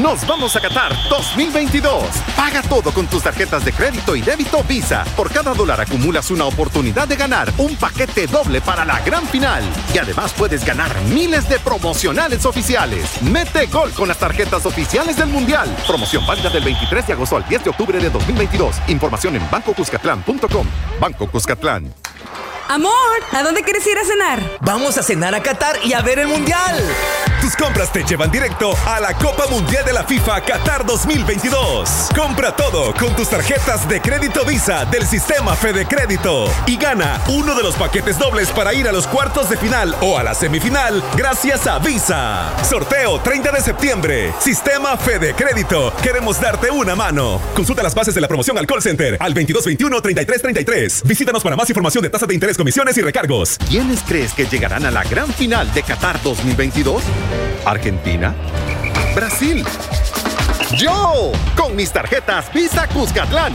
nos 0.00 0.24
vamos 0.26 0.54
a 0.54 0.60
Qatar 0.60 0.92
2022. 1.08 2.04
Paga 2.36 2.62
todo 2.62 2.92
con 2.92 3.08
tus 3.08 3.24
tarjetas 3.24 3.64
de 3.64 3.72
crédito 3.72 4.14
y 4.14 4.22
débito 4.22 4.62
Visa. 4.62 5.04
Por 5.16 5.32
cada 5.32 5.52
dólar 5.52 5.80
acumulas 5.80 6.30
una 6.30 6.44
oportunidad 6.44 7.08
de 7.08 7.16
ganar 7.16 7.52
un 7.58 7.74
paquete 7.76 8.28
doble 8.28 8.60
para 8.60 8.84
la 8.84 9.00
gran 9.00 9.26
final. 9.26 9.64
Y 9.92 9.98
además 9.98 10.32
puedes 10.32 10.64
ganar 10.64 10.94
miles 11.06 11.48
de 11.48 11.58
promocionales 11.58 12.46
oficiales. 12.46 13.20
Mete 13.22 13.66
gol 13.66 13.90
con 13.90 14.06
las 14.06 14.18
tarjetas 14.18 14.64
oficiales 14.64 15.16
del 15.16 15.28
Mundial. 15.28 15.68
Promoción 15.88 16.24
válida 16.24 16.50
del 16.50 16.62
23 16.62 17.04
de 17.04 17.12
agosto 17.14 17.36
al 17.36 17.48
10 17.48 17.64
de 17.64 17.70
octubre 17.70 17.98
de 17.98 18.10
2022. 18.10 18.76
Información 18.88 19.34
en 19.34 19.50
bancocuscatlán.com. 19.50 20.66
Banco 21.00 21.28
Cuscatlán. 21.30 21.92
Amor, 22.70 22.92
¿a 23.32 23.42
dónde 23.42 23.64
quieres 23.64 23.84
ir 23.84 23.98
a 23.98 24.04
cenar? 24.04 24.58
Vamos 24.60 24.96
a 24.96 25.02
cenar 25.02 25.34
a 25.34 25.42
Qatar 25.42 25.80
y 25.84 25.92
a 25.92 26.02
ver 26.02 26.20
el 26.20 26.28
Mundial. 26.28 26.80
Tus 27.40 27.56
compras 27.56 27.92
te 27.92 28.04
llevan 28.04 28.30
directo 28.30 28.76
a 28.86 29.00
la 29.00 29.12
Copa 29.14 29.48
Mundial 29.48 29.84
de 29.84 29.92
la 29.92 30.04
FIFA 30.04 30.40
Qatar 30.42 30.86
2022. 30.86 32.10
Compra 32.14 32.54
todo 32.54 32.94
con 32.94 33.16
tus 33.16 33.28
tarjetas 33.28 33.88
de 33.88 34.00
crédito 34.00 34.44
Visa 34.44 34.84
del 34.84 35.04
sistema 35.04 35.56
Fede 35.56 35.84
Crédito 35.84 36.44
y 36.68 36.76
gana 36.76 37.20
uno 37.28 37.56
de 37.56 37.64
los 37.64 37.74
paquetes 37.74 38.20
dobles 38.20 38.50
para 38.50 38.72
ir 38.72 38.86
a 38.86 38.92
los 38.92 39.08
cuartos 39.08 39.50
de 39.50 39.56
final 39.56 39.96
o 40.00 40.16
a 40.16 40.22
la 40.22 40.34
semifinal 40.34 41.02
gracias 41.16 41.66
a 41.66 41.80
Visa. 41.80 42.52
Sorteo 42.62 43.18
30 43.20 43.50
de 43.50 43.60
septiembre. 43.62 44.32
Sistema 44.38 44.96
Fede 44.96 45.34
Crédito. 45.34 45.92
Queremos 46.04 46.40
darte 46.40 46.70
una 46.70 46.94
mano. 46.94 47.40
Consulta 47.56 47.82
las 47.82 47.96
bases 47.96 48.14
de 48.14 48.20
la 48.20 48.28
promoción 48.28 48.56
al 48.58 48.66
call 48.68 48.80
center 48.80 49.16
al 49.18 49.34
2221 49.34 50.00
3333. 50.00 51.02
Visítanos 51.04 51.42
para 51.42 51.56
más 51.56 51.68
información 51.68 52.04
de 52.04 52.10
tasas 52.10 52.28
de 52.28 52.34
interés 52.34 52.59
comisiones 52.60 52.98
y 52.98 53.00
recargos. 53.00 53.56
¿Quiénes 53.70 54.02
crees 54.02 54.34
que 54.34 54.44
llegarán 54.44 54.84
a 54.84 54.90
la 54.90 55.02
gran 55.04 55.32
final 55.32 55.72
de 55.72 55.82
Qatar 55.82 56.22
2022? 56.22 57.02
¿Argentina? 57.64 58.34
¿Brasil? 59.14 59.64
Yo, 60.76 61.32
con 61.56 61.74
mis 61.74 61.90
tarjetas 61.90 62.52
Visa 62.52 62.86
Cuscatlán, 62.86 63.52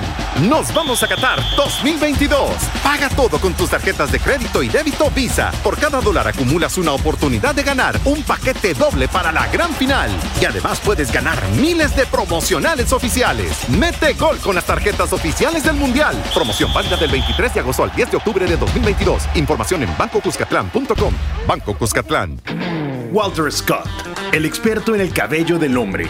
nos 0.50 0.74
vamos 0.74 1.02
a 1.02 1.08
Qatar 1.08 1.40
2022. 1.56 2.50
Paga 2.84 3.08
todo 3.10 3.40
con 3.40 3.54
tus 3.54 3.70
tarjetas 3.70 4.12
de 4.12 4.20
crédito 4.20 4.62
y 4.62 4.68
débito 4.68 5.10
Visa. 5.12 5.52
Por 5.64 5.80
cada 5.80 6.02
dólar 6.02 6.28
acumulas 6.28 6.78
una 6.78 6.92
oportunidad 6.92 7.56
de 7.56 7.64
ganar 7.64 7.98
un 8.04 8.22
paquete 8.24 8.74
doble 8.74 9.08
para 9.08 9.32
la 9.32 9.48
gran 9.48 9.74
final. 9.76 10.10
Y 10.42 10.46
además 10.46 10.82
puedes 10.84 11.10
ganar 11.10 11.42
miles 11.52 11.96
de 11.96 12.06
promocionales 12.06 12.92
oficiales. 12.92 13.70
Mete 13.70 14.14
gol 14.14 14.38
con 14.40 14.56
las 14.56 14.66
tarjetas 14.66 15.14
oficiales 15.14 15.64
del 15.64 15.76
Mundial. 15.76 16.22
Promoción 16.34 16.74
válida 16.74 16.98
del 16.98 17.12
23 17.12 17.54
de 17.54 17.60
agosto 17.62 17.84
al 17.84 17.96
10 17.96 18.12
de 18.12 18.18
octubre 18.18 18.46
de 18.46 18.58
2022. 18.58 19.24
Información 19.36 19.84
en 19.84 19.98
bancocuscatlán.com. 19.98 21.14
Banco 21.48 21.78
Cuscatlán. 21.78 22.42
Walter 23.12 23.50
Scott, 23.50 23.88
el 24.34 24.46
experto 24.46 24.94
en 24.94 25.00
el 25.00 25.14
cabello 25.14 25.58
del 25.58 25.78
hombre 25.78 26.10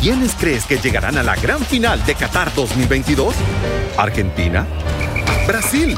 ¿Quiénes 0.00 0.34
crees 0.38 0.66
que 0.66 0.76
llegarán 0.76 1.16
a 1.18 1.22
la 1.22 1.34
gran 1.36 1.60
final 1.60 2.04
de 2.04 2.14
Qatar 2.14 2.54
2022? 2.54 3.34
¿Argentina? 3.96 4.66
¿Brasil? 5.46 5.96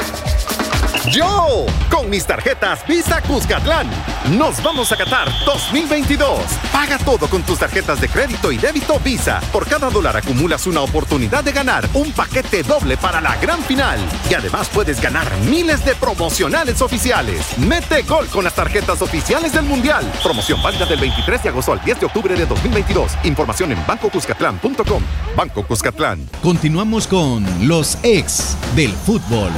Yo, 1.07 1.65
con 1.91 2.11
mis 2.11 2.27
tarjetas 2.27 2.87
Visa 2.87 3.23
Cuscatlán, 3.23 3.89
nos 4.37 4.63
vamos 4.63 4.93
a 4.93 4.97
Qatar 4.97 5.29
2022. 5.47 6.41
Paga 6.73 6.99
todo 6.99 7.29
con 7.29 7.43
tus 7.43 7.59
tarjetas 7.59 8.01
de 8.01 8.09
crédito 8.09 8.53
y 8.53 8.59
débito 8.59 8.99
Visa. 9.01 9.41
Por 9.53 9.67
cada 9.67 9.89
dólar 9.91 10.17
acumulas 10.17 10.67
una 10.67 10.81
oportunidad 10.81 11.45
de 11.45 11.53
ganar 11.53 11.89
un 11.95 12.13
paquete 12.13 12.63
doble 12.63 12.97
para 12.97 13.21
la 13.21 13.37
gran 13.37 13.63
final. 13.63 13.99
Y 14.29 14.35
además 14.35 14.69
puedes 14.69 15.01
ganar 15.01 15.31
miles 15.49 15.85
de 15.85 15.95
promocionales 15.95 16.83
oficiales. 16.83 17.57
Mete 17.59 18.03
gol 18.03 18.27
con 18.27 18.45
las 18.45 18.55
tarjetas 18.55 19.01
oficiales 19.01 19.53
del 19.53 19.65
Mundial. 19.65 20.05
Promoción 20.23 20.63
válida 20.63 20.85
del 20.85 21.01
23 21.01 21.43
de 21.43 21.49
agosto 21.49 21.73
al 21.73 21.83
10 21.83 22.01
de 22.01 22.07
octubre 22.07 22.35
de 22.35 22.45
2022. 22.45 23.13
Información 23.25 23.73
en 23.73 23.87
bancocuscatlán.com. 23.87 25.03
Banco 25.37 25.67
Cuscatlán. 25.67 26.29
Continuamos 26.43 27.07
con 27.07 27.47
los 27.67 27.99
ex 28.03 28.57
del 28.75 28.93
fútbol. 28.93 29.53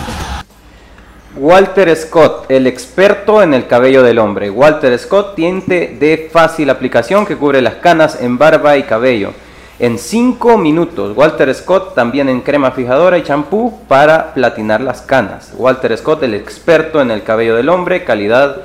Walter 1.37 1.95
Scott, 1.95 2.47
el 2.51 2.67
experto 2.67 3.41
en 3.41 3.55
el 3.55 3.69
cabello 3.69 4.03
del 4.03 4.19
hombre. 4.19 4.51
Walter 4.51 4.99
Scott, 4.99 5.37
tinte 5.37 5.97
de 6.01 6.29
fácil 6.33 6.69
aplicación 6.71 7.25
que 7.25 7.37
cubre 7.37 7.63
las 7.63 7.75
canas 7.75 8.21
en 8.21 8.37
barba 8.37 8.77
y 8.77 8.83
cabello. 8.83 9.33
En 9.79 9.97
5 9.97 10.59
minutos, 10.59 11.17
Walter 11.17 11.55
Scott 11.55 11.95
también 11.95 12.29
en 12.29 12.41
crema 12.41 12.73
fijadora 12.73 13.17
y 13.17 13.23
champú 13.23 13.81
para 13.87 14.35
platinar 14.35 14.81
las 14.81 15.03
canas. 15.03 15.53
Walter 15.57 15.97
Scott, 15.97 16.25
el 16.25 16.35
experto 16.35 17.01
en 17.01 17.13
el 17.13 17.23
cabello 17.23 17.55
del 17.55 17.69
hombre, 17.69 18.03
calidad 18.03 18.63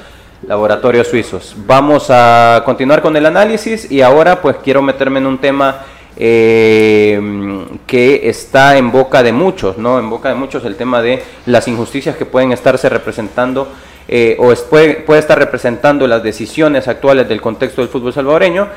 laboratorios 0.48 1.08
suizos. 1.08 1.56
Vamos 1.68 2.08
a 2.10 2.64
continuar 2.66 3.04
con 3.04 3.16
el 3.16 3.28
análisis 3.28 3.92
y 3.92 4.02
ahora 4.02 4.42
pues 4.42 4.58
quiero 4.64 4.82
meterme 4.82 5.20
en 5.20 5.28
un 5.28 5.38
tema 5.38 5.86
eh, 6.18 7.20
que 7.86 8.30
está 8.30 8.78
en 8.78 8.92
boca 8.92 9.22
de 9.22 9.34
muchos, 9.34 9.78
¿no? 9.78 10.00
En 10.00 10.10
boca 10.10 10.30
de 10.30 10.36
muchos 10.36 10.64
el 10.64 10.76
tema 10.76 11.02
de 11.02 11.22
las 11.46 11.68
injusticias 11.68 12.16
que 12.16 12.26
pueden 12.26 12.52
estarse 12.52 12.88
representando 12.88 13.68
eh, 14.08 14.38
o 14.40 14.54
puede, 14.70 14.96
puede, 14.96 15.20
estar 15.20 15.38
representando 15.38 16.08
las 16.08 16.24
decisiones 16.24 16.88
actuales 16.88 17.28
del 17.28 17.42
contexto 17.42 17.82
del 17.82 17.90
fútbol 17.90 18.14
salvadoreño, 18.14 18.68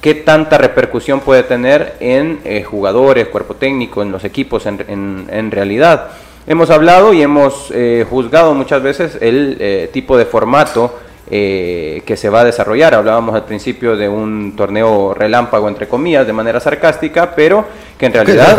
qué 0.00 0.14
tanta 0.14 0.58
repercusión 0.58 1.20
puede 1.20 1.44
tener 1.44 1.94
en 2.00 2.40
eh, 2.44 2.62
jugadores, 2.62 3.28
cuerpo 3.28 3.54
técnico, 3.54 4.02
en 4.02 4.12
los 4.12 4.24
equipos 4.24 4.66
en, 4.66 5.26
en, 5.30 5.50
realidad. 5.50 6.08
Hemos 6.46 6.70
hablado 6.70 7.14
y 7.14 7.22
hemos 7.22 7.72
juzgado 8.08 8.54
muchas 8.54 8.80
veces 8.80 9.18
el 9.20 9.88
tipo 9.92 10.16
de 10.16 10.26
formato 10.26 10.94
eh, 11.28 12.02
que 12.06 12.16
se 12.16 12.30
va 12.30 12.42
a 12.42 12.44
desarrollar. 12.44 12.94
Hablábamos 12.94 13.34
al 13.34 13.44
principio 13.44 13.96
de 13.96 14.08
un 14.08 14.54
torneo 14.54 15.12
relámpago, 15.12 15.66
entre 15.66 15.88
comillas, 15.88 16.24
de 16.24 16.32
manera 16.32 16.60
sarcástica, 16.60 17.34
pero 17.34 17.64
que 17.98 18.06
en 18.06 18.12
realidad 18.12 18.56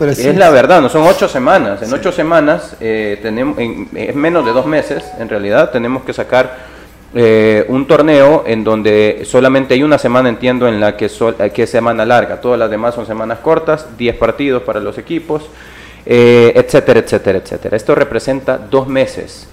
es, 0.00 0.36
la 0.36 0.50
verdad, 0.50 0.80
no 0.80 0.88
son 0.88 1.06
ocho 1.06 1.28
semanas. 1.28 1.80
En 1.80 1.92
ocho 1.92 2.10
semanas, 2.10 2.74
eh, 2.80 3.20
tenemos, 3.22 3.56
en, 3.58 3.88
menos 4.20 4.44
de 4.44 4.52
dos 4.52 4.66
meses, 4.66 5.04
en 5.20 5.28
realidad, 5.28 5.70
tenemos 5.70 6.02
que 6.02 6.12
sacar 6.12 6.56
eh, 7.14 7.64
un 7.68 7.86
torneo 7.86 8.42
en 8.48 8.64
donde 8.64 9.22
solamente 9.24 9.74
hay 9.74 9.84
una 9.84 9.98
semana, 9.98 10.28
entiendo, 10.28 10.66
en 10.66 10.80
la 10.80 10.96
que, 10.96 11.08
que 11.54 11.62
es 11.62 11.70
semana 11.70 12.04
larga. 12.04 12.40
Todas 12.40 12.58
las 12.58 12.68
demás 12.68 12.96
son 12.96 13.06
semanas 13.06 13.38
cortas, 13.38 13.96
10 13.96 14.16
partidos 14.16 14.64
para 14.64 14.80
los 14.80 14.98
equipos. 14.98 15.48
etcétera, 16.04 16.98
etcétera, 16.98 17.38
etcétera. 17.38 17.76
Esto 17.76 17.94
representa 17.94 18.58
dos 18.58 18.88
meses. 18.88 19.46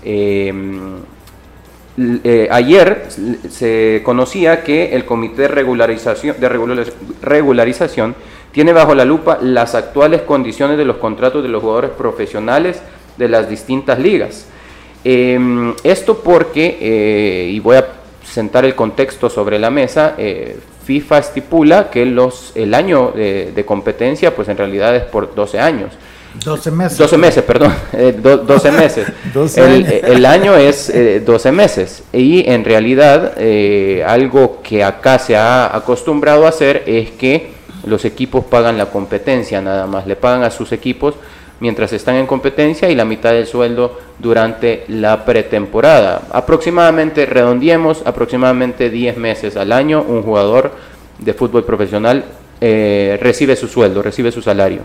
Eh, 1.97 2.49
ayer 2.51 3.07
se 3.49 4.01
conocía 4.03 4.63
que 4.63 4.95
el 4.95 5.05
Comité 5.05 5.43
de 5.43 5.47
Regularización, 5.47 6.35
de 6.39 6.49
Regularización 7.21 8.15
tiene 8.51 8.73
bajo 8.73 8.93
la 8.93 9.05
lupa 9.05 9.39
las 9.41 9.75
actuales 9.75 10.21
condiciones 10.23 10.77
de 10.77 10.83
los 10.83 10.97
contratos 10.97 11.41
de 11.41 11.49
los 11.49 11.61
jugadores 11.61 11.91
profesionales 11.91 12.81
de 13.17 13.29
las 13.29 13.49
distintas 13.49 13.99
ligas. 13.99 14.47
Em, 15.03 15.73
esto 15.83 16.19
porque, 16.21 16.77
eh, 16.81 17.49
y 17.51 17.59
voy 17.59 17.77
a 17.77 17.87
sentar 18.23 18.65
el 18.65 18.75
contexto 18.75 19.29
sobre 19.29 19.59
la 19.59 19.69
mesa, 19.69 20.15
eh, 20.17 20.57
FIFA 20.83 21.19
estipula 21.19 21.89
que 21.89 22.05
los, 22.05 22.51
el 22.55 22.73
año 22.73 23.11
de, 23.15 23.51
de 23.55 23.65
competencia 23.65 24.35
pues 24.35 24.49
en 24.49 24.57
realidad 24.57 24.95
es 24.95 25.03
por 25.03 25.33
12 25.33 25.59
años. 25.59 25.93
12 26.43 26.71
meses. 26.71 26.97
12 26.97 27.17
meses, 27.17 27.43
perdón. 27.43 27.73
12 28.47 28.71
meses. 28.71 29.07
el, 29.57 30.25
año 30.25 30.55
es 30.55 30.91
12 31.25 31.49
eh, 31.49 31.51
meses. 31.51 32.03
Y 32.13 32.49
en 32.49 32.63
realidad, 32.63 33.33
eh, 33.37 34.03
algo 34.05 34.61
que 34.61 34.83
acá 34.83 35.19
se 35.19 35.35
ha 35.35 35.75
acostumbrado 35.75 36.45
a 36.45 36.49
hacer 36.49 36.83
es 36.85 37.11
que 37.11 37.53
los 37.85 38.05
equipos 38.05 38.45
pagan 38.45 38.77
la 38.77 38.87
competencia 38.87 39.61
nada 39.61 39.87
más. 39.87 40.07
Le 40.07 40.15
pagan 40.15 40.43
a 40.43 40.51
sus 40.51 40.71
equipos 40.71 41.15
mientras 41.59 41.93
están 41.93 42.15
en 42.15 42.27
competencia 42.27 42.89
y 42.89 42.95
la 42.95 43.05
mitad 43.05 43.31
del 43.31 43.47
sueldo 43.47 43.99
durante 44.19 44.83
la 44.87 45.23
pretemporada. 45.25 46.23
Aproximadamente, 46.31 47.25
redondiemos, 47.25 48.03
aproximadamente 48.05 48.89
10 48.89 49.17
meses 49.17 49.55
al 49.55 49.71
año, 49.71 50.01
un 50.01 50.23
jugador 50.23 50.71
de 51.19 51.33
fútbol 51.33 51.63
profesional 51.63 52.25
eh, 52.59 53.17
recibe 53.21 53.55
su 53.55 53.67
sueldo, 53.67 54.01
recibe 54.01 54.31
su 54.31 54.41
salario 54.41 54.81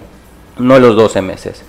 no 0.61 0.79
los 0.79 0.97
12 0.97 1.23
meses. 1.23 1.63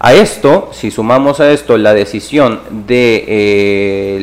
A 0.00 0.14
esto, 0.14 0.70
si 0.72 0.92
sumamos 0.92 1.40
a 1.40 1.50
esto 1.50 1.76
la 1.76 1.92
decisión 1.92 2.60
de 2.86 3.24
eh, 3.26 4.16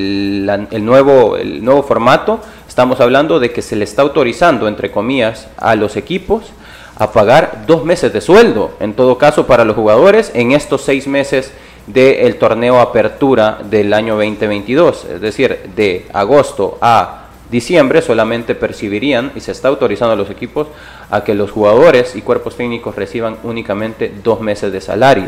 el, 0.71 0.85
nuevo, 0.85 1.83
formato, 1.83 2.39
estamos 2.65 3.01
hablando 3.01 3.41
de 3.41 3.51
que 3.51 3.61
se 3.61 3.75
le 3.75 3.83
está 3.83 4.01
autorizando, 4.01 4.69
entre 4.69 4.89
comillas, 4.89 5.49
a 5.57 5.75
los 5.75 5.97
equipos 5.97 6.53
a 6.97 7.11
pagar 7.11 7.65
dos 7.67 7.83
meses 7.83 8.13
de 8.13 8.21
sueldo, 8.21 8.71
en 8.79 8.93
todo 8.93 9.17
caso 9.17 9.47
para 9.47 9.65
los 9.65 9.75
jugadores, 9.75 10.31
en 10.33 10.53
estos 10.53 10.81
seis 10.81 11.07
meses 11.07 11.51
del 11.87 12.37
torneo 12.37 12.79
apertura 12.79 13.59
del 13.69 13.93
año 13.93 14.15
2022, 14.15 15.05
es 15.15 15.19
decir, 15.19 15.71
de 15.75 16.05
agosto 16.13 16.77
a 16.79 17.24
diciembre 17.51 18.01
solamente 18.01 18.55
percibirían 18.55 19.31
y 19.35 19.39
se 19.39 19.51
está 19.51 19.67
autorizando 19.67 20.13
a 20.13 20.15
los 20.15 20.29
equipos 20.29 20.67
a 21.09 21.23
que 21.23 21.33
los 21.33 21.51
jugadores 21.51 22.15
y 22.15 22.21
cuerpos 22.21 22.55
técnicos 22.55 22.95
reciban 22.95 23.37
únicamente 23.43 24.11
dos 24.23 24.41
meses 24.41 24.71
de 24.71 24.81
salario. 24.81 25.27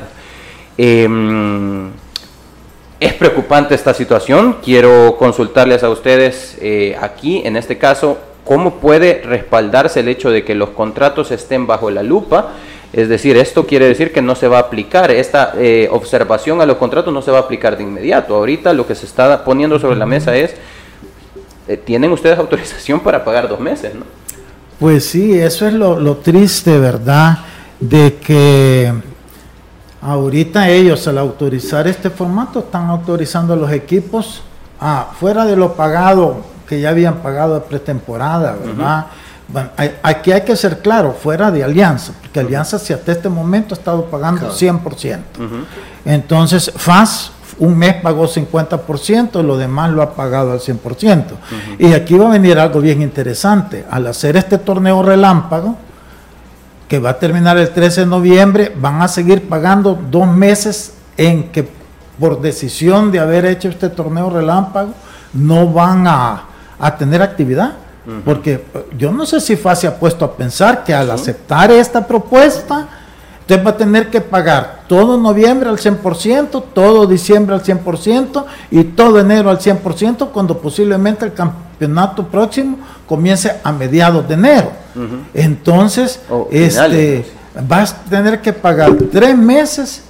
Em, 0.77 1.91
es 2.99 3.13
preocupante 3.13 3.75
esta 3.75 3.93
situación. 3.93 4.57
Quiero 4.63 5.17
consultarles 5.17 5.83
a 5.83 5.89
ustedes 5.89 6.57
eh, 6.61 6.97
aquí, 6.99 7.41
en 7.45 7.55
este 7.55 7.77
caso, 7.77 8.17
cómo 8.43 8.75
puede 8.75 9.21
respaldarse 9.23 9.99
el 9.99 10.07
hecho 10.07 10.31
de 10.31 10.43
que 10.43 10.55
los 10.55 10.69
contratos 10.69 11.31
estén 11.31 11.67
bajo 11.67 11.91
la 11.91 12.01
lupa. 12.01 12.53
Es 12.93 13.09
decir, 13.09 13.37
esto 13.37 13.67
quiere 13.67 13.85
decir 13.85 14.13
que 14.13 14.21
no 14.21 14.33
se 14.35 14.47
va 14.47 14.57
a 14.57 14.61
aplicar, 14.61 15.11
esta 15.11 15.53
eh, 15.57 15.89
observación 15.91 16.61
a 16.61 16.65
los 16.65 16.77
contratos 16.77 17.13
no 17.13 17.21
se 17.21 17.31
va 17.31 17.39
a 17.39 17.41
aplicar 17.41 17.77
de 17.77 17.83
inmediato. 17.83 18.35
Ahorita 18.35 18.73
lo 18.73 18.87
que 18.87 18.95
se 18.95 19.05
está 19.05 19.43
poniendo 19.43 19.77
sobre 19.77 19.97
la 19.97 20.05
mesa 20.05 20.35
es 20.37 20.55
tienen 21.75 22.11
ustedes 22.11 22.39
autorización 22.39 23.01
para 23.01 23.25
pagar 23.25 23.49
dos 23.49 23.59
meses, 23.59 23.93
¿no? 23.93 24.05
Pues 24.79 25.09
sí, 25.09 25.37
eso 25.37 25.67
es 25.67 25.73
lo, 25.73 26.17
triste, 26.17 26.77
¿verdad? 26.77 27.39
De 27.79 28.15
que 28.15 28.93
ahorita 30.01 30.69
ellos 30.69 31.07
al 31.07 31.17
autorizar 31.17 31.87
este 31.87 32.09
formato 32.11 32.59
están 32.59 32.89
autorizando 32.89 33.53
a 33.53 33.55
los 33.55 33.71
equipos 33.71 34.43
a, 34.79 35.07
fuera 35.19 35.45
de 35.45 35.55
lo 35.55 35.73
pagado 35.73 36.45
que 36.69 36.79
ya 36.79 36.89
habían 36.89 37.17
pagado 37.17 37.63
pretemporada, 37.63 38.55
¿verdad? 38.63 39.07
bueno, 39.47 39.69
aquí 40.03 40.31
hay 40.31 40.41
que 40.41 40.55
ser 40.55 40.79
claro, 40.79 41.13
fuera 41.13 41.49
de 41.49 41.63
Alianza, 41.63 42.13
porque 42.21 42.39
Alianza 42.39 42.77
si 42.77 42.93
hasta 42.93 43.13
este 43.13 43.29
momento 43.29 43.73
ha 43.73 43.77
estado 43.77 44.05
pagando 44.05 44.51
100%. 44.51 45.19
Entonces, 46.05 46.71
FAS 46.75 47.31
un 47.59 47.77
mes 47.77 47.95
pagó 47.95 48.27
50%, 48.27 49.41
lo 49.41 49.57
demás 49.57 49.91
lo 49.91 50.01
ha 50.01 50.13
pagado 50.13 50.51
al 50.51 50.59
100%. 50.59 51.23
Y 51.79 51.93
aquí 51.93 52.15
va 52.15 52.27
a 52.27 52.31
venir 52.31 52.59
algo 52.59 52.81
bien 52.81 53.01
interesante. 53.01 53.85
Al 53.89 54.07
hacer 54.07 54.37
este 54.37 54.57
torneo 54.57 55.01
relámpago, 55.01 55.75
que 56.87 56.99
va 56.99 57.11
a 57.11 57.19
terminar 57.19 57.57
el 57.57 57.71
13 57.71 58.01
de 58.01 58.07
noviembre, 58.07 58.73
van 58.79 59.01
a 59.01 59.07
seguir 59.07 59.47
pagando 59.49 59.99
dos 60.09 60.27
meses 60.27 60.93
en 61.17 61.49
que 61.49 61.67
por 62.19 62.41
decisión 62.41 63.11
de 63.11 63.19
haber 63.19 63.45
hecho 63.45 63.69
este 63.69 63.89
torneo 63.89 64.29
relámpago, 64.29 64.93
no 65.33 65.67
van 65.67 66.07
a, 66.07 66.43
tener 66.97 67.21
actividad. 67.21 67.73
Porque 68.23 68.65
eh, 68.73 68.85
yo 68.97 69.11
no 69.11 69.25
sé 69.25 69.41
si 69.41 69.57
FASI 69.57 69.87
ha 69.87 69.99
puesto 69.99 70.23
a 70.23 70.37
pensar 70.37 70.85
que 70.85 70.93
al 70.93 71.11
aceptar 71.11 71.71
esta 71.71 72.07
propuesta, 72.07 72.87
Usted 73.47 73.65
va 73.65 73.69
a 73.69 73.77
tener 73.77 74.09
que 74.09 74.19
pagar 74.19 74.83
todo 74.89 75.17
noviembre 75.17 75.69
al 75.69 75.77
100%, 75.77 76.65
todo 76.73 77.07
diciembre 77.07 77.55
al 77.55 77.63
100% 77.63 78.43
y 78.71 78.83
todo 78.83 79.21
enero 79.21 79.49
al 79.49 79.57
100% 79.57 80.31
cuando 80.33 80.57
posiblemente 80.57 81.23
el 81.23 81.33
campeonato 81.33 82.27
próximo 82.27 82.77
comience 83.07 83.49
a 83.63 83.71
mediados 83.71 84.27
de 84.27 84.33
enero. 84.33 84.71
Entonces, 85.33 86.19
este, 86.51 87.25
vas 87.65 87.93
a 87.93 88.09
tener 88.09 88.41
que 88.41 88.51
pagar 88.51 88.93
tres 89.09 89.37
meses 89.37 90.03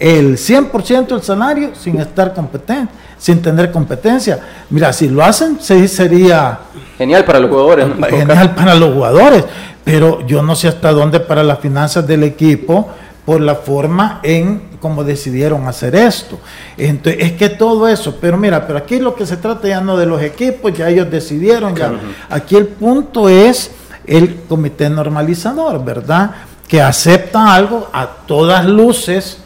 el 0.00 0.36
100% 0.36 1.06
del 1.06 1.22
salario 1.22 1.74
sin 1.74 2.00
estar 2.00 2.34
competente, 2.34 2.92
sin 3.18 3.40
tener 3.40 3.70
competencia. 3.70 4.40
Mira, 4.70 4.92
si 4.92 5.08
lo 5.08 5.22
hacen, 5.22 5.60
sería... 5.60 6.58
Genial 6.98 7.24
para 7.24 7.38
los 7.38 7.50
jugadores. 7.50 7.86
Genial 8.10 8.54
para 8.54 8.74
los 8.74 8.92
jugadores 8.94 9.44
pero 9.84 10.26
yo 10.26 10.42
no 10.42 10.54
sé 10.54 10.68
hasta 10.68 10.92
dónde 10.92 11.20
para 11.20 11.42
las 11.42 11.58
finanzas 11.58 12.06
del 12.06 12.22
equipo 12.22 12.88
por 13.24 13.40
la 13.40 13.54
forma 13.54 14.20
en 14.22 14.70
cómo 14.80 15.04
decidieron 15.04 15.66
hacer 15.66 15.94
esto. 15.94 16.38
Entonces, 16.76 17.22
es 17.22 17.32
que 17.32 17.48
todo 17.48 17.86
eso, 17.86 18.16
pero 18.20 18.36
mira, 18.36 18.66
pero 18.66 18.78
aquí 18.78 18.98
lo 18.98 19.14
que 19.14 19.26
se 19.26 19.36
trata 19.36 19.68
ya 19.68 19.80
no 19.80 19.96
de 19.96 20.06
los 20.06 20.22
equipos, 20.22 20.72
ya 20.72 20.88
ellos 20.88 21.10
decidieron, 21.10 21.76
ya. 21.76 21.92
Aquí 22.28 22.56
el 22.56 22.66
punto 22.66 23.28
es 23.28 23.72
el 24.06 24.42
comité 24.48 24.88
normalizador, 24.88 25.84
¿verdad? 25.84 26.30
Que 26.66 26.80
acepta 26.80 27.52
algo 27.54 27.88
a 27.92 28.06
todas 28.06 28.64
luces 28.64 29.38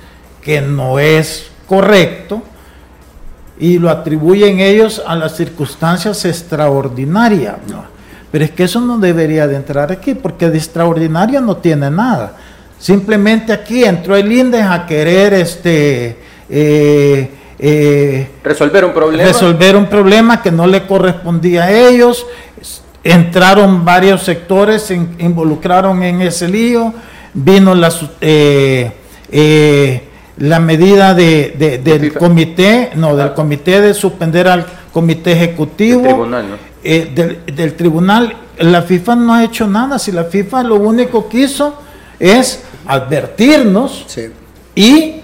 que 0.45 0.61
no 0.61 0.99
es 0.99 1.51
correcto 1.67 2.43
y 3.59 3.79
lo 3.79 3.89
atribuyen 3.89 4.61
ellos 4.61 5.03
a 5.07 5.17
las 5.17 5.37
circunstancias 5.37 6.25
extraordinarias. 6.25 7.57
¿no? 7.69 7.85
Pero 8.31 8.45
es 8.45 8.51
que 8.51 8.65
eso 8.65 8.81
no 8.81 8.99
debería 8.99 9.47
de 9.47 9.57
entrar 9.57 9.91
aquí, 9.91 10.15
porque 10.15 10.51
de 10.51 10.59
extraordinario 10.59 11.41
no 11.41 11.57
tiene 11.57 11.91
nada. 11.91 12.37
Simplemente 12.79 13.53
aquí 13.53 13.85
entró 13.85 14.17
el 14.17 14.31
INDES 14.31 14.67
a 14.67 14.87
querer 14.87 15.33
este 15.35 16.19
eh, 16.51 17.31
eh, 17.59 18.31
resolver 18.43 18.85
un 18.85 18.93
problema. 18.93 19.25
Resolver 19.25 19.77
un 19.77 19.87
problema 19.87 20.43
que 20.43 20.51
no 20.51 20.67
le 20.67 20.87
correspondía 20.87 21.65
a 21.65 21.73
ellos. 21.73 22.27
Entraron 23.03 23.85
varios 23.85 24.25
sectores, 24.25 24.83
se 24.83 24.95
involucraron 24.95 26.03
en 26.03 26.21
ese 26.21 26.49
lío. 26.49 26.93
Vino 27.33 27.75
la, 27.75 27.93
eh, 28.21 28.93
la 30.39 30.59
medida 30.59 31.15
de, 31.15 31.81
del 31.83 32.13
comité, 32.15 32.91
no, 32.97 33.17
del 33.17 33.33
comité 33.35 33.81
de 33.81 33.95
suspender 33.95 34.49
al 34.49 34.67
comité 34.93 35.33
ejecutivo. 35.33 36.03
tribunal, 36.03 36.51
¿no? 36.51 36.57
Eh, 36.87 37.41
del, 37.47 37.75
tribunal, 37.75 38.37
la 38.59 38.83
FIFA 38.83 39.17
no 39.17 39.35
ha 39.35 39.45
hecho 39.45 39.67
nada. 39.67 39.99
Si 39.99 40.13
la 40.13 40.25
FIFA 40.25 40.65
lo 40.65 40.77
único 40.77 41.29
que 41.29 41.39
hizo 41.39 41.75
es 42.19 42.63
advertirnos 42.87 44.07
y 44.75 45.17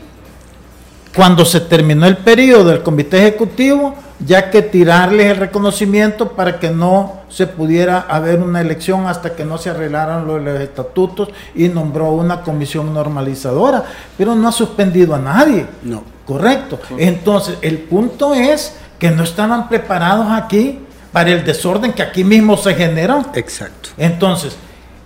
cuando 1.15 1.45
se 1.45 1.61
terminó 1.61 2.07
el 2.07 2.17
periodo 2.17 2.71
del 2.71 2.83
comité 2.83 3.19
ejecutivo, 3.19 3.95
ya 4.25 4.51
que 4.51 4.63
tirarles 4.63 5.33
el 5.33 5.37
reconocimiento 5.37 6.33
para 6.33 6.59
que 6.59 6.71
no 6.71 7.21
se 7.29 7.47
pudiera 7.47 8.01
haber 8.01 8.41
una 8.41 8.61
elección 8.61 9.07
hasta 9.07 9.35
que 9.35 9.45
no 9.45 9.57
se 9.57 9.71
arreglaran 9.71 10.27
los, 10.27 10.61
estatutos 10.61 11.31
y 11.55 11.69
nombró 11.69 12.11
una 12.13 12.43
comisión 12.43 12.93
normalizadora, 12.93 13.85
pero 14.19 14.35
no 14.35 14.49
ha 14.49 14.53
suspendido 14.53 15.15
a 15.15 15.19
nadie. 15.19 15.67
No. 15.83 16.03
Correcto. 16.27 16.79
Entonces, 16.97 17.57
el 17.63 17.79
punto 17.79 18.35
es 18.35 18.77
que 18.99 19.11
no 19.11 19.25
estaban 19.25 19.69
preparados 19.69 20.27
aquí 20.31 20.79
para 21.13 21.31
el 21.31 21.45
desorden 21.45 21.93
que 21.93 22.03
aquí 22.03 22.23
mismo 22.23 22.57
se 22.57 22.75
generó. 22.75 23.25
Exacto. 23.35 23.89
Entonces, 23.97 24.57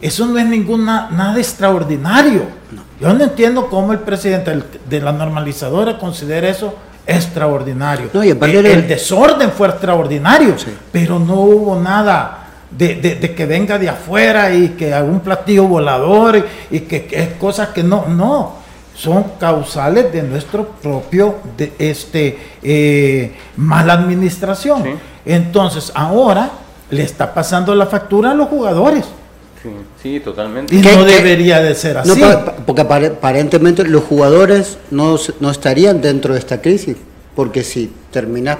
eso 0.02 0.26
no 0.26 0.38
es 0.38 0.46
ninguna 0.46 1.08
nada 1.10 1.38
extraordinario. 1.38 2.42
Yo 3.00 3.14
no 3.14 3.24
entiendo 3.24 3.70
cómo 3.70 3.92
el 3.92 4.00
presidente 4.00 4.62
de 4.86 5.00
la 5.00 5.12
normalizadora 5.12 5.98
considera 5.98 6.48
eso 6.48 6.74
extraordinario. 7.06 8.10
el, 8.22 8.88
desorden 8.88 9.50
fue 9.50 9.68
extraordinario, 9.68 10.54
pero 10.90 11.18
no 11.18 11.34
hubo 11.34 11.80
nada 11.80 12.48
de, 12.70 13.34
que 13.36 13.46
venga 13.46 13.78
de 13.78 13.88
afuera 13.88 14.52
y 14.52 14.70
que 14.70 14.92
algún 14.92 15.20
platillo 15.20 15.64
volador 15.64 16.44
y, 16.70 16.80
que, 16.80 17.06
es 17.10 17.28
cosas 17.38 17.68
que 17.68 17.82
no, 17.82 18.06
no, 18.08 18.56
son 18.94 19.24
causales 19.38 20.12
de 20.12 20.22
nuestro 20.22 20.68
propio 20.68 21.36
de 21.56 21.72
este 21.78 22.38
eh, 22.62 23.34
mala 23.56 23.94
administración. 23.94 24.82
Entonces 25.24 25.92
ahora 25.94 26.50
le 26.90 27.02
está 27.02 27.34
pasando 27.34 27.74
la 27.74 27.86
factura 27.86 28.30
a 28.30 28.34
los 28.34 28.48
jugadores. 28.48 29.04
Sí, 30.02 30.20
totalmente. 30.20 30.74
Y 30.74 30.78
no 30.80 31.04
debería 31.04 31.60
de 31.60 31.74
ser 31.74 31.98
así. 31.98 32.20
porque 32.66 32.82
aparentemente 32.82 33.84
los 33.84 34.04
jugadores 34.04 34.78
no, 34.90 35.16
no 35.40 35.50
estarían 35.50 36.00
dentro 36.00 36.34
de 36.34 36.40
esta 36.40 36.60
crisis, 36.60 36.96
porque 37.34 37.62
si 37.62 37.90
terminas 38.10 38.58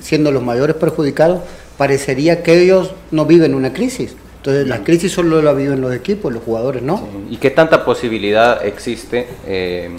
siendo 0.00 0.30
los 0.30 0.42
mayores 0.42 0.76
perjudicados, 0.76 1.40
parecería 1.76 2.42
que 2.42 2.62
ellos 2.62 2.92
no 3.10 3.26
viven 3.26 3.54
una 3.54 3.72
crisis. 3.72 4.14
Entonces, 4.38 4.68
la 4.68 4.84
crisis 4.84 5.10
solo 5.10 5.42
la 5.42 5.52
viven 5.52 5.80
los 5.80 5.92
equipos, 5.92 6.32
los 6.32 6.42
jugadores 6.42 6.80
no. 6.80 7.08
¿Y 7.28 7.36
qué 7.38 7.50
tanta 7.50 7.84
posibilidad 7.84 8.64
existe? 8.64 9.26
Eh, 9.44 9.90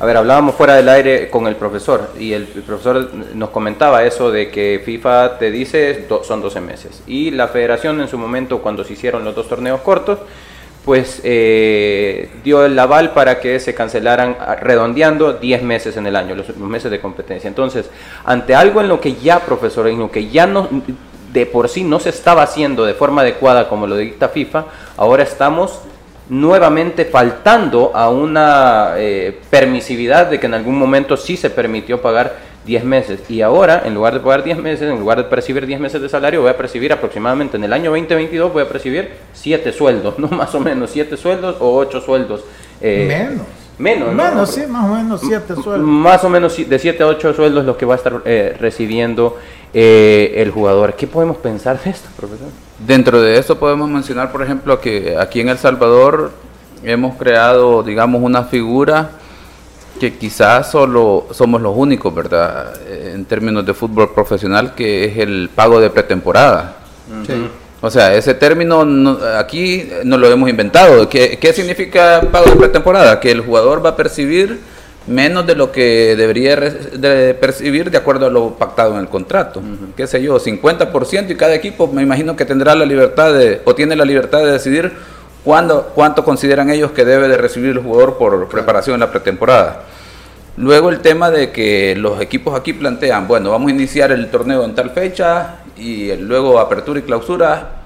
a 0.00 0.06
ver, 0.06 0.16
hablábamos 0.16 0.54
fuera 0.54 0.74
del 0.76 0.88
aire 0.88 1.28
con 1.28 1.46
el 1.46 1.56
profesor 1.56 2.10
y 2.18 2.32
el, 2.32 2.44
profesor 2.44 3.10
nos 3.34 3.50
comentaba 3.50 4.04
eso 4.04 4.30
de 4.30 4.50
que 4.50 4.80
FIFA 4.84 5.38
te 5.38 5.50
dice 5.50 6.06
son 6.22 6.40
12 6.40 6.60
meses 6.60 7.02
y 7.06 7.32
la 7.32 7.48
federación 7.48 8.00
en 8.00 8.08
su 8.08 8.16
momento 8.16 8.60
cuando 8.62 8.84
se 8.84 8.92
hicieron 8.92 9.24
los 9.24 9.34
dos 9.34 9.48
torneos 9.48 9.80
cortos 9.80 10.20
pues 10.84 11.20
eh, 11.24 12.30
dio 12.44 12.64
el 12.64 12.78
aval 12.78 13.12
para 13.12 13.40
que 13.40 13.58
se 13.60 13.74
cancelaran 13.74 14.36
redondeando 14.62 15.34
10 15.34 15.62
meses 15.62 15.98
en 15.98 16.06
el 16.06 16.16
año, 16.16 16.34
los, 16.34 16.56
meses 16.56 16.90
de 16.90 16.98
competencia. 16.98 17.46
Entonces, 17.46 17.90
ante 18.24 18.54
algo 18.54 18.80
en 18.80 18.88
lo 18.88 18.98
que 18.98 19.12
ya, 19.16 19.40
profesor, 19.40 19.86
en 19.88 19.98
lo 19.98 20.10
que 20.10 20.30
ya 20.30 20.46
no, 20.46 20.66
de 21.30 21.44
por 21.44 21.68
sí 21.68 21.84
no 21.84 22.00
se 22.00 22.08
estaba 22.08 22.42
haciendo 22.42 22.86
de 22.86 22.94
forma 22.94 23.20
adecuada 23.20 23.68
como 23.68 23.86
lo 23.86 23.96
dicta 23.96 24.30
FIFA, 24.30 24.64
ahora 24.96 25.24
estamos 25.24 25.82
nuevamente 26.28 27.04
faltando 27.06 27.92
a 27.94 28.10
una 28.10 28.94
eh, 28.96 29.38
permisividad 29.50 30.26
de 30.26 30.38
que 30.38 30.46
en 30.46 30.54
algún 30.54 30.78
momento 30.78 31.16
sí 31.16 31.36
se 31.36 31.50
permitió 31.50 32.02
pagar 32.02 32.36
10 32.66 32.84
meses 32.84 33.20
y 33.30 33.40
ahora 33.40 33.82
en 33.86 33.94
lugar 33.94 34.14
de 34.14 34.20
pagar 34.20 34.42
10 34.42 34.58
meses, 34.58 34.90
en 34.90 35.00
lugar 35.00 35.18
de 35.18 35.24
percibir 35.24 35.66
10 35.66 35.80
meses 35.80 36.02
de 36.02 36.08
salario, 36.08 36.42
voy 36.42 36.50
a 36.50 36.56
percibir 36.56 36.92
aproximadamente 36.92 37.56
en 37.56 37.64
el 37.64 37.72
año 37.72 37.90
2022 37.90 38.52
voy 38.52 38.62
a 38.62 38.68
percibir 38.68 39.10
7 39.32 39.72
sueldos, 39.72 40.18
no 40.18 40.28
más 40.30 40.54
o 40.54 40.60
menos 40.60 40.90
7 40.90 41.16
sueldos 41.16 41.56
o 41.60 41.76
8 41.76 42.00
sueldos. 42.00 42.44
Eh, 42.80 43.06
menos. 43.08 43.46
Menos, 43.78 44.12
menos, 44.12 44.50
sí, 44.50 44.66
más 44.66 44.90
o 44.90 44.94
menos 44.94 45.20
7 45.20 45.54
sueldos. 45.54 45.88
Más 45.88 46.24
o 46.24 46.28
menos 46.28 46.56
de 46.68 46.78
7 46.80 47.00
a 47.04 47.06
8 47.06 47.32
sueldos 47.32 47.64
los 47.64 47.76
que 47.76 47.86
va 47.86 47.94
a 47.94 47.96
estar 47.96 48.22
eh, 48.24 48.56
recibiendo 48.58 49.38
el 49.72 50.50
jugador. 50.50 50.94
¿Qué 50.94 51.06
podemos 51.06 51.36
pensar 51.36 51.80
de 51.80 51.90
esto, 51.90 52.08
profesor? 52.16 52.48
Dentro 52.78 53.20
de 53.20 53.38
eso 53.38 53.58
podemos 53.58 53.88
mencionar, 53.88 54.30
por 54.30 54.42
ejemplo, 54.42 54.80
que 54.80 55.16
aquí 55.18 55.40
en 55.40 55.48
El 55.48 55.58
Salvador 55.58 56.30
hemos 56.84 57.16
creado, 57.16 57.82
digamos, 57.82 58.22
una 58.22 58.44
figura 58.44 59.10
que 59.98 60.16
quizás 60.16 60.70
solo 60.70 61.26
somos 61.32 61.60
los 61.60 61.76
únicos, 61.76 62.14
¿verdad? 62.14 62.72
En 62.88 63.24
términos 63.24 63.66
de 63.66 63.74
fútbol 63.74 64.14
profesional, 64.14 64.76
que 64.76 65.06
es 65.06 65.18
el 65.18 65.50
pago 65.52 65.80
de 65.80 65.90
pretemporada. 65.90 66.76
O 67.80 67.90
sea, 67.90 68.14
ese 68.14 68.34
término 68.34 68.86
aquí 69.36 69.88
no 70.04 70.16
lo 70.16 70.28
hemos 70.28 70.48
inventado. 70.48 71.08
¿Qué, 71.08 71.36
¿Qué 71.40 71.52
significa 71.52 72.20
pago 72.30 72.50
de 72.50 72.56
pretemporada? 72.56 73.18
Que 73.18 73.32
el 73.32 73.40
jugador 73.40 73.84
va 73.84 73.90
a 73.90 73.96
percibir 73.96 74.60
menos 75.08 75.46
de 75.46 75.54
lo 75.54 75.72
que 75.72 76.14
debería 76.16 76.56
de 76.56 77.34
percibir 77.34 77.90
de 77.90 77.98
acuerdo 77.98 78.26
a 78.26 78.30
lo 78.30 78.54
pactado 78.54 78.94
en 78.94 79.00
el 79.00 79.08
contrato. 79.08 79.62
Qué 79.96 80.06
sé 80.06 80.22
yo, 80.22 80.38
50% 80.38 81.30
y 81.30 81.34
cada 81.34 81.54
equipo 81.54 81.86
me 81.88 82.02
imagino 82.02 82.36
que 82.36 82.44
tendrá 82.44 82.74
la 82.74 82.84
libertad 82.84 83.32
de, 83.32 83.62
o 83.64 83.74
tiene 83.74 83.96
la 83.96 84.04
libertad 84.04 84.40
de 84.40 84.52
decidir 84.52 84.92
cuándo, 85.44 85.92
cuánto 85.94 86.24
consideran 86.24 86.70
ellos 86.70 86.92
que 86.92 87.04
debe 87.04 87.28
de 87.28 87.38
recibir 87.38 87.70
el 87.70 87.78
jugador 87.78 88.18
por 88.18 88.48
preparación 88.48 88.94
en 88.94 89.00
la 89.00 89.10
pretemporada. 89.10 89.84
Luego 90.56 90.90
el 90.90 91.00
tema 91.00 91.30
de 91.30 91.52
que 91.52 91.94
los 91.96 92.20
equipos 92.20 92.58
aquí 92.58 92.72
plantean, 92.72 93.28
bueno, 93.28 93.50
vamos 93.50 93.70
a 93.70 93.74
iniciar 93.74 94.12
el 94.12 94.28
torneo 94.28 94.64
en 94.64 94.74
tal 94.74 94.90
fecha 94.90 95.56
y 95.76 96.14
luego 96.16 96.58
apertura 96.58 96.98
y 96.98 97.02
clausura 97.02 97.77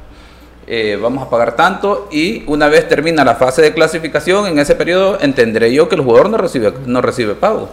eh, 0.67 0.99
vamos 1.01 1.25
a 1.25 1.31
pagar 1.31 1.57
tanto 1.57 2.09
y 2.11 2.45
una 2.47 2.69
vez 2.69 2.89
termina 2.89 3.25
la 3.25 3.35
fase 3.35 3.63
de 3.63 3.75
clasificación, 3.75 4.47
en 4.47 4.59
ese 4.59 4.75
periodo 4.75 5.19
entenderé 5.21 5.73
yo 5.73 5.89
que 5.89 5.97
el 5.97 6.03
jugador 6.03 6.31
no 6.31 6.37
recibe, 6.37 6.73
no 6.87 7.01
recibe 7.01 7.35
pago, 7.35 7.71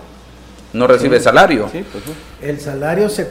no 0.73 0.87
recibe 0.87 1.19
salario. 1.19 1.69
Pues 1.71 2.03
el 2.41 2.59
salario, 2.59 3.09
se, 3.09 3.29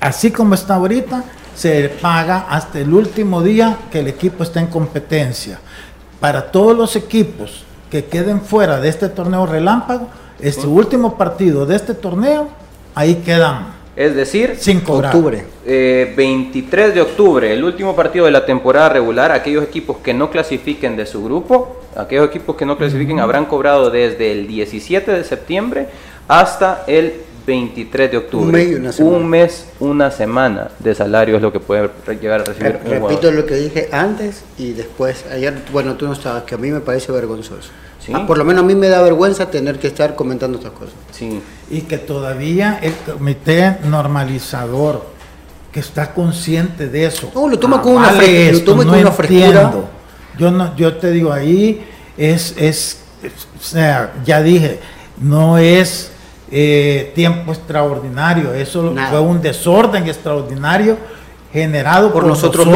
así 0.00 0.30
como 0.30 0.54
está 0.54 0.74
ahorita, 0.74 1.24
se 1.54 1.88
paga 1.88 2.46
hasta 2.50 2.78
el 2.80 2.92
último 2.92 3.42
día 3.42 3.78
que 3.90 4.00
el 4.00 4.08
equipo 4.08 4.42
está 4.42 4.60
en 4.60 4.66
competencia. 4.66 5.58
Para 6.20 6.50
todos 6.50 6.76
los 6.76 6.94
equipos 6.94 7.64
que 7.90 8.04
queden 8.04 8.42
fuera 8.42 8.80
de 8.80 8.88
este 8.88 9.08
torneo 9.08 9.46
relámpago, 9.46 10.08
este 10.40 10.66
último 10.66 11.16
partido 11.16 11.64
de 11.64 11.76
este 11.76 11.94
torneo, 11.94 12.48
ahí 12.94 13.16
quedan 13.16 13.77
es 13.98 14.14
decir, 14.14 14.54
5 14.56 15.00
de 15.00 15.06
octubre. 15.08 15.44
23 15.66 16.94
de 16.94 17.00
octubre, 17.00 17.52
el 17.52 17.64
último 17.64 17.96
partido 17.96 18.26
de 18.26 18.30
la 18.30 18.46
temporada 18.46 18.90
regular, 18.90 19.32
aquellos 19.32 19.64
equipos 19.64 19.96
que 19.96 20.14
no 20.14 20.30
clasifiquen 20.30 20.96
de 20.96 21.04
su 21.04 21.24
grupo, 21.24 21.80
aquellos 21.96 22.28
equipos 22.28 22.54
que 22.54 22.64
no 22.64 22.78
clasifiquen 22.78 23.18
habrán 23.18 23.46
cobrado 23.46 23.90
desde 23.90 24.30
el 24.30 24.46
17 24.46 25.10
de 25.10 25.24
septiembre 25.24 25.88
hasta 26.28 26.84
el 26.86 27.14
23 27.44 28.10
de 28.12 28.16
octubre. 28.18 28.80
Un, 29.00 29.28
mes, 29.28 29.66
una 29.80 30.12
semana 30.12 30.70
de 30.78 30.94
salario 30.94 31.34
es 31.34 31.42
lo 31.42 31.52
que 31.52 31.58
puede 31.58 31.90
llegar 32.20 32.42
a 32.42 32.44
recibir. 32.44 32.78
repito 32.84 33.32
lo 33.32 33.46
que 33.46 33.56
dije 33.56 33.88
antes 33.90 34.44
y 34.58 34.74
después, 34.74 35.24
ayer, 35.32 35.54
bueno, 35.72 35.96
tú 35.96 36.06
no 36.06 36.12
estabas, 36.12 36.44
que 36.44 36.54
a 36.54 36.58
mí 36.58 36.70
me 36.70 36.80
parece 36.80 37.10
vergonzoso. 37.10 37.70
Ah, 38.14 38.26
por 38.26 38.38
lo 38.38 38.44
menos 38.44 38.64
a 38.64 38.66
mí 38.66 38.74
me 38.74 38.88
da 38.88 39.02
vergüenza 39.02 39.50
tener 39.50 39.78
que 39.78 39.88
estar 39.88 40.14
comentando 40.14 40.58
estas 40.58 40.72
cosas. 40.72 40.94
Sí. 41.10 41.40
Y 41.70 41.82
que 41.82 41.98
todavía 41.98 42.78
el 42.82 42.94
comité 42.94 43.78
normalizador, 43.84 45.06
que 45.72 45.80
está 45.80 46.14
consciente 46.14 46.88
de 46.88 47.06
eso. 47.06 47.30
No, 47.34 47.48
lo 47.48 47.58
toma 47.58 47.82
con 47.82 47.96
una, 47.96 48.10
frescura. 48.10 49.72
Yo, 50.38 50.50
no, 50.50 50.76
yo 50.76 50.96
te 50.96 51.10
digo, 51.10 51.32
ahí 51.32 51.84
es, 52.16 52.54
es, 52.56 53.00
o 53.58 53.62
sea, 53.62 54.14
ya 54.24 54.42
dije, 54.42 54.80
no 55.20 55.58
es 55.58 56.10
eh, 56.50 57.12
tiempo 57.14 57.52
extraordinario, 57.52 58.54
eso 58.54 58.94
fue 59.10 59.20
un 59.20 59.42
desorden 59.42 60.06
extraordinario 60.06 60.96
generado 61.52 62.12
por, 62.12 62.26
nosotros, 62.26 62.66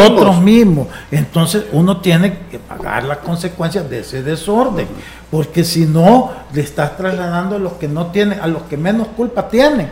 mismos. 0.41 0.89
Entonces 1.11 1.65
uno 1.73 1.99
tiene 2.01 2.39
que 2.51 2.59
pagar 2.59 3.05
las 3.05 3.19
consecuencias 3.19 3.89
de 3.89 4.01
ese 4.01 4.23
desorden, 4.23 4.89
porque 5.31 5.65
si 5.65 5.87
no 5.87 6.31
le 6.53 6.63
estás 6.63 6.97
trasladando 6.97 7.57
a 7.57 7.59
los 7.59 7.75
que 7.75 7.89
no 7.89 8.07
tienen, 8.07 8.41
a 8.41 8.47
los 8.47 8.63
que 8.63 8.77
menos 8.77 9.09
culpa 9.09 9.49
tienen. 9.49 9.91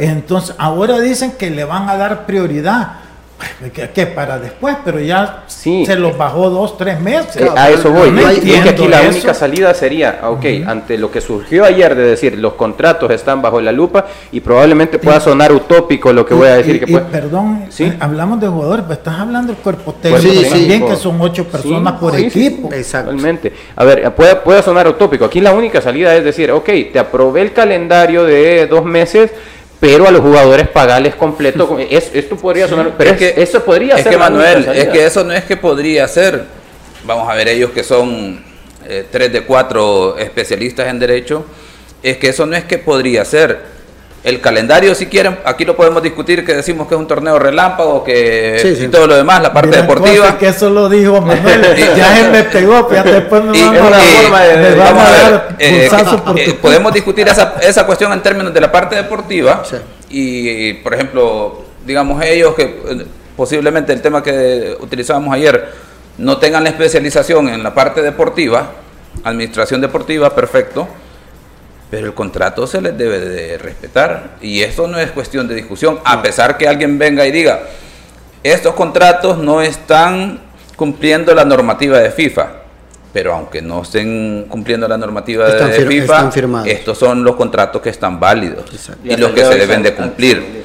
Entonces 0.00 0.54
ahora 0.58 1.00
dicen 1.00 1.32
que 1.32 1.50
le 1.50 1.64
van 1.64 1.88
a 1.88 1.96
dar 1.96 2.26
prioridad 2.26 3.01
que, 3.94 4.06
para 4.06 4.38
después, 4.38 4.76
pero 4.84 5.00
ya 5.00 5.44
se 5.46 5.96
los 5.96 6.16
bajó 6.16 6.50
dos, 6.50 6.76
tres 6.76 7.00
meses. 7.00 7.36
Eh, 7.36 7.48
a 7.54 7.70
eso 7.70 7.90
voy. 7.90 8.10
No 8.10 8.22
que 8.28 8.68
aquí 8.68 8.88
la 8.88 9.02
única 9.02 9.34
salida 9.34 9.74
sería, 9.74 10.20
ok, 10.22 10.44
ante 10.66 10.98
lo 10.98 11.10
que 11.10 11.20
surgió 11.20 11.64
ayer 11.64 11.94
de 11.94 12.02
decir 12.02 12.38
los 12.38 12.54
contratos 12.54 13.10
están 13.10 13.42
bajo 13.42 13.60
la 13.60 13.72
lupa 13.72 14.06
y 14.30 14.40
probablemente 14.40 14.98
pueda 14.98 15.20
sonar 15.20 15.52
utópico 15.52 16.12
lo 16.12 16.26
que 16.26 16.34
voy 16.34 16.48
a 16.48 16.56
decir. 16.56 16.84
que 16.84 16.98
perdón, 16.98 17.66
eh, 17.78 17.96
hablamos 18.00 18.40
de 18.40 18.48
jugadores, 18.48 18.84
pero 18.86 18.94
estás 18.94 19.20
hablando 19.20 19.52
del 19.52 19.62
cuerpo 19.62 19.94
técnico 19.94 20.48
también, 20.48 20.86
que 20.86 20.96
son 20.96 21.20
ocho 21.20 21.44
personas 21.44 21.94
por 21.94 22.16
equipo. 22.16 22.70
Exactamente. 22.72 23.52
A 23.76 23.84
ver, 23.84 24.14
puede, 24.14 24.36
puede 24.36 24.62
sonar 24.62 24.88
utópico. 24.88 25.24
Aquí 25.24 25.40
la 25.40 25.52
única 25.52 25.80
salida 25.80 26.14
es 26.16 26.24
decir, 26.24 26.50
ok, 26.50 26.68
te 26.92 26.98
aprobé 26.98 27.42
el 27.42 27.52
calendario 27.52 28.24
de 28.24 28.66
dos 28.66 28.84
meses 28.84 29.30
pero 29.82 30.06
a 30.06 30.12
los 30.12 30.20
jugadores 30.20 30.68
pagarles 30.68 31.16
completo. 31.16 31.76
esto 31.90 32.36
podría 32.36 32.68
sonar, 32.68 32.92
pero 32.96 33.10
es, 33.10 33.16
que 33.16 33.34
eso 33.36 33.64
podría 33.64 33.96
es 33.96 34.04
ser. 34.04 34.12
que 34.12 34.16
Manuel, 34.16 34.68
es 34.72 34.86
que 34.90 35.04
eso 35.04 35.24
no 35.24 35.32
es 35.32 35.42
que 35.42 35.56
podría 35.56 36.06
ser. 36.06 36.44
Vamos 37.02 37.28
a 37.28 37.34
ver, 37.34 37.48
ellos 37.48 37.72
que 37.72 37.82
son 37.82 38.44
eh, 38.86 39.04
tres 39.10 39.32
de 39.32 39.42
cuatro 39.42 40.16
especialistas 40.18 40.86
en 40.86 41.00
derecho, 41.00 41.44
es 42.00 42.16
que 42.18 42.28
eso 42.28 42.46
no 42.46 42.54
es 42.54 42.62
que 42.62 42.78
podría 42.78 43.24
ser. 43.24 43.58
El 44.24 44.40
calendario, 44.40 44.94
si 44.94 45.06
quieren, 45.06 45.38
aquí 45.44 45.64
lo 45.64 45.74
podemos 45.74 46.00
discutir, 46.00 46.44
que 46.44 46.54
decimos 46.54 46.86
que 46.86 46.94
es 46.94 47.00
un 47.00 47.08
torneo 47.08 47.40
relámpago, 47.40 48.04
que 48.04 48.78
y 48.80 48.88
todo 48.88 49.08
lo 49.08 49.16
demás, 49.16 49.42
la 49.42 49.52
parte 49.52 49.76
deportiva. 49.76 50.38
que 50.38 50.48
eso 50.48 50.70
lo 50.70 50.88
dijo 50.88 51.20
Manuel, 51.20 51.62
ya 51.96 52.20
él 52.20 52.30
me 52.30 52.44
pegó, 52.44 52.86
pero 52.86 53.02
después 53.12 53.42
me 53.42 53.60
vamos, 53.64 53.92
a, 53.92 55.10
ver, 55.10 55.42
eh, 55.58 55.90
eh, 56.36 56.58
podemos 56.60 56.92
discutir 56.94 57.26
esa, 57.26 57.54
esa 57.60 57.84
cuestión 57.84 58.12
en 58.12 58.22
términos 58.22 58.54
de 58.54 58.60
la 58.60 58.70
parte 58.70 58.94
deportiva 58.94 59.64
y, 60.08 60.74
por 60.74 60.94
ejemplo, 60.94 61.64
digamos 61.84 62.22
ellos 62.24 62.54
que 62.54 62.62
eh, 62.62 63.06
posiblemente 63.36 63.92
el 63.92 64.00
tema 64.02 64.22
que 64.22 64.76
utilizábamos 64.80 65.34
ayer 65.34 65.68
no 66.18 66.38
tengan 66.38 66.62
la 66.62 66.70
especialización 66.70 67.48
en 67.48 67.64
la 67.64 67.74
parte 67.74 68.02
deportiva, 68.02 68.70
administración 69.24 69.80
deportiva, 69.80 70.32
perfecto, 70.32 70.86
pero 71.92 72.06
el 72.06 72.14
contrato 72.14 72.66
se 72.66 72.80
les 72.80 72.96
debe 72.96 73.20
de 73.20 73.58
respetar. 73.58 74.36
Y 74.40 74.62
esto 74.62 74.88
no 74.88 74.98
es 74.98 75.10
cuestión 75.10 75.46
de 75.46 75.54
discusión, 75.54 76.00
a 76.06 76.22
pesar 76.22 76.56
que 76.56 76.66
alguien 76.66 76.98
venga 76.98 77.26
y 77.26 77.30
diga, 77.30 77.64
estos 78.42 78.72
contratos 78.72 79.36
no 79.36 79.60
están 79.60 80.40
cumpliendo 80.74 81.34
la 81.34 81.44
normativa 81.44 81.98
de 81.98 82.10
FIFA, 82.10 82.46
pero 83.12 83.34
aunque 83.34 83.60
no 83.60 83.82
estén 83.82 84.46
cumpliendo 84.48 84.88
la 84.88 84.96
normativa 84.96 85.46
de 85.46 85.86
FIFA, 85.86 86.30
estos 86.64 86.96
son 86.96 87.22
los 87.24 87.36
contratos 87.36 87.82
que 87.82 87.90
están 87.90 88.18
válidos. 88.18 88.64
Y 89.04 89.14
los 89.14 89.32
que 89.32 89.44
se 89.44 89.56
deben 89.56 89.82
de 89.82 89.92
cumplir. 89.92 90.61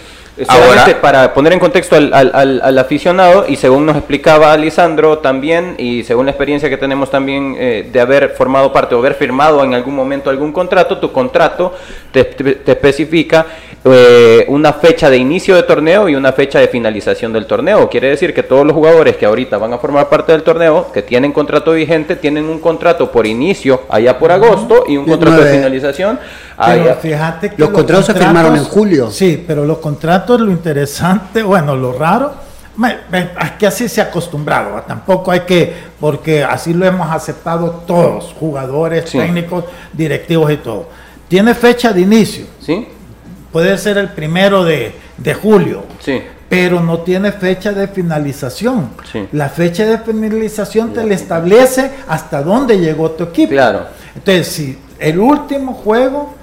Ahora, 0.47 1.01
para 1.01 1.33
poner 1.33 1.53
en 1.53 1.59
contexto 1.59 1.95
al, 1.95 2.13
al, 2.13 2.61
al, 2.63 2.77
aficionado, 2.77 3.45
y 3.47 3.55
según 3.55 3.85
nos 3.85 3.95
explicaba 3.95 4.55
Lisandro 4.57 5.19
también, 5.19 5.75
y 5.77 6.03
según 6.03 6.25
la 6.25 6.31
experiencia 6.31 6.69
que 6.69 6.77
tenemos 6.77 7.09
también 7.09 7.55
eh, 7.57 7.89
de 7.91 7.99
haber 7.99 8.29
formado 8.29 8.71
parte 8.71 8.93
o 8.93 8.99
haber 8.99 9.15
firmado 9.15 9.63
en 9.63 9.73
algún 9.73 9.95
momento 9.95 10.29
algún 10.29 10.51
contrato, 10.51 10.99
tu 10.99 11.11
contrato 11.11 11.73
te, 12.11 12.23
te 12.23 12.71
especifica 12.71 13.45
eh, 13.89 14.45
una 14.49 14.73
fecha 14.73 15.09
de 15.09 15.17
inicio 15.17 15.55
de 15.55 15.63
torneo 15.63 16.09
y 16.09 16.15
una 16.15 16.33
fecha 16.33 16.59
de 16.59 16.67
finalización 16.67 17.31
del 17.31 17.45
torneo. 17.45 17.89
Quiere 17.89 18.09
decir 18.09 18.33
que 18.33 18.43
todos 18.43 18.65
los 18.65 18.73
jugadores 18.73 19.15
que 19.15 19.25
ahorita 19.25 19.57
van 19.57 19.71
a 19.71 19.77
formar 19.77 20.09
parte 20.09 20.33
del 20.33 20.43
torneo, 20.43 20.91
que 20.91 21.03
tienen 21.03 21.31
contrato 21.31 21.71
vigente, 21.71 22.15
tienen 22.17 22.45
un 22.45 22.59
contrato 22.59 23.11
por 23.11 23.25
inicio 23.25 23.83
allá 23.89 24.17
por 24.19 24.31
agosto 24.31 24.83
y 24.87 24.97
un 24.97 25.05
contrato 25.05 25.41
de 25.41 25.53
finalización. 25.53 26.19
Pero 26.65 26.95
fíjate 26.95 27.51
que 27.51 27.55
los, 27.57 27.69
contratos, 27.69 28.07
se 28.07 28.13
firmaron 28.15 28.57
en 28.57 28.63
julio. 28.63 29.11
Sí, 29.11 29.43
pero 29.45 29.63
los 29.63 29.77
contratos, 29.77 30.26
lo 30.35 30.51
interesante, 30.51 31.43
bueno, 31.43 31.75
lo 31.75 31.93
raro, 31.93 32.33
es 33.11 33.51
que 33.59 33.67
así 33.67 33.87
se 33.87 34.01
ha 34.01 34.05
acostumbrado, 34.05 34.81
tampoco 34.87 35.31
hay 35.31 35.41
que, 35.41 35.73
porque 35.99 36.43
así 36.43 36.73
lo 36.73 36.85
hemos 36.85 37.09
aceptado 37.11 37.83
todos, 37.85 38.35
jugadores, 38.39 39.05
técnicos, 39.05 39.65
directivos 39.93 40.51
y 40.51 40.57
todo. 40.57 40.89
Tiene 41.27 41.53
fecha 41.53 41.93
de 41.93 42.01
inicio. 42.01 42.45
Sí 42.59 42.87
puede 43.51 43.77
ser 43.77 43.97
el 43.97 44.09
primero 44.09 44.63
de, 44.63 44.93
julio, 45.41 45.83
pero 46.49 46.79
no 46.79 46.99
tiene 46.99 47.31
fecha 47.31 47.71
de 47.73 47.87
finalización. 47.87 48.91
La 49.31 49.49
fecha 49.49 49.83
de 49.85 49.97
finalización 49.97 50.93
te 50.93 51.03
le 51.03 51.15
establece 51.15 51.89
hasta 52.07 52.43
dónde 52.43 52.79
llegó 52.79 53.11
tu 53.11 53.25
equipo. 53.25 53.51
Claro. 53.51 53.87
Entonces, 54.15 54.47
si 54.47 54.77
el 54.99 55.19
último 55.19 55.73
juego 55.73 56.35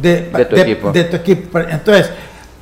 de, 0.00 0.30
tu, 0.48 0.56
equipo. 0.56 0.92
de 0.92 1.04
tu 1.04 1.16
equipo, 1.16 1.58
entonces 1.58 2.10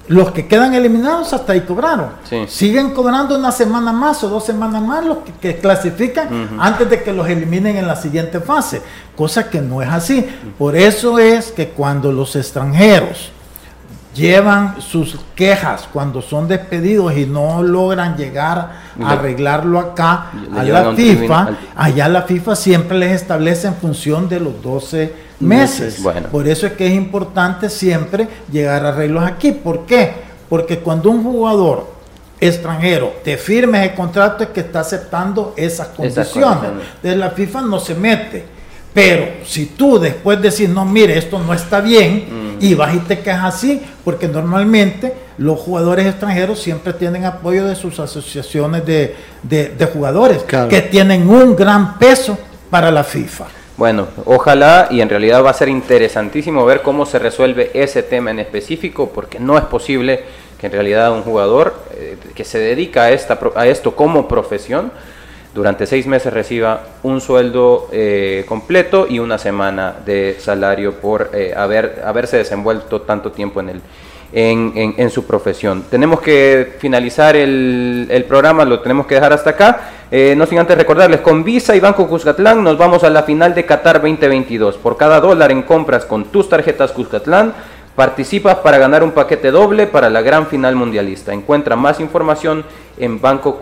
los 0.08 0.32
que 0.32 0.46
quedan 0.46 0.74
eliminados 0.74 1.32
hasta 1.32 1.52
ahí 1.52 1.60
cobraron. 1.60 2.10
Siguen 2.48 2.92
cobrando 2.92 3.38
una 3.38 3.52
semana 3.52 3.92
más 3.92 4.24
o 4.24 4.28
dos 4.28 4.44
semanas 4.44 4.82
más 4.82 5.04
los 5.04 5.18
que, 5.40 5.56
clasifican 5.56 6.58
antes 6.58 6.90
de 6.90 7.02
que 7.02 7.12
los 7.12 7.28
eliminen 7.28 7.76
en 7.76 7.86
la 7.86 7.96
siguiente 7.96 8.40
fase, 8.40 8.82
cosa 9.16 9.48
que 9.48 9.60
no 9.60 9.82
es 9.82 9.88
así. 9.88 10.26
Por 10.58 10.76
eso 10.76 11.18
es 11.18 11.52
que 11.52 11.68
cuando 11.68 12.10
los 12.10 12.34
extranjeros 12.36 13.32
llevan 14.14 14.80
sus 14.80 15.16
quejas 15.34 15.88
cuando 15.92 16.22
son 16.22 16.48
despedidos 16.48 17.16
y 17.16 17.26
no 17.26 17.62
logran 17.62 18.16
llegar 18.16 18.72
a 19.00 19.10
arreglarlo 19.10 19.78
acá 19.78 20.30
a 20.56 20.62
la 20.62 20.94
FIFA, 20.94 21.48
allá 21.76 22.08
la 22.08 22.22
FIFA 22.22 22.56
siempre 22.56 22.98
les 22.98 23.12
establece 23.22 23.68
en 23.68 23.74
función 23.74 24.28
de 24.28 24.40
los 24.40 24.60
12 24.62 25.14
meses. 25.40 26.02
Por 26.30 26.48
eso 26.48 26.66
es 26.66 26.72
que 26.72 26.86
es 26.86 26.94
importante 26.94 27.70
siempre 27.70 28.28
llegar 28.50 28.84
a 28.84 28.88
arreglos 28.88 29.24
aquí. 29.24 29.52
¿Por 29.52 29.86
qué? 29.86 30.12
Porque 30.48 30.78
cuando 30.80 31.10
un 31.10 31.22
jugador 31.22 31.98
extranjero 32.40 33.14
te 33.24 33.36
firme 33.36 33.84
el 33.84 33.94
contrato 33.94 34.44
es 34.44 34.50
que 34.50 34.60
está 34.60 34.80
aceptando 34.80 35.54
esas 35.56 35.88
condiciones. 35.88 36.70
Entonces 36.96 37.16
la 37.16 37.30
FIFA 37.30 37.62
no 37.62 37.78
se 37.78 37.94
mete 37.94 38.58
pero 38.98 39.28
si 39.44 39.66
tú 39.66 40.00
después 40.00 40.42
decís, 40.42 40.68
no, 40.68 40.84
mire, 40.84 41.16
esto 41.16 41.38
no 41.38 41.54
está 41.54 41.80
bien, 41.80 42.26
y 42.60 42.74
vas 42.74 42.94
y 42.94 42.98
te 42.98 43.20
quejas 43.20 43.54
así, 43.54 43.82
porque 44.04 44.28
normalmente 44.28 45.14
los 45.38 45.58
jugadores 45.58 46.06
extranjeros 46.06 46.60
siempre 46.60 46.92
tienen 46.92 47.24
apoyo 47.24 47.66
de 47.66 47.74
sus 47.74 47.98
asociaciones 48.00 48.84
de, 48.84 49.88
jugadores, 49.92 50.42
que 50.42 50.82
tienen 50.82 51.28
un 51.28 51.54
gran 51.56 51.98
peso 51.98 52.36
para 52.70 52.90
la 52.90 53.04
FIFA. 53.04 53.46
Bueno, 53.76 54.08
ojalá 54.24 54.88
y 54.90 55.00
en 55.00 55.08
realidad 55.08 55.44
va 55.44 55.50
a 55.50 55.54
ser 55.54 55.68
interesantísimo 55.68 56.64
ver 56.64 56.82
cómo 56.82 57.06
se 57.06 57.20
resuelve 57.20 57.70
ese 57.74 58.02
tema 58.02 58.32
en 58.32 58.40
específico, 58.40 59.10
porque 59.14 59.38
no 59.38 59.56
es 59.56 59.64
posible 59.64 60.24
que 60.60 60.66
en 60.66 60.72
realidad 60.72 61.12
un 61.12 61.22
jugador 61.22 61.80
eh, 61.92 62.16
que 62.34 62.44
se 62.44 62.58
dedica 62.58 63.04
a, 63.04 63.10
esta, 63.12 63.38
a 63.54 63.66
esto 63.68 63.94
como 63.94 64.26
profesión, 64.26 64.90
durante 65.54 65.86
seis 65.86 66.06
meses 66.06 66.32
reciba 66.32 66.82
un 67.02 67.20
sueldo 67.20 67.88
eh, 67.90 68.44
completo 68.46 69.06
y 69.08 69.18
una 69.18 69.38
semana 69.38 69.94
de 70.04 70.36
salario 70.38 70.94
por 70.94 71.30
eh, 71.32 71.54
haber, 71.56 72.02
haberse 72.04 72.36
desenvuelto 72.36 73.02
tanto 73.02 73.32
tiempo 73.32 73.60
en, 73.60 73.70
el, 73.70 73.82
en, 74.32 75.10
su 75.10 75.24
profesión. 75.24 75.84
Tenemos 75.90 76.20
que 76.20 76.76
finalizar 76.78 77.34
el, 77.34 78.24
programa, 78.28 78.64
lo 78.64 78.80
tenemos 78.80 79.06
que 79.06 79.14
dejar 79.14 79.32
hasta 79.32 79.50
acá. 79.50 79.80
Eh, 80.10 80.34
no 80.36 80.46
sin 80.46 80.58
antes 80.58 80.76
recordarles, 80.76 81.20
con 81.20 81.44
Visa 81.44 81.74
y 81.76 81.80
Banco 81.80 82.06
Cuscatlán 82.06 82.62
nos 82.62 82.78
vamos 82.78 83.04
a 83.04 83.10
la 83.10 83.22
final 83.22 83.54
de 83.54 83.64
Qatar 83.64 84.00
2022. 84.00 84.76
Por 84.76 84.96
cada 84.96 85.20
dólar 85.20 85.50
en 85.50 85.62
compras 85.62 86.04
con 86.04 86.26
tus 86.26 86.48
tarjetas 86.48 86.92
Cuscatlán, 86.92 87.54
participas 87.94 88.58
para 88.58 88.78
ganar 88.78 89.02
un 89.02 89.12
paquete 89.12 89.50
doble 89.50 89.86
para 89.86 90.08
la 90.08 90.22
gran 90.22 90.46
final 90.46 90.76
mundialista. 90.76 91.32
Encuentra 91.32 91.74
más 91.74 92.00
información 92.00 92.64
en 92.96 93.20
Banco 93.20 93.58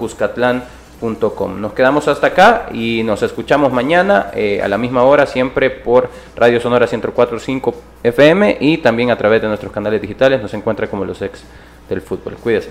Cuscatlán 1.01 1.61
nos 1.61 1.73
quedamos 1.73 2.09
hasta 2.09 2.29
acá 2.29 2.69
y 2.73 3.03
nos 3.05 3.23
escuchamos 3.23 3.73
mañana 3.73 4.31
eh, 4.35 4.61
a 4.63 4.69
la 4.69 4.79
misma 4.79 5.03
hora, 5.03 5.27
siempre 5.27 5.71
por 5.71 6.09
Radio 6.37 6.61
Sonora 6.61 6.87
104.5 6.87 7.75
FM 8.03 8.59
y 8.61 8.79
también 8.79 9.11
a 9.11 9.19
través 9.19 9.43
de 9.43 9.49
nuestros 9.49 9.73
canales 9.73 10.01
digitales. 10.01 10.41
Nos 10.41 10.55
encuentra 10.55 10.89
como 10.89 11.05
los 11.05 11.21
ex 11.23 11.43
del 11.89 12.01
fútbol. 12.01 12.37
Cuídese. 12.37 12.71